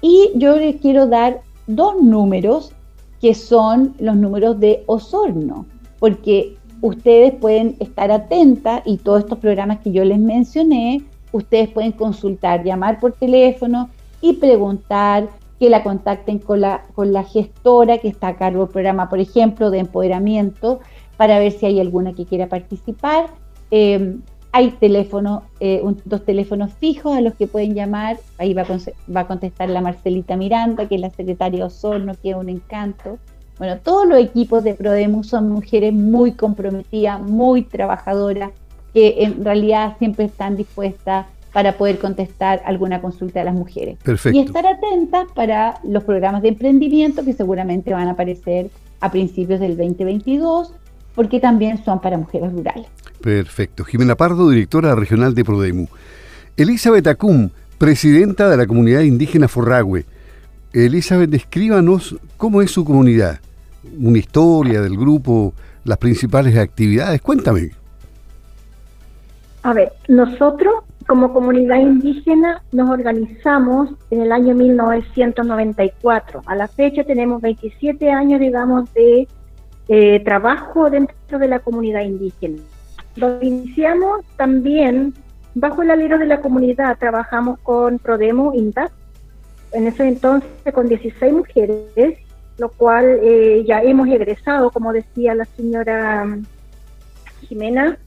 Y 0.00 0.30
yo 0.36 0.56
les 0.56 0.80
quiero 0.80 1.06
dar 1.06 1.42
dos 1.66 2.00
números 2.02 2.72
que 3.20 3.34
son 3.34 3.94
los 3.98 4.16
números 4.16 4.58
de 4.58 4.84
Osorno, 4.86 5.66
porque 5.98 6.56
ustedes 6.80 7.32
pueden 7.34 7.76
estar 7.80 8.10
atentas 8.10 8.82
y 8.84 8.98
todos 8.98 9.20
estos 9.20 9.38
programas 9.38 9.80
que 9.80 9.92
yo 9.92 10.04
les 10.04 10.18
mencioné, 10.18 11.02
ustedes 11.32 11.68
pueden 11.68 11.92
consultar, 11.92 12.64
llamar 12.64 13.00
por 13.00 13.12
teléfono 13.12 13.88
y 14.20 14.34
preguntar 14.34 15.28
que 15.58 15.70
la 15.70 15.82
contacten 15.82 16.38
con 16.38 16.60
la, 16.60 16.84
con 16.94 17.12
la 17.12 17.24
gestora 17.24 17.98
que 17.98 18.08
está 18.08 18.28
a 18.28 18.36
cargo 18.36 18.64
del 18.64 18.72
programa, 18.72 19.08
por 19.08 19.20
ejemplo, 19.20 19.70
de 19.70 19.78
empoderamiento, 19.78 20.80
para 21.16 21.38
ver 21.38 21.52
si 21.52 21.66
hay 21.66 21.80
alguna 21.80 22.12
que 22.12 22.26
quiera 22.26 22.48
participar. 22.48 23.26
Eh, 23.70 24.16
hay 24.56 24.70
teléfono, 24.70 25.42
eh, 25.58 25.82
dos 26.04 26.24
teléfonos 26.24 26.72
fijos 26.74 27.16
a 27.16 27.20
los 27.20 27.34
que 27.34 27.48
pueden 27.48 27.74
llamar. 27.74 28.18
Ahí 28.38 28.54
va 28.54 28.62
a, 28.62 29.12
va 29.12 29.20
a 29.20 29.26
contestar 29.26 29.68
la 29.68 29.80
Marcelita 29.80 30.36
Miranda, 30.36 30.86
que 30.86 30.94
es 30.94 31.00
la 31.00 31.10
secretaria 31.10 31.66
Osorno, 31.66 32.14
que 32.22 32.30
es 32.30 32.36
un 32.36 32.48
encanto. 32.48 33.18
Bueno, 33.58 33.78
todos 33.82 34.06
los 34.06 34.18
equipos 34.18 34.64
de 34.64 34.74
Prodemus 34.74 35.28
son 35.28 35.48
mujeres 35.48 35.92
muy 35.92 36.32
comprometidas, 36.32 37.20
muy 37.20 37.62
trabajadoras, 37.62 38.50
que 38.92 39.16
en 39.18 39.44
realidad 39.44 39.96
siempre 39.98 40.24
están 40.24 40.56
dispuestas 40.56 41.26
para 41.52 41.78
poder 41.78 41.98
contestar 41.98 42.62
alguna 42.64 43.00
consulta 43.00 43.38
de 43.38 43.44
las 43.44 43.54
mujeres. 43.54 43.96
Perfecto. 44.02 44.36
Y 44.36 44.42
estar 44.42 44.66
atentas 44.66 45.26
para 45.34 45.78
los 45.84 46.02
programas 46.02 46.42
de 46.42 46.48
emprendimiento 46.48 47.24
que 47.24 47.32
seguramente 47.32 47.92
van 47.92 48.08
a 48.08 48.12
aparecer 48.12 48.70
a 49.00 49.10
principios 49.12 49.60
del 49.60 49.76
2022, 49.76 50.72
porque 51.14 51.38
también 51.38 51.82
son 51.84 52.00
para 52.00 52.18
mujeres 52.18 52.52
rurales. 52.52 52.86
Perfecto. 53.20 53.84
Jimena 53.84 54.16
Pardo, 54.16 54.50
directora 54.50 54.96
regional 54.96 55.34
de 55.34 55.44
Prodemu. 55.44 55.86
Elizabeth 56.56 57.06
Acum, 57.06 57.50
presidenta 57.78 58.48
de 58.48 58.56
la 58.56 58.66
comunidad 58.66 59.02
indígena 59.02 59.46
Forragüe. 59.46 60.04
Elizabeth, 60.74 61.30
descríbanos 61.30 62.16
cómo 62.36 62.60
es 62.60 62.70
su 62.72 62.84
comunidad, 62.84 63.38
una 63.98 64.18
historia 64.18 64.82
del 64.82 64.96
grupo, 64.96 65.54
las 65.84 65.98
principales 65.98 66.56
actividades. 66.58 67.22
Cuéntame. 67.22 67.70
A 69.62 69.72
ver, 69.72 69.92
nosotros 70.08 70.74
como 71.06 71.32
comunidad 71.32 71.78
indígena 71.78 72.62
nos 72.72 72.90
organizamos 72.90 73.90
en 74.10 74.22
el 74.22 74.32
año 74.32 74.54
1994. 74.54 76.42
A 76.46 76.56
la 76.56 76.66
fecha 76.66 77.04
tenemos 77.04 77.40
27 77.40 78.10
años, 78.10 78.40
digamos, 78.40 78.92
de 78.94 79.28
eh, 79.88 80.20
trabajo 80.24 80.90
dentro 80.90 81.38
de 81.38 81.48
la 81.48 81.60
comunidad 81.60 82.02
indígena. 82.02 82.60
Lo 83.16 83.40
iniciamos 83.42 84.24
también 84.36 85.14
bajo 85.54 85.82
el 85.82 85.90
alero 85.90 86.18
de 86.18 86.26
la 86.26 86.40
comunidad, 86.40 86.98
trabajamos 86.98 87.60
con 87.60 87.98
Prodemo 87.98 88.54
INTA, 88.54 88.90
en 89.74 89.88
ese 89.88 90.06
entonces 90.06 90.50
con 90.72 90.88
16 90.88 91.32
mujeres, 91.32 92.18
lo 92.58 92.68
cual 92.70 93.18
eh, 93.22 93.64
ya 93.66 93.82
hemos 93.82 94.08
egresado, 94.08 94.70
como 94.70 94.92
decía 94.92 95.34
la 95.34 95.44
señora 95.44 96.24
mm, 96.24 96.44
Jimena, 97.42 97.98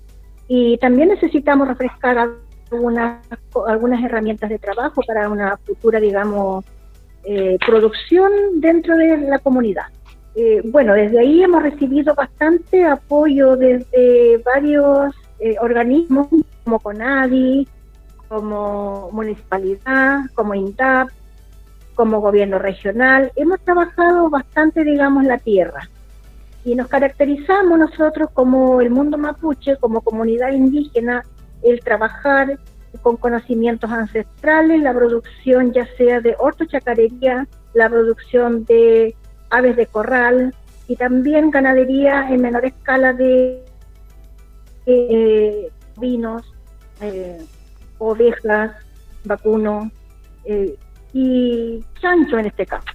y 0.48 0.78
también 0.78 1.10
necesitamos 1.10 1.68
refrescar 1.68 2.30
algunas, 2.72 3.22
herramientas 4.04 4.50
de 4.50 4.60
trabajo 4.60 5.02
para 5.06 5.30
una 5.30 5.58
futura, 5.58 6.00
digamos, 6.00 6.64
eh, 7.26 7.58
producción 7.66 8.32
dentro 8.62 8.96
de 8.96 9.18
la 9.18 9.40
comunidad. 9.40 9.88
Eh, 10.36 10.62
bueno, 10.66 10.94
desde 10.94 11.20
ahí 11.20 11.44
hemos 11.44 11.64
recibido 11.64 12.16
bastante 12.16 12.86
apoyo 12.86 13.58
desde 13.58 14.38
varios 14.46 15.14
organismos 15.62 16.28
como 16.64 16.80
CONADI, 16.80 17.68
como 18.28 19.10
municipalidad, 19.12 20.22
como 20.34 20.56
INTAP, 20.56 21.10
como 21.98 22.22
gobierno 22.22 22.60
regional, 22.60 23.32
hemos 23.36 23.60
trabajado 23.62 24.30
bastante, 24.30 24.84
digamos, 24.84 25.24
la 25.24 25.40
tierra. 25.40 25.90
Y 26.64 26.76
nos 26.76 26.88
caracterizamos 26.88 27.80
nosotros 27.80 28.30
como 28.34 28.82
el 28.82 28.92
mundo 28.92 29.18
mapuche, 29.18 29.78
como 29.78 30.02
comunidad 30.02 30.52
indígena, 30.52 31.26
el 31.64 31.80
trabajar 31.80 32.60
con 33.02 33.18
conocimientos 33.18 33.90
ancestrales, 33.90 34.80
la 34.82 34.94
producción 34.94 35.74
ya 35.74 35.88
sea 35.98 36.22
de 36.22 36.36
hortochacarería, 36.38 37.48
la 37.74 37.90
producción 37.90 38.64
de 38.66 39.16
aves 39.50 39.76
de 39.76 39.88
corral 39.88 40.54
y 40.88 40.98
también 40.98 41.50
ganadería 41.50 42.30
en 42.30 42.42
menor 42.44 42.66
escala 42.66 43.12
de 43.14 43.66
eh, 44.86 45.72
vinos, 46.00 46.44
eh, 47.02 47.44
ovejas, 47.98 48.72
vacunos, 49.26 49.92
eh, 50.46 50.78
y 51.14 51.84
chancho 52.02 52.38
en 52.38 52.48
este 52.48 52.66
caso, 52.66 52.88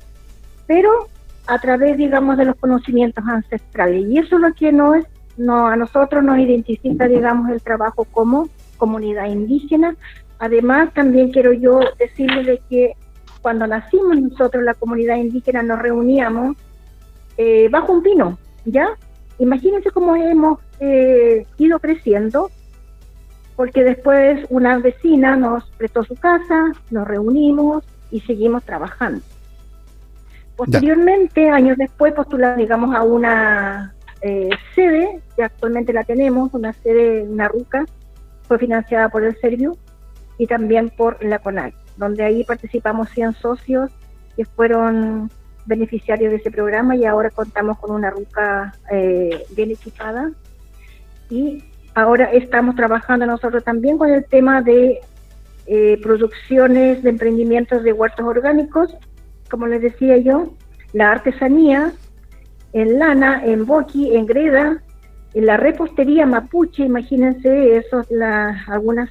pero 0.66 1.08
a 1.46 1.58
través, 1.58 1.96
digamos, 1.96 2.36
de 2.36 2.44
los 2.44 2.56
conocimientos 2.56 3.24
ancestrales. 3.26 4.06
Y 4.08 4.18
eso 4.18 4.36
es 4.36 4.42
lo 4.42 4.54
que 4.54 4.72
no 4.72 4.94
es, 4.94 5.04
no, 5.36 5.66
a 5.66 5.76
nosotros 5.76 6.22
nos 6.22 6.38
identifica, 6.38 7.08
digamos, 7.08 7.50
el 7.50 7.60
trabajo 7.60 8.04
como 8.04 8.48
comunidad 8.76 9.26
indígena. 9.26 9.96
Además, 10.38 10.92
también 10.94 11.30
quiero 11.32 11.52
yo 11.52 11.80
decirles 11.98 12.46
de 12.46 12.60
que 12.68 12.92
cuando 13.40 13.66
nacimos 13.66 14.20
nosotros, 14.20 14.62
la 14.62 14.74
comunidad 14.74 15.16
indígena, 15.16 15.62
nos 15.62 15.80
reuníamos 15.80 16.56
eh, 17.36 17.68
bajo 17.70 17.92
un 17.92 18.02
pino, 18.02 18.38
¿ya? 18.64 18.88
Imagínense 19.38 19.90
cómo 19.90 20.14
hemos 20.14 20.60
eh, 20.78 21.46
ido 21.58 21.78
creciendo 21.80 22.50
porque 23.56 23.84
después 23.84 24.46
una 24.48 24.78
vecina 24.78 25.36
nos 25.36 25.64
prestó 25.72 26.04
su 26.04 26.14
casa, 26.14 26.72
nos 26.90 27.06
reunimos, 27.06 27.84
y 28.12 28.20
seguimos 28.20 28.62
trabajando. 28.62 29.20
Posteriormente, 30.56 31.48
años 31.48 31.76
después, 31.76 32.12
postulamos, 32.12 32.58
digamos, 32.58 32.94
a 32.94 33.02
una 33.02 33.94
eh, 34.20 34.50
sede, 34.74 35.20
que 35.34 35.42
actualmente 35.42 35.92
la 35.92 36.04
tenemos, 36.04 36.54
una 36.54 36.72
sede 36.74 37.22
en 37.22 37.36
Narruca, 37.36 37.84
fue 38.46 38.58
financiada 38.58 39.08
por 39.08 39.24
el 39.24 39.36
Servio 39.40 39.76
y 40.38 40.46
también 40.46 40.90
por 40.90 41.24
la 41.24 41.38
CONAC, 41.38 41.74
donde 41.96 42.22
ahí 42.22 42.44
participamos 42.44 43.08
100 43.10 43.34
socios 43.34 43.90
que 44.36 44.44
fueron 44.44 45.30
beneficiarios 45.64 46.30
de 46.30 46.36
ese 46.36 46.50
programa 46.50 46.96
y 46.96 47.04
ahora 47.04 47.30
contamos 47.30 47.78
con 47.78 47.92
una 47.92 48.10
ruca 48.10 48.74
eh, 48.90 49.44
bien 49.56 49.70
equipada. 49.70 50.30
Y 51.30 51.64
ahora 51.94 52.30
estamos 52.32 52.76
trabajando 52.76 53.26
nosotros 53.26 53.64
también 53.64 53.96
con 53.96 54.10
el 54.10 54.24
tema 54.24 54.60
de 54.60 55.00
eh, 55.74 55.98
producciones 56.02 57.02
de 57.02 57.08
emprendimientos 57.08 57.82
de 57.82 57.94
huertos 57.94 58.26
orgánicos, 58.26 58.94
como 59.50 59.66
les 59.66 59.80
decía 59.80 60.18
yo, 60.18 60.52
la 60.92 61.10
artesanía 61.12 61.92
en 62.74 62.98
lana, 62.98 63.42
en 63.42 63.64
boqui, 63.64 64.14
en 64.14 64.26
greda, 64.26 64.82
en 65.32 65.46
la 65.46 65.56
repostería 65.56 66.26
mapuche, 66.26 66.84
imagínense, 66.84 67.78
eso, 67.78 68.04
las 68.10 68.68
algunas 68.68 69.08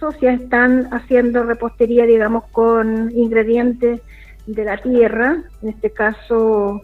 socias 0.00 0.40
están 0.40 0.88
haciendo 0.94 1.42
repostería, 1.42 2.06
digamos, 2.06 2.44
con 2.52 3.10
ingredientes 3.14 4.00
de 4.46 4.64
la 4.64 4.78
tierra, 4.78 5.42
en 5.60 5.68
este 5.68 5.90
caso 5.90 6.80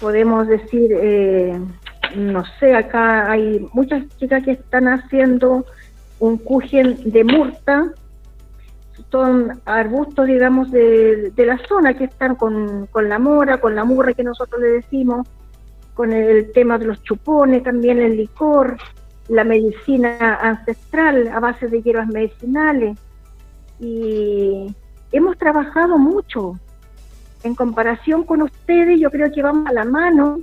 podemos 0.00 0.48
decir, 0.48 0.92
eh, 0.98 1.60
no 2.16 2.42
sé, 2.58 2.74
acá 2.74 3.30
hay 3.30 3.68
muchas 3.74 4.08
chicas 4.16 4.42
que 4.44 4.52
están 4.52 4.88
haciendo 4.88 5.66
un 6.20 6.38
cujen 6.38 6.98
de 7.04 7.24
murta, 7.24 7.92
son 9.10 9.60
arbustos, 9.64 10.26
digamos, 10.26 10.70
de, 10.70 11.30
de 11.30 11.46
la 11.46 11.58
zona 11.66 11.94
que 11.94 12.04
están 12.04 12.34
con, 12.34 12.86
con, 12.86 13.08
la 13.08 13.18
mora, 13.18 13.60
con 13.60 13.74
la 13.74 13.84
murra 13.84 14.12
que 14.12 14.24
nosotros 14.24 14.60
le 14.60 14.68
decimos, 14.68 15.26
con 15.94 16.12
el 16.12 16.52
tema 16.52 16.78
de 16.78 16.86
los 16.86 17.02
chupones, 17.02 17.62
también 17.62 18.00
el 18.00 18.16
licor, 18.16 18.76
la 19.28 19.44
medicina 19.44 20.38
ancestral 20.40 21.28
a 21.28 21.40
base 21.40 21.68
de 21.68 21.82
hierbas 21.82 22.08
medicinales. 22.08 22.98
Y 23.80 24.74
hemos 25.12 25.38
trabajado 25.38 25.98
mucho. 25.98 26.58
En 27.44 27.54
comparación 27.54 28.24
con 28.24 28.42
ustedes, 28.42 28.98
yo 29.00 29.10
creo 29.10 29.30
que 29.32 29.42
vamos 29.42 29.66
a 29.68 29.72
la 29.72 29.84
mano, 29.84 30.40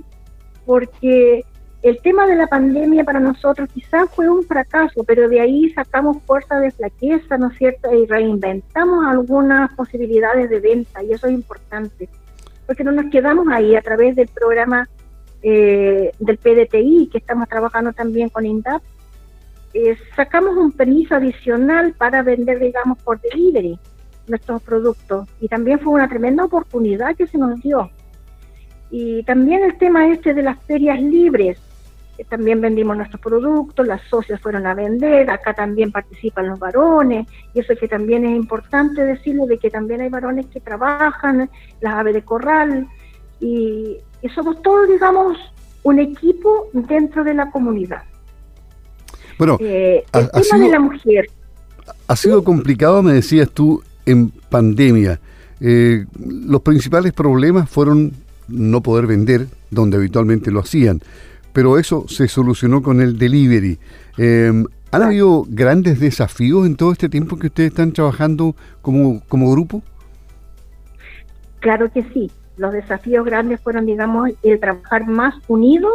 porque 0.64 1.44
el 1.88 2.00
tema 2.00 2.26
de 2.26 2.34
la 2.34 2.48
pandemia 2.48 3.04
para 3.04 3.20
nosotros 3.20 3.68
quizás 3.72 4.08
fue 4.10 4.28
un 4.28 4.42
fracaso, 4.42 5.04
pero 5.04 5.28
de 5.28 5.40
ahí 5.40 5.70
sacamos 5.70 6.22
fuerza 6.24 6.58
de 6.58 6.72
flaqueza, 6.72 7.38
¿no 7.38 7.48
es 7.48 7.58
cierto? 7.58 7.92
Y 7.94 8.06
reinventamos 8.06 9.06
algunas 9.06 9.72
posibilidades 9.74 10.50
de 10.50 10.58
venta, 10.58 11.02
y 11.04 11.12
eso 11.12 11.28
es 11.28 11.34
importante, 11.34 12.08
porque 12.66 12.82
no 12.82 12.90
nos 12.90 13.10
quedamos 13.10 13.46
ahí 13.52 13.76
a 13.76 13.82
través 13.82 14.16
del 14.16 14.26
programa 14.26 14.88
eh, 15.42 16.10
del 16.18 16.38
PDTI, 16.38 17.08
que 17.12 17.18
estamos 17.18 17.48
trabajando 17.48 17.92
también 17.92 18.30
con 18.30 18.44
INDAP. 18.44 18.82
Eh, 19.72 19.96
sacamos 20.16 20.56
un 20.56 20.72
permiso 20.72 21.14
adicional 21.14 21.94
para 21.96 22.22
vender, 22.22 22.58
digamos, 22.58 22.98
por 23.02 23.20
delivery 23.20 23.78
nuestros 24.26 24.60
productos, 24.62 25.28
y 25.40 25.46
también 25.46 25.78
fue 25.78 25.92
una 25.92 26.08
tremenda 26.08 26.44
oportunidad 26.44 27.14
que 27.14 27.28
se 27.28 27.38
nos 27.38 27.62
dio. 27.62 27.90
Y 28.90 29.22
también 29.22 29.62
el 29.62 29.78
tema 29.78 30.08
este 30.08 30.34
de 30.34 30.42
las 30.42 30.60
ferias 30.64 31.00
libres, 31.00 31.60
también 32.24 32.60
vendimos 32.60 32.96
nuestros 32.96 33.20
productos, 33.20 33.86
las 33.86 34.00
socias 34.08 34.40
fueron 34.40 34.66
a 34.66 34.74
vender, 34.74 35.28
acá 35.30 35.54
también 35.54 35.92
participan 35.92 36.48
los 36.48 36.58
varones, 36.58 37.26
y 37.54 37.60
eso 37.60 37.72
es 37.72 37.78
que 37.78 37.88
también 37.88 38.24
es 38.24 38.36
importante 38.36 39.04
decirlo, 39.04 39.46
de 39.46 39.58
que 39.58 39.70
también 39.70 40.00
hay 40.00 40.08
varones 40.08 40.46
que 40.46 40.60
trabajan, 40.60 41.50
las 41.80 41.94
aves 41.94 42.14
de 42.14 42.22
corral, 42.22 42.86
y, 43.40 43.98
somos 44.34 44.60
todos, 44.62 44.88
digamos, 44.88 45.38
un 45.84 46.00
equipo 46.00 46.68
dentro 46.72 47.22
de 47.22 47.34
la 47.34 47.48
comunidad. 47.50 48.02
Bueno, 49.38 49.56
eh, 49.60 50.04
el 50.12 50.30
tema 50.30 50.64
de 50.64 50.70
la 50.70 50.80
mujer. 50.80 51.26
Ha 52.08 52.16
sido 52.16 52.42
complicado, 52.42 53.04
me 53.04 53.12
decías 53.12 53.48
tú, 53.50 53.84
en 54.04 54.30
pandemia. 54.30 55.20
Eh, 55.60 56.06
los 56.18 56.62
principales 56.62 57.12
problemas 57.12 57.70
fueron 57.70 58.14
no 58.48 58.82
poder 58.82 59.06
vender 59.06 59.46
donde 59.70 59.96
habitualmente 59.96 60.50
lo 60.50 60.60
hacían 60.60 61.00
pero 61.56 61.78
eso 61.78 62.04
se 62.06 62.28
solucionó 62.28 62.82
con 62.82 63.00
el 63.00 63.16
delivery. 63.16 63.78
Em, 64.18 64.66
¿Han 64.92 65.02
habido 65.02 65.46
grandes 65.48 65.98
desafíos 65.98 66.66
en 66.66 66.76
todo 66.76 66.92
este 66.92 67.08
tiempo 67.08 67.38
que 67.38 67.46
ustedes 67.46 67.70
están 67.70 67.92
trabajando 67.92 68.54
como, 68.82 69.22
como 69.26 69.50
grupo? 69.50 69.82
Claro 71.60 71.90
que 71.90 72.02
sí. 72.12 72.30
Los 72.58 72.74
desafíos 72.74 73.24
grandes 73.24 73.58
fueron, 73.62 73.86
digamos, 73.86 74.32
el 74.42 74.60
trabajar 74.60 75.06
más 75.06 75.34
unidos 75.48 75.94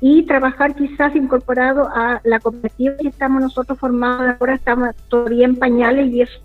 y 0.00 0.24
trabajar 0.24 0.74
quizás 0.74 1.14
incorporado 1.14 1.88
a 1.88 2.20
la 2.24 2.40
cooperativa 2.40 2.96
que 2.96 3.06
estamos 3.06 3.40
nosotros 3.40 3.78
formados. 3.78 4.34
Ahora 4.40 4.56
estamos 4.56 4.96
todavía 5.08 5.46
en 5.46 5.54
pañales 5.54 6.12
y 6.12 6.22
eso 6.22 6.40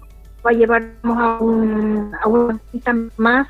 va 0.46 0.52
a 0.52 0.54
llevarnos 0.54 1.18
a 1.18 1.40
un, 1.40 2.12
a 2.22 2.28
un 2.28 2.62
más 3.18 3.48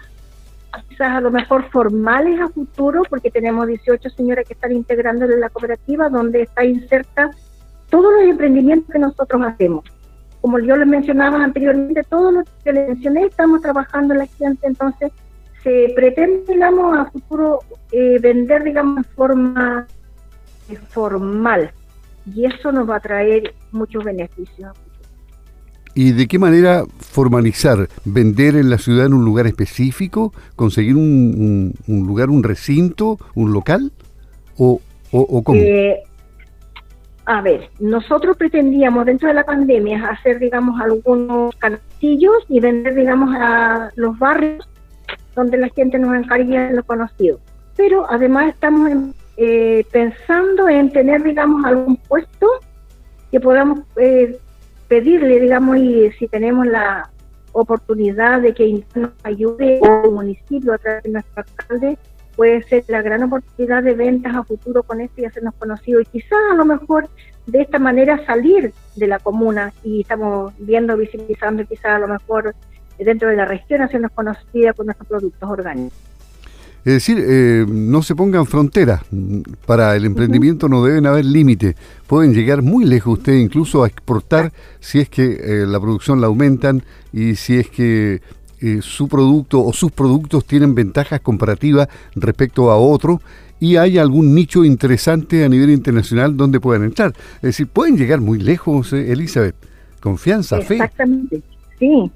quizás 0.85 1.09
a 1.09 1.21
lo 1.21 1.31
mejor 1.31 1.69
formales 1.69 2.39
a 2.39 2.49
futuro, 2.49 3.03
porque 3.09 3.31
tenemos 3.31 3.67
18 3.67 4.09
señoras 4.09 4.45
que 4.47 4.53
están 4.53 4.71
integrando 4.71 5.25
en 5.25 5.39
la 5.39 5.49
cooperativa, 5.49 6.09
donde 6.09 6.43
está 6.43 6.65
inserta 6.65 7.31
todos 7.89 8.13
los 8.13 8.23
emprendimientos 8.23 8.91
que 8.91 8.99
nosotros 8.99 9.41
hacemos. 9.45 9.83
Como 10.41 10.59
yo 10.59 10.75
les 10.77 10.87
mencionaba 10.87 11.43
anteriormente, 11.43 12.03
todo 12.03 12.31
lo 12.31 12.43
que 12.63 12.73
les 12.73 12.89
mencioné, 12.89 13.25
estamos 13.25 13.61
trabajando 13.61 14.13
en 14.13 14.19
la 14.19 14.27
gente, 14.27 14.67
entonces 14.67 15.11
se 15.63 15.91
pretende, 15.95 16.53
digamos, 16.53 16.97
a 16.97 17.05
futuro 17.05 17.59
eh, 17.91 18.19
vender, 18.19 18.63
digamos, 18.63 18.97
en 18.97 19.03
forma 19.03 19.87
eh, 20.69 20.75
formal, 20.89 21.71
y 22.33 22.45
eso 22.45 22.71
nos 22.71 22.89
va 22.89 22.97
a 22.97 22.99
traer 22.99 23.53
muchos 23.71 24.03
beneficios 24.03 24.75
¿Y 25.97 26.11
de 26.11 26.27
qué 26.27 26.37
manera 26.37 26.83
formalizar? 26.99 27.89
¿Vender 28.05 28.55
en 28.55 28.69
la 28.69 28.77
ciudad 28.77 29.07
en 29.07 29.15
un 29.15 29.25
lugar 29.25 29.47
específico? 29.47 30.31
¿Conseguir 30.55 30.95
un, 30.95 31.73
lugar, 31.87 32.29
un 32.29 32.43
recinto, 32.43 33.17
un 33.33 33.51
local? 33.51 33.91
¿O, 34.59 34.79
o, 35.11 35.43
cómo? 35.43 35.59
Eh, 35.59 36.03
a 37.25 37.41
ver, 37.41 37.71
nosotros 37.79 38.37
pretendíamos 38.37 39.07
dentro 39.07 39.27
de 39.27 39.33
la 39.33 39.43
pandemia 39.43 40.07
hacer, 40.07 40.37
digamos, 40.37 40.79
algunos 40.79 41.55
castillos 41.55 42.45
y 42.47 42.59
vender, 42.59 42.93
digamos, 42.93 43.35
a 43.35 43.89
los 43.95 44.19
barrios 44.19 44.69
donde 45.35 45.57
la 45.57 45.69
gente 45.69 45.97
nos 45.97 46.15
encargue 46.15 46.73
lo 46.73 46.83
conocido. 46.83 47.39
Pero 47.75 48.05
además 48.07 48.49
estamos 48.49 49.15
eh, 49.35 49.83
pensando 49.91 50.69
en 50.69 50.91
tener, 50.91 51.23
digamos, 51.23 51.65
algún 51.65 51.95
puesto 51.95 52.47
que 53.31 53.39
podamos 53.39 53.79
eh, 53.95 54.37
pedirle, 54.87 55.39
digamos, 55.39 55.77
y 55.77 56.11
si 56.11 56.27
tenemos 56.27 56.65
la 56.65 57.09
oportunidad 57.51 58.41
de 58.41 58.53
que 58.53 58.83
nos 58.95 59.11
ayude 59.23 59.79
el 59.79 60.11
municipio 60.11 60.73
a 60.73 60.77
través 60.77 61.03
de 61.03 61.09
nuestro 61.09 61.43
alcalde, 61.43 61.97
puede 62.35 62.61
ser 62.63 62.83
la 62.87 63.01
gran 63.01 63.23
oportunidad 63.23 63.83
de 63.83 63.95
ventas 63.95 64.35
a 64.35 64.43
futuro 64.43 64.83
con 64.83 65.01
esto 65.01 65.21
y 65.21 65.25
hacernos 65.25 65.55
conocidos. 65.55 66.03
Y 66.03 66.19
quizás 66.19 66.37
a 66.51 66.55
lo 66.55 66.65
mejor 66.65 67.09
de 67.47 67.61
esta 67.61 67.79
manera 67.79 68.23
salir 68.25 68.73
de 68.95 69.07
la 69.07 69.19
comuna 69.19 69.73
y 69.83 70.01
estamos 70.01 70.53
viendo, 70.59 70.95
visibilizando 70.95 71.65
quizás 71.65 71.93
a 71.93 71.99
lo 71.99 72.07
mejor 72.07 72.53
dentro 72.99 73.29
de 73.29 73.35
la 73.35 73.45
región 73.45 73.81
hacernos 73.81 74.11
conocida 74.11 74.73
con 74.73 74.85
nuestros 74.85 75.07
productos 75.07 75.49
orgánicos. 75.49 76.06
Es 76.87 76.93
decir, 76.93 77.17
eh, 77.19 77.65
no 77.67 78.01
se 78.01 78.15
pongan 78.15 78.45
fronteras. 78.45 79.01
Para 79.65 79.93
el 79.97 80.05
emprendimiento 80.05 80.69
no 80.69 80.85
deben 80.85 81.05
haber 81.05 81.25
límites. 81.25 81.75
Pueden 82.07 82.33
llegar 82.33 82.61
muy 82.61 82.85
lejos 82.85 83.17
ustedes 83.17 83.43
incluso 83.43 83.83
a 83.83 83.87
exportar 83.87 84.53
si 84.79 84.99
es 84.99 85.09
que 85.09 85.25
eh, 85.25 85.65
la 85.67 85.81
producción 85.81 86.21
la 86.21 86.27
aumentan 86.27 86.81
y 87.11 87.35
si 87.35 87.57
es 87.57 87.69
que 87.69 88.21
eh, 88.61 88.79
su 88.81 89.09
producto 89.09 89.65
o 89.65 89.73
sus 89.73 89.91
productos 89.91 90.45
tienen 90.45 90.75
ventajas 90.75 91.19
comparativas 91.19 91.89
respecto 92.15 92.71
a 92.71 92.77
otro 92.77 93.21
y 93.59 93.75
hay 93.75 93.97
algún 93.97 94.33
nicho 94.33 94.63
interesante 94.63 95.43
a 95.43 95.49
nivel 95.49 95.71
internacional 95.71 96.37
donde 96.37 96.61
puedan 96.61 96.85
entrar. 96.85 97.11
Es 97.35 97.41
decir, 97.41 97.67
pueden 97.67 97.97
llegar 97.97 98.21
muy 98.21 98.39
lejos, 98.39 98.93
Elizabeth. 98.93 99.55
Confianza, 99.99 100.61
fe. 100.61 100.75
Exactamente, 100.75 101.41
sí. 101.79 102.09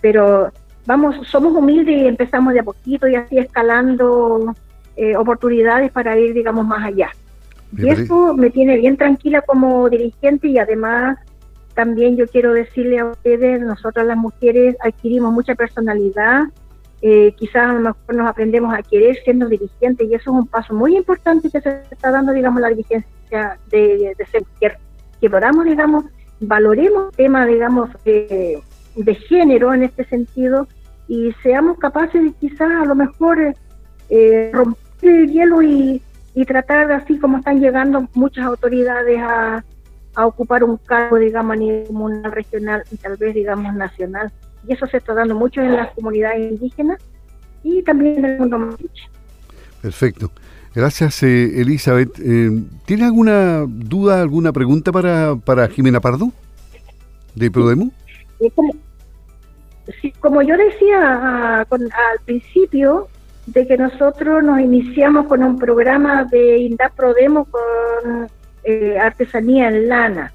Pero 0.00 0.50
vamos, 0.88 1.16
somos 1.28 1.52
humildes 1.54 1.94
y 1.98 2.08
empezamos 2.08 2.54
de 2.54 2.60
a 2.60 2.62
poquito 2.62 3.06
y 3.06 3.14
así 3.14 3.36
escalando 3.38 4.54
eh, 4.96 5.14
oportunidades 5.16 5.92
para 5.92 6.18
ir, 6.18 6.32
digamos, 6.32 6.66
más 6.66 6.82
allá. 6.82 7.10
y 7.76 7.90
eso 7.90 8.32
me 8.34 8.48
tiene 8.48 8.78
bien 8.78 8.96
tranquila 8.96 9.42
como 9.42 9.90
dirigente 9.90 10.48
y 10.48 10.56
además 10.56 11.18
también 11.74 12.16
yo 12.16 12.26
quiero 12.26 12.54
decirle 12.54 13.00
a 13.00 13.04
ustedes, 13.04 13.60
nosotras 13.60 14.06
las 14.06 14.16
mujeres 14.16 14.76
adquirimos 14.82 15.30
mucha 15.30 15.54
personalidad, 15.54 16.44
eh, 17.02 17.34
quizás 17.36 17.68
a 17.68 17.74
lo 17.74 17.80
mejor 17.80 18.14
nos 18.14 18.26
aprendemos 18.26 18.72
a 18.72 18.82
querer 18.82 19.18
siendo 19.22 19.46
dirigentes 19.46 20.08
y 20.08 20.14
eso 20.14 20.30
es 20.30 20.36
un 20.38 20.46
paso 20.46 20.72
muy 20.72 20.96
importante 20.96 21.50
que 21.50 21.60
se 21.60 21.82
está 21.90 22.10
dando, 22.10 22.32
digamos, 22.32 22.62
la 22.62 22.70
dirigencia 22.70 23.58
de, 23.70 24.16
ser 24.32 24.42
mujer, 24.54 24.78
que 25.20 25.28
podamos, 25.28 25.66
digamos, 25.66 26.06
valoremos 26.40 27.10
el 27.10 27.16
tema, 27.16 27.44
digamos, 27.44 27.90
de 28.04 29.14
género 29.28 29.74
en 29.74 29.82
este 29.82 30.04
sentido 30.06 30.66
y 31.08 31.32
seamos 31.42 31.78
capaces 31.78 32.22
de 32.22 32.32
quizás 32.32 32.70
a 32.70 32.84
lo 32.84 32.94
mejor 32.94 33.54
eh, 34.10 34.50
romper 34.52 34.80
el 35.02 35.32
hielo 35.32 35.62
y, 35.62 36.02
tratar 36.46 36.92
así 36.92 37.18
como 37.18 37.38
están 37.38 37.58
llegando 37.58 38.06
muchas 38.14 38.44
autoridades 38.44 39.18
a, 39.20 39.64
ocupar 40.24 40.62
un 40.62 40.76
cargo, 40.76 41.16
digamos, 41.16 41.52
a 41.52 41.56
nivel 41.56 41.86
comunal, 41.88 42.30
regional 42.30 42.84
y 42.92 42.96
tal 42.96 43.16
vez, 43.16 43.34
digamos, 43.34 43.74
nacional. 43.74 44.32
Y 44.66 44.72
eso 44.72 44.86
se 44.86 44.98
está 44.98 45.14
dando 45.14 45.34
mucho 45.34 45.60
en 45.60 45.74
las 45.76 45.92
comunidades 45.94 46.52
indígenas, 46.52 46.98
y 47.62 47.82
también 47.82 48.22
del 48.22 48.38
mundo 48.38 48.76
Perfecto. 49.82 50.30
Gracias, 50.74 51.22
eh, 51.22 51.60
Elizabeth. 51.60 52.18
Eh, 52.20 52.50
¿Tiene 52.84 53.04
alguna 53.04 53.64
duda, 53.66 54.20
alguna 54.22 54.52
pregunta 54.52 54.92
para, 54.92 55.36
para 55.36 55.68
Jimena 55.68 56.00
Pardo 56.00 56.32
de 57.34 57.50
Prodemo? 57.50 57.90
Como, 60.20 60.42
yo 60.42 60.56
decía 60.56 61.60
al 61.60 61.66
principio, 62.24 63.08
de 63.52 63.66
que 63.66 63.78
nosotros 63.78 64.44
nos 64.44 64.60
iniciamos 64.60 65.26
con 65.26 65.42
un 65.42 65.58
programa 65.58 66.24
de 66.24 66.58
INDAP 66.58 66.94
Prodemo 66.94 67.46
con 67.46 68.28
eh, 68.64 68.98
artesanía 68.98 69.68
en 69.68 69.88
lana. 69.88 70.32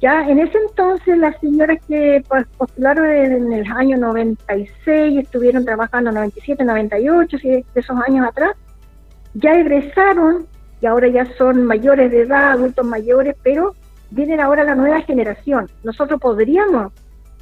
Ya 0.00 0.28
en 0.28 0.38
ese 0.38 0.56
entonces 0.68 1.18
las 1.18 1.38
señoras 1.40 1.78
que 1.88 2.22
postularon 2.56 3.06
en 3.06 3.52
el 3.52 3.66
año 3.72 3.96
96, 3.96 5.18
estuvieron 5.18 5.64
trabajando 5.64 6.12
97, 6.12 6.64
98, 6.64 7.36
de 7.42 7.64
esos 7.74 7.96
años 8.06 8.28
atrás, 8.28 8.52
ya 9.34 9.56
egresaron 9.56 10.46
y 10.80 10.86
ahora 10.86 11.08
ya 11.08 11.26
son 11.36 11.64
mayores 11.64 12.12
de 12.12 12.20
edad, 12.20 12.52
adultos 12.52 12.86
mayores, 12.86 13.34
pero 13.42 13.74
vienen 14.10 14.38
ahora 14.38 14.62
la 14.62 14.76
nueva 14.76 15.02
generación. 15.02 15.68
Nosotros 15.82 16.20
podríamos 16.20 16.92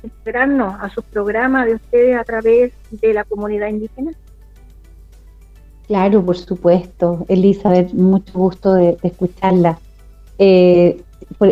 esperarnos 0.03 0.74
a 0.80 0.88
sus 0.90 1.05
programas 1.05 1.66
de 1.66 1.74
ustedes 1.74 2.16
a 2.16 2.24
través 2.24 2.72
de 2.90 3.14
la 3.14 3.24
comunidad 3.24 3.68
indígena. 3.68 4.12
Claro, 5.86 6.24
por 6.24 6.36
supuesto, 6.36 7.24
Elizabeth, 7.28 7.92
mucho 7.94 8.32
gusto 8.34 8.74
de, 8.74 8.99
escucharla. 9.03 9.78
Eh, 10.38 11.03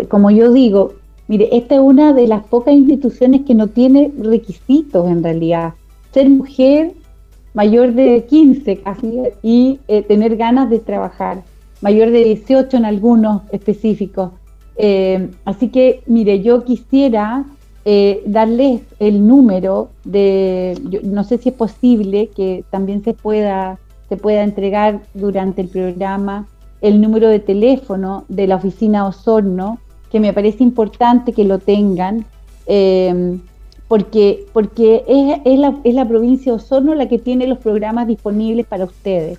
como 0.09 0.31
yo 0.31 0.53
digo, 0.53 0.95
mire, 1.27 1.49
esta 1.53 1.77
es 1.77 1.81
una 1.81 2.13
de 2.13 2.27
las 2.27 2.45
pocas 2.45 2.75
instituciones 2.75 3.43
que 3.47 3.55
no 3.55 3.69
tiene 3.69 4.13
requisitos 4.19 5.09
en 5.09 5.23
realidad. 5.23 5.75
Ser 6.13 6.29
mujer 6.29 6.93
mayor 7.55 7.95
de 7.95 8.27
15 8.27 8.77
casi 8.83 9.23
y 9.43 9.81
eh, 9.89 10.03
tener 10.03 10.37
ganas 10.37 10.69
de 10.69 10.79
trabajar, 10.81 11.43
mayor 11.81 12.11
de 12.11 12.23
18 12.23 12.77
en 12.77 12.85
algunos 12.85 13.43
específicos. 13.51 14.33
Eh, 14.77 15.31
así 15.47 15.69
que, 15.69 16.03
mire, 16.07 16.43
yo 16.43 16.65
quisiera 16.65 17.47
eh, 17.87 18.23
darles 18.27 18.83
el 18.99 19.27
número 19.27 19.89
de, 20.05 20.79
no 21.05 21.25
sé 21.25 21.39
si 21.39 21.49
es 21.49 21.55
posible 21.55 22.29
que 22.35 22.65
también 22.69 23.03
se 23.03 23.15
pueda, 23.15 23.79
se 24.11 24.19
pueda 24.19 24.43
entregar 24.43 25.01
durante 25.15 25.63
el 25.63 25.69
programa 25.69 26.47
el 26.83 27.01
número 27.01 27.29
de 27.29 27.39
teléfono 27.39 28.25
de 28.29 28.47
la 28.47 28.57
oficina 28.57 29.07
Osorno, 29.07 29.79
que 30.13 30.21
me 30.21 30.35
parece 30.35 30.63
importante 30.63 31.33
que 31.33 31.45
lo 31.45 31.59
tengan 31.59 32.27
porque, 33.89 34.47
porque 34.53 35.05
es, 35.07 35.41
es, 35.45 35.59
la, 35.59 35.79
es, 35.85 35.95
la, 35.95 36.07
provincia 36.07 36.53
Osorno 36.53 36.95
la 36.95 37.09
que 37.09 37.19
tiene 37.19 37.47
los 37.47 37.59
programas 37.59 38.09
disponibles 38.09 38.67
para 38.67 38.85
ustedes. 38.85 39.39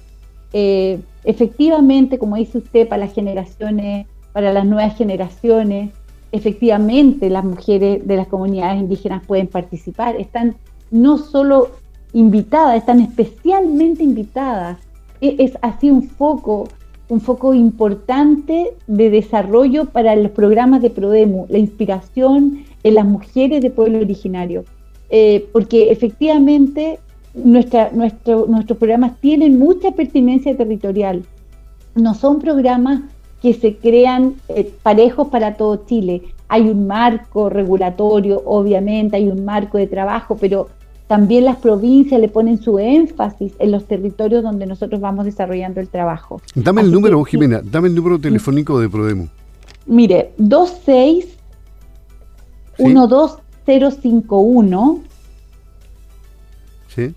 Eh, 0.53 0.99
efectivamente, 1.25 2.17
como 2.17 2.37
dice 2.37 2.59
usted, 2.59 2.87
para 2.87 3.05
las 3.05 3.13
generaciones, 3.13 4.07
para 4.31 4.53
las 4.53 4.65
nuevas 4.65 4.95
generaciones, 4.95 5.91
efectivamente 6.31 7.29
las 7.29 7.43
mujeres 7.43 8.05
de 8.05 8.15
las 8.15 8.27
comunidades 8.27 8.79
indígenas 8.79 9.25
pueden 9.25 9.47
participar. 9.47 10.15
Están 10.15 10.55
no 10.91 11.17
solo 11.17 11.71
invitadas, 12.13 12.77
están 12.77 12.99
especialmente 12.99 14.03
invitadas. 14.03 14.77
Es, 15.21 15.35
es 15.39 15.57
así 15.61 15.89
un 15.89 16.03
foco, 16.03 16.67
un 17.09 17.21
foco 17.21 17.53
importante 17.53 18.73
de 18.87 19.09
desarrollo 19.09 19.85
para 19.85 20.15
los 20.15 20.31
programas 20.31 20.81
de 20.81 20.89
Prodemu, 20.89 21.45
la 21.49 21.57
inspiración, 21.57 22.65
en 22.83 22.95
las 22.95 23.05
mujeres 23.05 23.61
de 23.61 23.69
pueblo 23.69 23.99
originario, 23.99 24.63
eh, 25.09 25.47
porque 25.51 25.91
efectivamente 25.91 26.99
nuestra, 27.33 27.91
nuestro, 27.91 28.45
nuestros 28.47 28.77
programas 28.77 29.19
tienen 29.19 29.59
mucha 29.59 29.91
pertinencia 29.91 30.55
territorial. 30.55 31.23
No 31.95 32.13
son 32.13 32.39
programas 32.39 33.01
que 33.41 33.53
se 33.53 33.77
crean 33.77 34.35
eh, 34.49 34.71
parejos 34.83 35.27
para 35.27 35.55
todo 35.55 35.85
Chile. 35.85 36.23
Hay 36.47 36.69
un 36.69 36.87
marco 36.87 37.49
regulatorio, 37.49 38.41
obviamente, 38.45 39.17
hay 39.17 39.27
un 39.27 39.45
marco 39.45 39.77
de 39.77 39.87
trabajo, 39.87 40.37
pero 40.39 40.69
también 41.07 41.45
las 41.45 41.57
provincias 41.57 42.19
le 42.19 42.27
ponen 42.27 42.61
su 42.61 42.79
énfasis 42.79 43.53
en 43.59 43.71
los 43.71 43.85
territorios 43.85 44.43
donde 44.43 44.65
nosotros 44.65 44.99
vamos 44.99 45.25
desarrollando 45.25 45.79
el 45.79 45.87
trabajo. 45.87 46.41
Dame 46.53 46.81
el 46.81 46.91
número, 46.91 47.23
Jimena, 47.23 47.61
dame 47.63 47.87
el 47.87 47.95
número 47.95 48.19
telefónico 48.19 48.77
de 48.79 48.89
Prodemo. 48.89 49.27
Mire, 49.85 50.33
26 50.37 51.37
12051 52.77 54.99
¿Sí? 56.93 57.15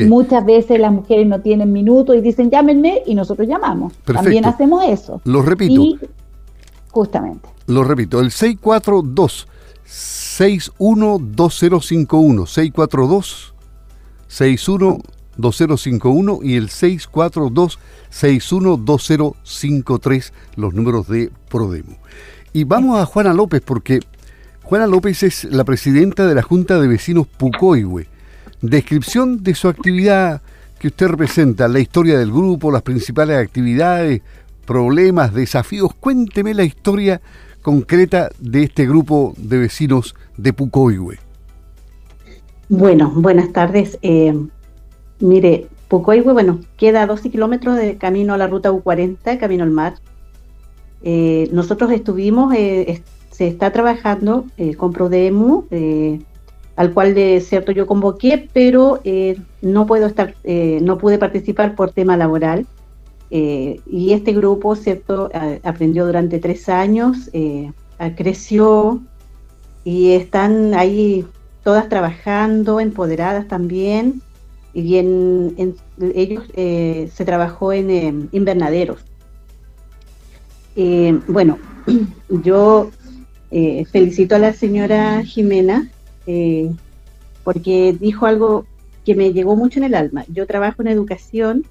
Muchas 0.09 0.45
veces 0.45 0.81
las 0.81 0.93
mujeres 0.93 1.29
no 1.29 1.41
tienen 1.41 1.73
minutos 1.73 2.17
y 2.17 2.21
dicen 2.21 2.51
llámenme 2.51 3.03
y 3.07 3.15
nosotros 3.15 3.47
llamamos. 3.47 3.93
También 4.05 4.45
hacemos 4.45 4.85
eso. 4.85 5.21
Lo 5.25 5.43
repito. 5.43 5.81
Justamente. 6.97 7.49
Lo 7.67 7.85
repito, 7.85 8.21
el 8.21 8.31
642 8.31 9.47
612051 9.85 12.47
642 12.47 13.55
612051 14.29 16.39
y 16.43 16.57
el 16.57 16.71
642 16.71 17.79
612053 18.09 20.33
los 20.57 20.73
números 20.73 21.07
de 21.09 21.31
Prodemo. 21.51 21.99
Y 22.55 22.65
vamos 22.65 22.99
a 22.99 23.05
Juana 23.05 23.35
López 23.35 23.61
porque 23.63 24.01
Juana 24.63 24.87
López 24.87 25.23
es 25.23 25.45
la 25.45 25.65
presidenta 25.65 26.27
de 26.27 26.35
la 26.35 26.41
Junta 26.41 26.81
de 26.81 26.89
Vecinos 26.89 27.27
Pucoihue. 27.27 28.09
Descripción 28.63 29.43
de 29.43 29.55
su 29.55 29.69
actividad 29.69 30.41
que 30.79 30.89
usted 30.89 31.09
representa, 31.09 31.69
la 31.69 31.81
historia 31.81 32.19
del 32.19 32.33
grupo, 32.33 32.73
las 32.73 32.81
principales 32.81 33.37
actividades, 33.37 34.23
problemas, 34.67 35.33
desafíos. 35.33 35.95
Cuénteme 35.95 36.53
la 36.55 36.65
historia 36.65 37.21
concreta 37.63 38.31
de 38.39 38.65
este 38.65 38.87
grupo 38.87 39.35
de 39.37 39.59
vecinos 39.59 40.15
de 40.37 40.53
Pucoihue. 40.53 41.19
Bueno, 42.69 43.13
buenas 43.15 43.53
tardes. 43.53 43.99
Eh, 44.03 44.35
mire, 45.21 45.69
Pucoihue, 45.89 46.33
bueno, 46.33 46.61
queda 46.77 47.03
a 47.03 47.07
12 47.07 47.31
kilómetros 47.31 47.77
de 47.77 47.97
camino 47.97 48.35
a 48.35 48.39
la 48.39 48.49
ruta 48.49 48.73
U40, 48.73 49.39
camino 49.39 49.65
al 49.65 49.71
mar. 49.71 49.95
Eh, 51.03 51.49
nosotros 51.53 51.93
estuvimos, 51.93 52.53
eh, 52.55 53.03
se 53.37 53.47
está 53.49 53.71
trabajando 53.71 54.47
eh, 54.57 54.77
con 54.77 54.95
Prodemu, 54.95 55.67
eh, 55.71 56.21
al 56.75 56.95
cual 56.95 57.15
de 57.15 57.43
cierto 57.43 57.71
yo 57.71 57.87
convoqué, 57.87 58.49
pero 58.51 59.01
eh, 59.05 59.39
no 59.61 59.87
puedo 59.87 60.07
estar, 60.07 60.35
no 60.81 60.97
pude 60.97 61.19
participar 61.19 61.75
por 61.75 61.91
tema 61.91 62.17
laboral. 62.17 62.67
Y 63.31 64.13
este 64.13 64.33
grupo, 64.33 64.77
cierto, 64.77 65.31
aprendió 65.63 66.07
durante 66.07 66.39
tres 66.39 66.69
años, 66.69 67.31
creció 68.17 69.01
y 69.85 70.13
están 70.13 70.75
ahí 70.75 71.27
todas 71.65 71.89
trabajando, 71.89 72.81
empoderadas 72.81 73.49
también. 73.49 74.23
Y 74.73 74.97
en, 74.97 75.75
ellos 76.15 76.45
se 76.55 77.25
trabajó 77.25 77.73
en 77.73 78.29
invernaderos. 78.33 79.01
bueno, 81.29 81.59
yo 82.29 82.91
eh, 83.51 83.85
felicito 83.87 84.35
a 84.35 84.39
la 84.41 84.53
señora 84.53 85.23
Jimena 85.23 85.89
eh, 86.27 86.73
porque 87.45 87.97
dijo 87.99 88.27
algo 88.27 88.67
que 89.05 89.15
me 89.15 89.33
llegó 89.33 89.55
mucho 89.55 89.79
en 89.79 89.85
el 89.85 89.95
alma. 89.95 90.25
Yo 90.29 90.47
trabajo 90.47 90.83
en 90.83 90.89
educación 90.89 91.65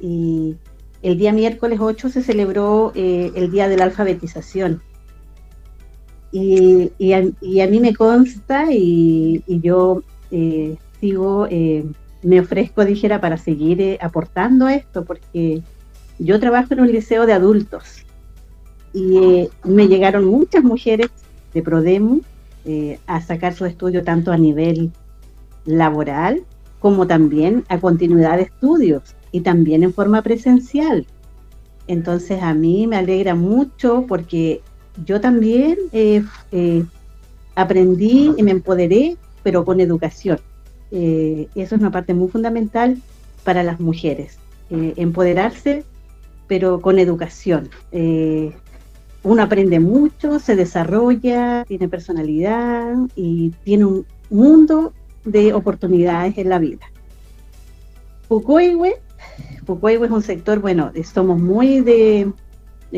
y 0.00 0.56
el 1.04 1.18
día 1.18 1.32
miércoles 1.32 1.78
8 1.80 2.08
se 2.08 2.22
celebró 2.22 2.92
eh, 2.94 3.30
el 3.36 3.50
día 3.50 3.68
de 3.68 3.76
la 3.76 3.84
alfabetización. 3.84 4.82
Y, 6.32 6.90
a, 7.12 7.66
mí 7.68 7.78
me 7.78 7.94
consta 7.94 8.66
y, 8.72 9.44
yo 9.46 10.02
sigo, 11.00 11.46
me 12.24 12.40
ofrezco, 12.40 12.84
dijera, 12.84 13.20
para 13.20 13.36
seguir 13.36 13.98
aportando 14.00 14.66
esto, 14.66 15.04
porque 15.04 15.62
yo 16.18 16.40
trabajo 16.40 16.74
en 16.74 16.80
un 16.80 16.90
liceo 16.90 17.24
de 17.26 17.34
adultos 17.34 18.04
y 18.94 19.16
eh, 19.18 19.50
me 19.64 19.88
llegaron 19.88 20.24
muchas 20.24 20.62
mujeres 20.62 21.10
de 21.52 21.62
Prodemo 21.62 22.20
eh, 22.64 22.98
a 23.06 23.20
sacar 23.20 23.52
su 23.52 23.66
estudio 23.66 24.04
tanto 24.04 24.32
a 24.32 24.38
nivel 24.38 24.92
laboral 25.66 26.44
como 26.78 27.06
también 27.06 27.64
a 27.68 27.80
continuidad 27.80 28.36
de 28.36 28.44
estudios 28.44 29.16
y 29.34 29.40
también 29.40 29.82
en 29.82 29.92
forma 29.92 30.22
presencial. 30.22 31.06
Entonces 31.88 32.40
a 32.40 32.54
mí 32.54 32.86
me 32.86 32.96
alegra 32.96 33.34
mucho 33.34 34.04
porque 34.06 34.60
yo 35.04 35.20
también 35.20 35.76
eh, 35.90 36.22
eh, 36.52 36.84
aprendí 37.56 38.32
y 38.36 38.42
me 38.44 38.52
empoderé, 38.52 39.16
pero 39.42 39.64
con 39.64 39.80
educación. 39.80 40.38
Eh, 40.92 41.48
eso 41.56 41.74
es 41.74 41.80
una 41.80 41.90
parte 41.90 42.14
muy 42.14 42.28
fundamental 42.28 43.02
para 43.42 43.64
las 43.64 43.80
mujeres, 43.80 44.38
empoderarse, 44.70 45.84
pero 46.46 46.80
con 46.80 47.00
educación. 47.00 47.68
uno 49.24 49.42
aprende 49.42 49.80
mucho, 49.80 50.38
se 50.38 50.54
desarrolla, 50.54 51.64
tiene 51.66 51.88
personalidad 51.88 52.94
y 53.16 53.50
tiene 53.64 53.84
un 53.84 54.06
mundo 54.30 54.92
de 55.24 55.52
oportunidades 55.52 56.38
en 56.38 56.48
la 56.48 56.60
vida. 56.60 56.86
Pucoihue 59.66 60.06
es 60.06 60.12
un 60.12 60.22
sector, 60.22 60.60
bueno, 60.60 60.92
somos 61.12 61.40
muy 61.40 61.80
de, 61.80 62.30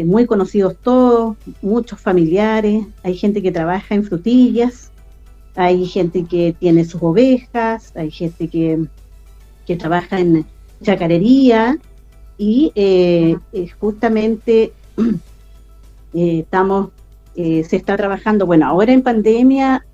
muy 0.04 0.26
conocidos 0.26 0.76
todos, 0.82 1.36
muchos 1.62 2.00
familiares, 2.00 2.86
hay 3.02 3.16
gente 3.16 3.42
que 3.42 3.52
trabaja 3.52 3.94
en 3.94 4.04
frutillas, 4.04 4.90
hay 5.54 5.86
gente 5.86 6.24
que 6.24 6.54
tiene 6.58 6.84
sus 6.84 7.02
ovejas, 7.02 7.92
hay 7.96 8.10
gente 8.10 8.48
que, 8.48 8.86
que 9.66 9.76
trabaja 9.76 10.20
en 10.20 10.44
chacarería 10.82 11.78
y 12.38 12.72
eh, 12.74 13.36
eh, 13.52 13.68
justamente 13.80 14.72
eh, 16.14 16.40
estamos, 16.40 16.90
se 17.34 17.76
está 17.76 17.96
trabajando, 17.96 18.46
bueno, 18.46 18.66
ahora 18.66 18.92
en 18.92 19.02
pandemia 19.02 19.84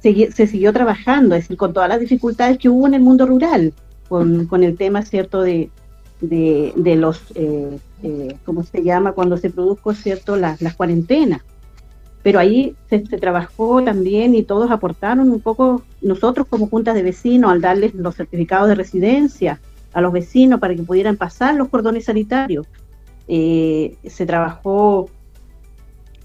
se, 0.00 0.46
siguió 0.46 0.72
trabajando, 0.72 1.34
es 1.34 1.44
decir, 1.44 1.56
con 1.56 1.72
todas 1.72 1.88
las 1.88 1.98
dificultades 1.98 2.58
que 2.58 2.68
hubo 2.68 2.86
en 2.86 2.94
el 2.94 3.00
mundo 3.00 3.26
rural, 3.26 3.74
con, 4.08 4.46
con 4.46 4.62
el 4.64 4.76
tema, 4.76 5.02
¿cierto?, 5.02 5.42
de, 5.42 5.70
de, 6.20 6.96
los, 6.96 7.20
eh, 7.34 7.78
eh, 8.02 8.36
¿cómo 8.44 8.62
se 8.62 8.82
llama?, 8.82 9.12
cuando 9.12 9.36
se 9.36 9.50
produjo, 9.50 9.94
¿cierto?, 9.94 10.36
las, 10.36 10.58
cuarentenas. 10.76 11.42
Pero 12.22 12.40
ahí 12.40 12.74
se, 12.90 12.98
trabajó 13.00 13.82
también 13.82 14.34
y 14.34 14.42
todos 14.42 14.70
aportaron 14.70 15.30
un 15.30 15.40
poco, 15.40 15.82
nosotros 16.02 16.46
como 16.48 16.68
juntas 16.68 16.94
de 16.94 17.02
vecinos, 17.02 17.50
al 17.50 17.60
darles 17.60 17.94
los 17.94 18.16
certificados 18.16 18.68
de 18.68 18.74
residencia 18.74 19.60
a 19.92 20.00
los 20.00 20.12
vecinos 20.12 20.60
para 20.60 20.74
que 20.74 20.82
pudieran 20.82 21.16
pasar 21.16 21.54
los 21.54 21.68
cordones 21.68 22.06
sanitarios. 22.06 22.66
Eh, 23.28 23.96
se 24.04 24.26
trabajó 24.26 25.08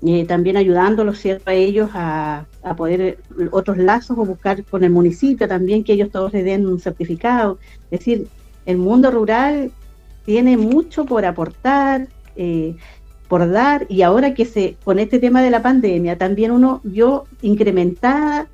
eh, 0.05 0.25
también 0.25 0.57
ayudándolos 0.57 1.17
¿cierto? 1.19 1.49
a 1.49 1.53
ellos 1.53 1.89
a, 1.93 2.45
poder 2.75 3.01
eh, 3.01 3.17
otros 3.51 3.77
lazos 3.77 4.17
o 4.17 4.25
buscar 4.25 4.63
con 4.65 4.83
el 4.83 4.89
municipio 4.89 5.47
también 5.47 5.83
que 5.83 5.93
ellos 5.93 6.11
todos 6.11 6.33
le 6.33 6.43
den 6.43 6.67
un 6.67 6.79
certificado. 6.79 7.57
Es 7.89 7.99
decir, 7.99 8.27
el 8.65 8.77
mundo 8.77 9.11
rural 9.11 9.71
tiene 10.25 10.57
mucho 10.57 11.05
por 11.05 11.25
aportar, 11.25 12.07
eh, 12.35 12.75
por 13.29 13.49
dar, 13.49 13.85
y 13.87 14.01
ahora 14.01 14.33
que 14.33 14.45
se, 14.45 14.75
con 14.83 14.99
este 14.99 15.19
tema 15.19 15.41
de 15.41 15.49
la 15.49 15.61
pandemia, 15.61 16.17
también 16.17 16.51
uno 16.51 16.81
vio 16.83 17.25
incrementada 17.41 18.47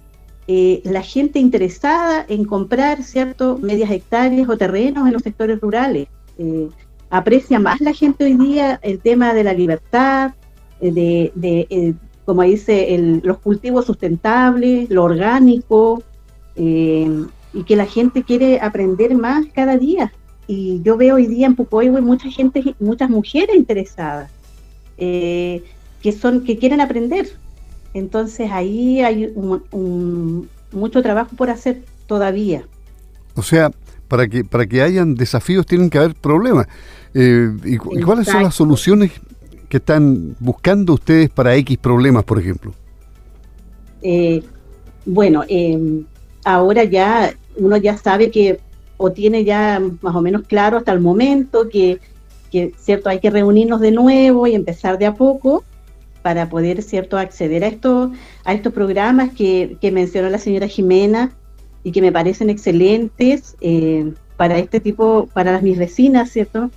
la 0.47 1.03
gente 1.03 1.37
interesada 1.37 2.25
en 2.27 2.43
comprar 2.43 3.03
cierto 3.03 3.59
medias 3.61 3.91
hectáreas 3.91 4.49
o 4.49 4.57
terrenos 4.57 5.05
en 5.05 5.13
los 5.13 5.21
sectores 5.21 5.61
rurales. 5.61 6.07
aprecia 7.11 7.59
más 7.59 7.79
la 7.81 7.93
gente 7.93 8.23
hoy 8.23 8.33
día 8.33 8.79
el 8.81 8.99
tema 8.99 9.35
de 9.35 9.43
la 9.43 9.53
libertad, 9.53 10.33
de, 10.81 11.31
eh, 11.69 11.93
como 12.25 12.43
dice, 12.43 13.19
los 13.23 13.39
cultivos 13.39 13.85
sustentables, 13.85 14.89
lo 14.89 15.03
orgánico, 15.03 16.03
eh, 16.55 17.25
y 17.53 17.63
que 17.63 17.75
la 17.75 17.85
gente 17.85 18.23
quiere 18.23 18.59
aprender 18.59 19.15
más 19.15 19.45
cada 19.53 19.77
día. 19.77 20.13
Y 20.47 20.81
yo 20.83 20.97
veo 20.97 21.15
hoy 21.15 21.27
día 21.27 21.47
en 21.47 21.55
Pucoihue 21.55 22.01
mucha 22.01 22.29
gente, 22.29 22.75
muchas 22.79 23.09
mujeres 23.09 23.55
interesadas, 23.55 24.31
eh, 24.97 25.63
que, 26.01 26.11
son, 26.11 26.43
que 26.43 26.57
quieren 26.57 26.81
aprender. 26.81 27.29
Entonces 27.93 28.51
ahí 28.51 29.01
hay 29.01 29.33
mucho 30.71 31.01
trabajo 31.01 31.35
por 31.35 31.49
hacer 31.49 31.83
todavía. 32.07 32.63
O 33.35 33.41
sea, 33.41 33.71
para 34.07 34.27
que, 34.27 34.43
para 34.43 34.67
que 34.67 34.81
hayan 34.81 35.15
desafíos 35.15 35.65
tienen 35.65 35.89
que 35.89 35.97
haber 35.97 36.15
problemas. 36.15 36.67
¿y, 37.13 37.77
cuáles 37.77 38.27
son 38.27 38.43
las 38.43 38.53
soluciones 38.53 39.11
que 39.69 39.77
están 39.77 40.35
buscando 40.39 40.93
ustedes 40.93 41.29
para 41.29 41.55
X 41.55 41.77
problemas, 41.77 42.23
por 42.23 42.39
ejemplo? 42.39 42.73
Eh, 44.01 44.43
bueno, 45.05 45.43
em, 45.47 46.05
ahora 46.43 46.83
ya 46.83 47.33
uno 47.57 47.77
ya 47.77 47.97
sabe 47.97 48.31
que 48.31 48.59
o 48.97 49.11
tiene 49.11 49.45
ya 49.45 49.81
más 50.01 50.15
o 50.15 50.21
menos 50.21 50.43
claro 50.47 50.77
hasta 50.77 50.91
el 50.91 50.99
momento 50.99 51.69
que, 51.69 51.99
cierto 52.77 53.09
hay 53.09 53.19
que 53.19 53.29
reunirnos 53.29 53.79
de 53.79 53.91
nuevo 53.91 54.47
y 54.47 54.55
empezar 54.55 54.97
de 54.97 55.05
a 55.05 55.13
poco 55.13 55.63
para 56.21 56.49
poder 56.49 56.81
cierto 56.81 57.17
acceder 57.17 57.63
a 57.63 57.67
estos 57.67 58.11
a 58.43 58.53
estos 58.53 58.73
programas 58.73 59.31
que, 59.31 59.77
mencionó 59.93 60.29
la 60.29 60.39
señora 60.39 60.67
Jimena 60.67 61.31
y 61.83 61.91
que 61.91 62.01
me 62.01 62.11
parecen 62.11 62.49
excelentes 62.49 63.55
eh, 63.61 64.11
para 64.35 64.57
este 64.57 64.79
tipo 64.79 65.29
para 65.33 65.51
las 65.51 65.61
mis 65.61 65.77
vecinas 65.77 66.31
cierto 66.31 66.71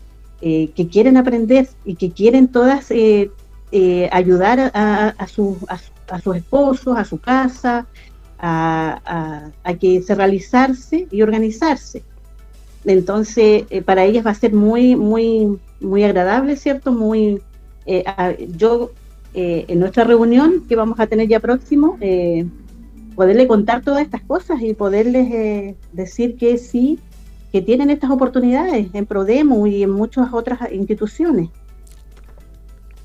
eh, 0.44 0.70
que 0.74 0.88
quieren 0.88 1.16
aprender 1.16 1.68
y 1.84 1.94
que 1.94 2.10
quieren 2.10 2.48
todas 2.48 2.90
eh, 2.90 3.30
eh, 3.70 4.08
ayudar 4.10 4.72
a, 4.74 5.14
a, 5.16 5.26
sus 5.28 5.56
esposos, 6.34 6.98
a 6.98 7.04
su 7.04 7.20
casa, 7.20 7.86
a, 8.40 9.52
que 9.80 10.02
se 10.02 10.16
realizarse 10.16 11.06
y 11.12 11.22
organizarse. 11.22 12.02
Entonces, 12.84 13.66
para 13.84 14.04
ellas 14.04 14.26
va 14.26 14.32
a 14.32 14.34
ser 14.34 14.52
muy, 14.52 14.96
muy, 14.96 15.60
muy 15.80 16.02
agradable, 16.02 16.56
¿cierto? 16.56 16.90
Muy, 16.90 17.40
yo, 18.56 18.90
en 19.34 19.78
nuestra 19.78 20.02
reunión 20.02 20.64
que 20.68 20.74
vamos 20.74 20.98
a 20.98 21.06
tener 21.06 21.28
ya 21.28 21.38
próximo, 21.38 21.98
poderle 23.14 23.46
contar 23.46 23.82
todas 23.82 24.02
estas 24.02 24.22
cosas 24.22 24.60
y 24.60 24.74
poderles 24.74 25.76
decir 25.92 26.36
que 26.36 26.58
sí, 26.58 26.98
que 27.52 27.60
tienen 27.60 27.90
estas 27.90 28.10
oportunidades 28.10 28.88
en 28.94 29.04
Prodemo 29.04 29.66
y 29.66 29.82
en 29.82 29.90
muchas 29.90 30.32
otras 30.32 30.60
instituciones. 30.72 31.50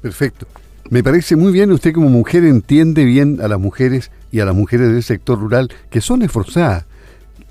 Perfecto. 0.01 0.47
Me 0.89 1.03
parece 1.03 1.35
muy 1.35 1.51
bien, 1.51 1.69
usted 1.73 1.93
como 1.93 2.09
mujer 2.09 2.45
entiende 2.45 3.03
bien 3.03 3.39
a 3.41 3.49
las 3.49 3.59
mujeres 3.59 4.09
y 4.31 4.39
a 4.39 4.45
las 4.45 4.55
mujeres 4.55 4.93
del 4.93 5.03
sector 5.03 5.37
rural 5.37 5.69
que 5.89 5.99
son 5.99 6.21
esforzadas, 6.21 6.85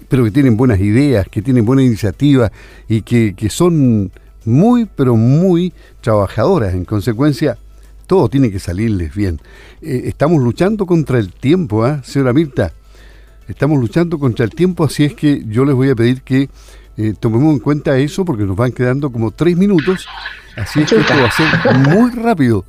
pero 0.09 0.25
que 0.25 0.31
tienen 0.31 0.57
buenas 0.57 0.81
ideas, 0.81 1.29
que 1.29 1.43
tienen 1.43 1.67
buena 1.67 1.83
iniciativa 1.83 2.51
y 2.89 3.03
que, 3.03 3.35
son 3.51 4.11
muy, 4.47 4.87
pero 4.87 5.17
muy 5.17 5.75
trabajadoras. 6.01 6.73
En 6.73 6.87
consecuencia, 6.87 7.59
todo 8.07 8.31
tiene 8.31 8.51
que 8.51 8.59
salirles 8.59 9.15
bien. 9.15 9.39
Eh, 9.83 10.05
estamos 10.07 10.43
luchando 10.43 10.87
contra 10.87 11.19
el 11.19 11.31
tiempo, 11.31 11.85
¿ah, 11.85 12.01
señora 12.05 12.33
Mirta? 12.33 12.73
Estamos 13.49 13.79
luchando 13.79 14.19
contra 14.19 14.47
el 14.47 14.51
tiempo, 14.51 14.85
así 14.85 15.05
es 15.05 15.15
que 15.15 15.45
yo 15.47 15.67
les 15.67 15.75
voy 15.75 15.91
a 15.91 15.95
pedir 15.95 16.23
que 16.23 16.49
eh, 16.97 17.15
tomemos 17.19 17.53
en 17.53 17.59
cuenta 17.59 17.99
eso 17.99 18.25
porque 18.25 18.45
nos 18.45 18.57
van 18.57 18.73
quedando 18.73 19.11
como 19.13 19.31
tres 19.31 19.57
minutos, 19.57 20.07
así 20.57 20.81
es 20.81 20.91
que 20.91 20.97
esto 20.97 21.15
va 21.15 21.27
a 21.27 21.31
ser 21.31 21.91
muy 21.91 22.11
rápido. 22.11 22.65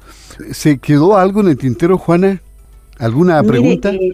¿Se 0.52 0.78
quedó 0.78 1.18
algo 1.18 1.42
en 1.42 1.48
el 1.50 1.58
tintero, 1.58 1.98
Juana? 1.98 2.42
¿Alguna 3.00 3.42
pregunta? 3.44 3.92
Eh, 3.92 4.14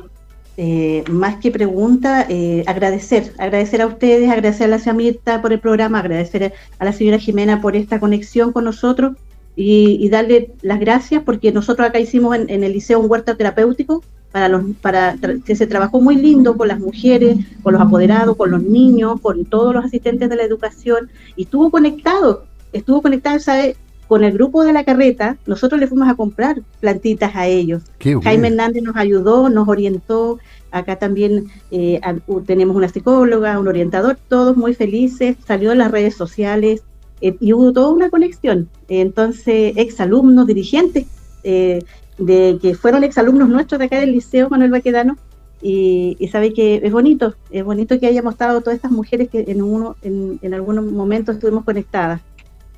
eh, 0.55 1.03
más 1.09 1.38
que 1.38 1.49
pregunta, 1.49 2.28
agradecer, 2.68 3.34
agradecer 3.39 3.82
a 3.82 3.88
ustedes, 3.88 4.30
agradecer 4.30 4.66
a 4.66 4.70
la 4.70 4.80
señora 4.80 4.97
Mirta 4.97 5.41
por 5.41 5.51
el 5.51 5.59
programa, 5.59 5.99
agradecer 5.99 6.53
a 6.78 6.86
la 6.86 6.93
señora 6.93 7.18
Jimena 7.18 7.59
por 7.59 7.76
esta 7.76 7.99
conexión 7.99 8.53
con 8.53 8.66
nosotros 8.66 9.18
y, 9.55 10.07
darle 10.09 10.51
las 10.61 10.80
gracias 10.80 11.24
porque 11.24 11.51
nosotros 11.51 11.88
acá 11.88 11.99
hicimos 11.99 12.36
en, 12.36 12.49
en 12.49 12.64
el 12.64 12.74
liceo 12.74 12.99
un 12.99 13.09
huerto 13.09 13.36
terapéutico 13.36 14.03
para, 14.34 14.50
los, 14.50 14.64
para 14.82 15.16
que 15.46 15.56
se 15.56 15.68
trabajó 15.68 16.02
muy 16.02 16.16
lindo 16.16 16.58
con 16.58 16.68
las 16.68 16.80
mujeres, 16.80 17.38
con 17.62 17.74
los 17.74 17.82
apoderados, 17.84 18.36
con 18.36 18.50
los 18.50 18.64
niños, 18.64 19.22
con 19.22 19.46
todos 19.46 19.76
los 19.76 19.86
asistentes 19.86 20.28
de 20.28 20.36
la 20.36 20.44
educación, 20.44 21.12
y 21.36 21.44
estuvo 21.44 21.70
conectado, 21.70 22.46
estuvo 22.74 23.04
conectado, 23.04 23.40
¿sabe? 23.40 23.76
Con 24.08 24.24
el 24.24 24.34
grupo 24.34 24.64
de 24.64 24.74
la 24.74 24.84
carreta, 24.84 25.38
nosotros 25.46 25.80
le 25.80 25.86
fuimos 25.86 26.10
a 26.10 26.16
comprar 26.16 26.64
plantitas 26.80 27.36
a 27.36 27.46
ellos. 27.46 27.84
Jaime 28.24 28.48
Hernández 28.48 28.82
nos 28.82 28.96
ayudó, 28.96 29.50
nos 29.50 29.68
orientó, 29.68 30.40
acá 30.72 30.96
también 30.96 31.46
eh, 31.70 32.02
tenemos 32.48 32.76
una 32.76 32.90
psicóloga, 32.90 33.60
un 33.60 33.68
orientador, 33.68 34.18
todos 34.28 34.58
muy 34.58 34.74
felices, 34.74 35.38
salió 35.46 35.72
en 35.74 35.78
las 35.78 35.92
redes 35.92 36.16
sociales 36.16 36.82
eh, 37.22 37.38
y 37.40 37.54
hubo 37.54 37.72
toda 37.72 37.92
una 37.92 38.10
conexión. 38.10 38.68
Entonces, 38.88 39.74
exalumnos, 39.78 40.48
dirigentes, 40.48 41.06
eh, 41.44 41.84
de 42.18 42.60
que 42.62 42.76
fueron 42.76 43.04
exalumnos 43.04 43.50
nuestros 43.50 43.80
de 43.80 43.86
acá 43.86 44.00
del 44.00 44.12
Liceo 44.12 44.50
Manuel 44.50 44.72
Baquedano, 44.72 45.18
y, 45.66 46.30
sabe 46.30 46.54
que 46.54 46.82
es 46.84 46.91
bonito, 46.91 47.36
es 47.50 47.64
bonito 47.64 47.98
que 47.98 48.08
haya 48.08 48.22
mostrado 48.22 48.60
todas 48.60 48.76
estas 48.76 48.91
mujeres 48.91 49.30
que 49.30 49.46
en, 49.48 49.62
uno, 49.62 49.96
en, 50.02 50.38
en 50.41 50.54
algunos 50.54 50.84
momentos 50.84 51.36
estuvimos 51.36 51.64
conectadas. 51.64 52.20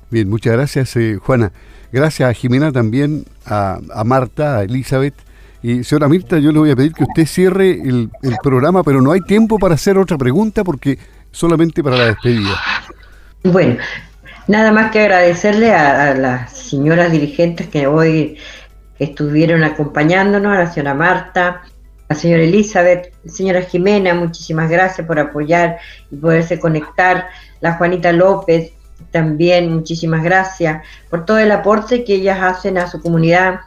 Bien, 0.08 0.28
muchas 0.28 0.52
gracias 0.52 0.94
eh, 0.96 1.18
Juana. 1.20 1.52
Gracias 1.92 2.28
a 2.28 2.32
Jimena 2.32 2.70
también, 2.72 3.24
a, 3.44 3.80
Marta, 4.04 4.58
a 4.58 4.62
Elizabeth. 4.62 5.14
Y 5.62 5.82
señora 5.82 6.08
Mirta, 6.08 6.38
yo 6.38 6.52
le 6.52 6.58
voy 6.58 6.70
a 6.70 6.76
pedir 6.76 6.92
que 6.92 7.04
usted 7.04 7.26
cierre 7.26 7.72
el, 7.72 8.10
el 8.22 8.36
programa, 8.42 8.84
pero 8.84 9.00
no 9.00 9.10
hay 9.10 9.20
tiempo 9.20 9.58
para 9.58 9.74
hacer 9.74 9.98
otra 9.98 10.16
pregunta 10.16 10.62
porque 10.62 10.98
solamente 11.32 11.82
para 11.82 11.96
la 11.96 12.04
despedida. 12.06 12.54
Bueno, 13.42 13.76
nada 14.48 14.72
más 14.72 14.90
que 14.90 15.00
agradecerle 15.00 15.72
a, 15.72 16.14
las 16.14 16.52
señoras 16.52 17.10
dirigentes 17.10 17.68
que 17.68 17.86
hoy 17.86 18.38
estuvieron 18.98 19.64
acompañándonos, 19.64 20.52
a 20.52 20.60
la 20.60 20.72
señora 20.72 20.94
Marta, 20.94 21.48
a 22.08 22.14
la 22.14 22.16
señora 22.16 22.42
Elizabeth, 22.42 23.12
señora 23.26 23.62
Jimena, 23.62 24.14
muchísimas 24.14 24.70
gracias 24.70 25.06
por 25.06 25.18
apoyar 25.18 25.78
y 26.10 26.16
poderse 26.16 26.58
conectar, 26.58 27.28
la 27.60 27.74
Juanita 27.74 28.12
López, 28.12 28.72
también 29.10 29.72
muchísimas 29.72 30.22
gracias 30.22 30.82
por 31.10 31.24
todo 31.24 31.38
el 31.38 31.50
aporte 31.52 32.04
que 32.04 32.14
ellas 32.14 32.38
hacen 32.40 32.78
a 32.78 32.86
su 32.86 33.00
comunidad, 33.02 33.60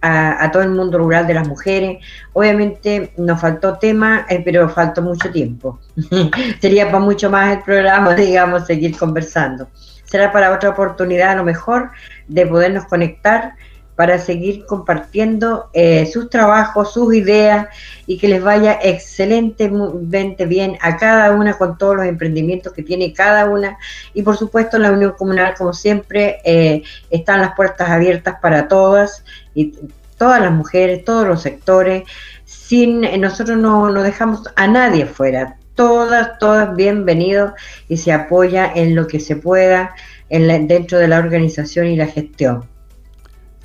a, 0.00 0.50
todo 0.52 0.62
el 0.62 0.70
mundo 0.70 0.98
rural 0.98 1.26
de 1.26 1.34
las 1.34 1.48
mujeres. 1.48 1.98
Obviamente 2.32 3.12
nos 3.16 3.40
faltó 3.40 3.78
tema, 3.78 4.26
eh, 4.28 4.40
pero 4.44 4.68
faltó 4.68 5.02
mucho 5.02 5.30
tiempo. 5.30 5.80
Sería 6.60 6.86
para 6.86 7.00
mucho 7.00 7.28
más 7.28 7.56
el 7.56 7.62
programa, 7.62 8.14
digamos, 8.14 8.66
seguir 8.66 8.96
conversando. 8.96 9.68
Será 10.06 10.32
para 10.32 10.52
otra 10.52 10.70
oportunidad 10.70 11.30
a 11.30 11.36
lo 11.36 11.44
mejor 11.44 11.90
de 12.26 12.46
podernos 12.46 12.86
conectar 12.86 13.54
para 13.96 14.18
seguir 14.18 14.66
compartiendo 14.66 15.70
eh, 15.72 16.06
sus 16.06 16.28
trabajos, 16.28 16.92
sus 16.92 17.14
ideas 17.14 17.66
y 18.06 18.18
que 18.18 18.28
les 18.28 18.42
vaya 18.42 18.78
excelentemente 18.82 20.44
bien 20.44 20.76
a 20.82 20.98
cada 20.98 21.32
una 21.32 21.56
con 21.56 21.78
todos 21.78 21.96
los 21.96 22.06
emprendimientos 22.06 22.74
que 22.74 22.82
tiene 22.82 23.14
cada 23.14 23.46
una. 23.46 23.78
Y 24.12 24.22
por 24.22 24.36
supuesto 24.36 24.78
la 24.78 24.92
Unión 24.92 25.14
Comunal, 25.16 25.54
como 25.56 25.72
siempre, 25.72 26.38
eh, 26.44 26.82
están 27.10 27.40
las 27.40 27.56
puertas 27.56 27.88
abiertas 27.88 28.36
para 28.40 28.68
todas 28.68 29.24
y 29.54 29.72
todas 30.18 30.42
las 30.42 30.52
mujeres, 30.52 31.04
todos 31.04 31.26
los 31.26 31.40
sectores. 31.40 32.04
Sin, 32.44 33.02
eh, 33.02 33.16
nosotros 33.16 33.56
no, 33.56 33.90
no 33.90 34.02
dejamos 34.02 34.42
a 34.56 34.66
nadie 34.66 35.06
fuera. 35.06 35.56
Todas, 35.76 36.38
todas 36.38 36.74
bienvenidos 36.74 37.52
y 37.86 37.98
se 37.98 38.10
apoya 38.10 38.72
en 38.74 38.96
lo 38.96 39.06
que 39.06 39.20
se 39.20 39.36
pueda 39.36 39.94
en 40.30 40.66
dentro 40.66 40.98
de 40.98 41.06
la 41.06 41.18
organización 41.18 41.86
y 41.86 41.96
la 41.96 42.06
gestión. 42.06 42.64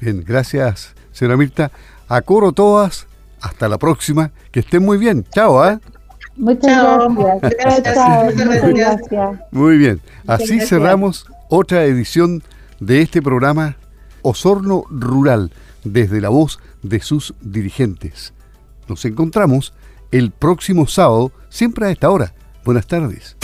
Bien, 0.02 0.24
gracias, 0.28 0.94
señora 1.14 1.38
Mirta. 1.38 1.72
A 2.10 2.22
coro 2.22 2.52
todas. 2.52 3.08
Hasta 3.40 3.70
la 3.70 3.78
próxima. 3.78 4.32
Que 4.52 4.60
estén 4.60 4.84
muy 4.84 4.98
bien. 4.98 5.26
Chao, 5.34 5.66
¿eh? 5.68 5.80
Muchas 6.36 6.84
gracias. 7.40 8.36
Muchas 8.36 8.74
gracias. 8.74 9.40
Muy 9.52 9.78
bien. 9.78 10.02
Así 10.28 10.60
cerramos 10.60 11.26
otra 11.50 11.86
edición 11.86 12.44
de 12.82 13.02
este 13.02 13.22
programa 13.22 13.78
Osorno 14.22 14.84
Rural, 14.90 15.52
desde 15.86 16.20
la 16.20 16.30
voz 16.30 16.60
de 16.84 17.00
sus 17.00 17.34
dirigentes. 17.42 18.34
Nos 18.88 19.06
encontramos 19.06 19.74
el 20.12 20.32
próximo 20.32 20.88
sábado, 20.88 21.32
siempre 21.50 21.88
a 21.88 21.92
esta 21.92 22.10
hora. 22.10 22.34
Buenas 22.64 22.88
tardes. 22.88 23.38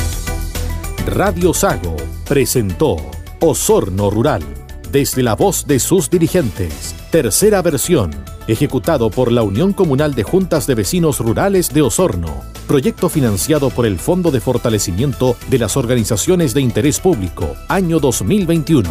Radio 1.07 1.53
Sago 1.53 1.95
presentó 2.28 2.97
Osorno 3.39 4.09
Rural 4.09 4.43
desde 4.91 5.24
la 5.24 5.36
voz 5.36 5.65
de 5.65 5.80
sus 5.80 6.09
dirigentes. 6.09 6.95
Tercera 7.11 7.61
versión, 7.61 8.11
ejecutado 8.47 9.09
por 9.09 9.32
la 9.32 9.43
Unión 9.43 9.74
Comunal 9.74 10.13
de 10.15 10.24
Juntas 10.24 10.68
de 10.68 10.76
Vecinos 10.76 11.20
Rurales 11.20 11.74
de 11.74 11.82
Osorno. 11.82 12.41
Proyecto 12.68 13.09
financiado 13.09 13.70
por 13.70 13.86
el 13.86 13.97
Fondo 13.97 14.32
de 14.32 14.41
Fortalecimiento 14.41 15.36
de 15.49 15.59
las 15.59 15.78
Organizaciones 15.78 16.53
de 16.53 16.61
Interés 16.61 16.99
Público, 16.99 17.55
año 17.70 17.99
2021. 17.99 18.89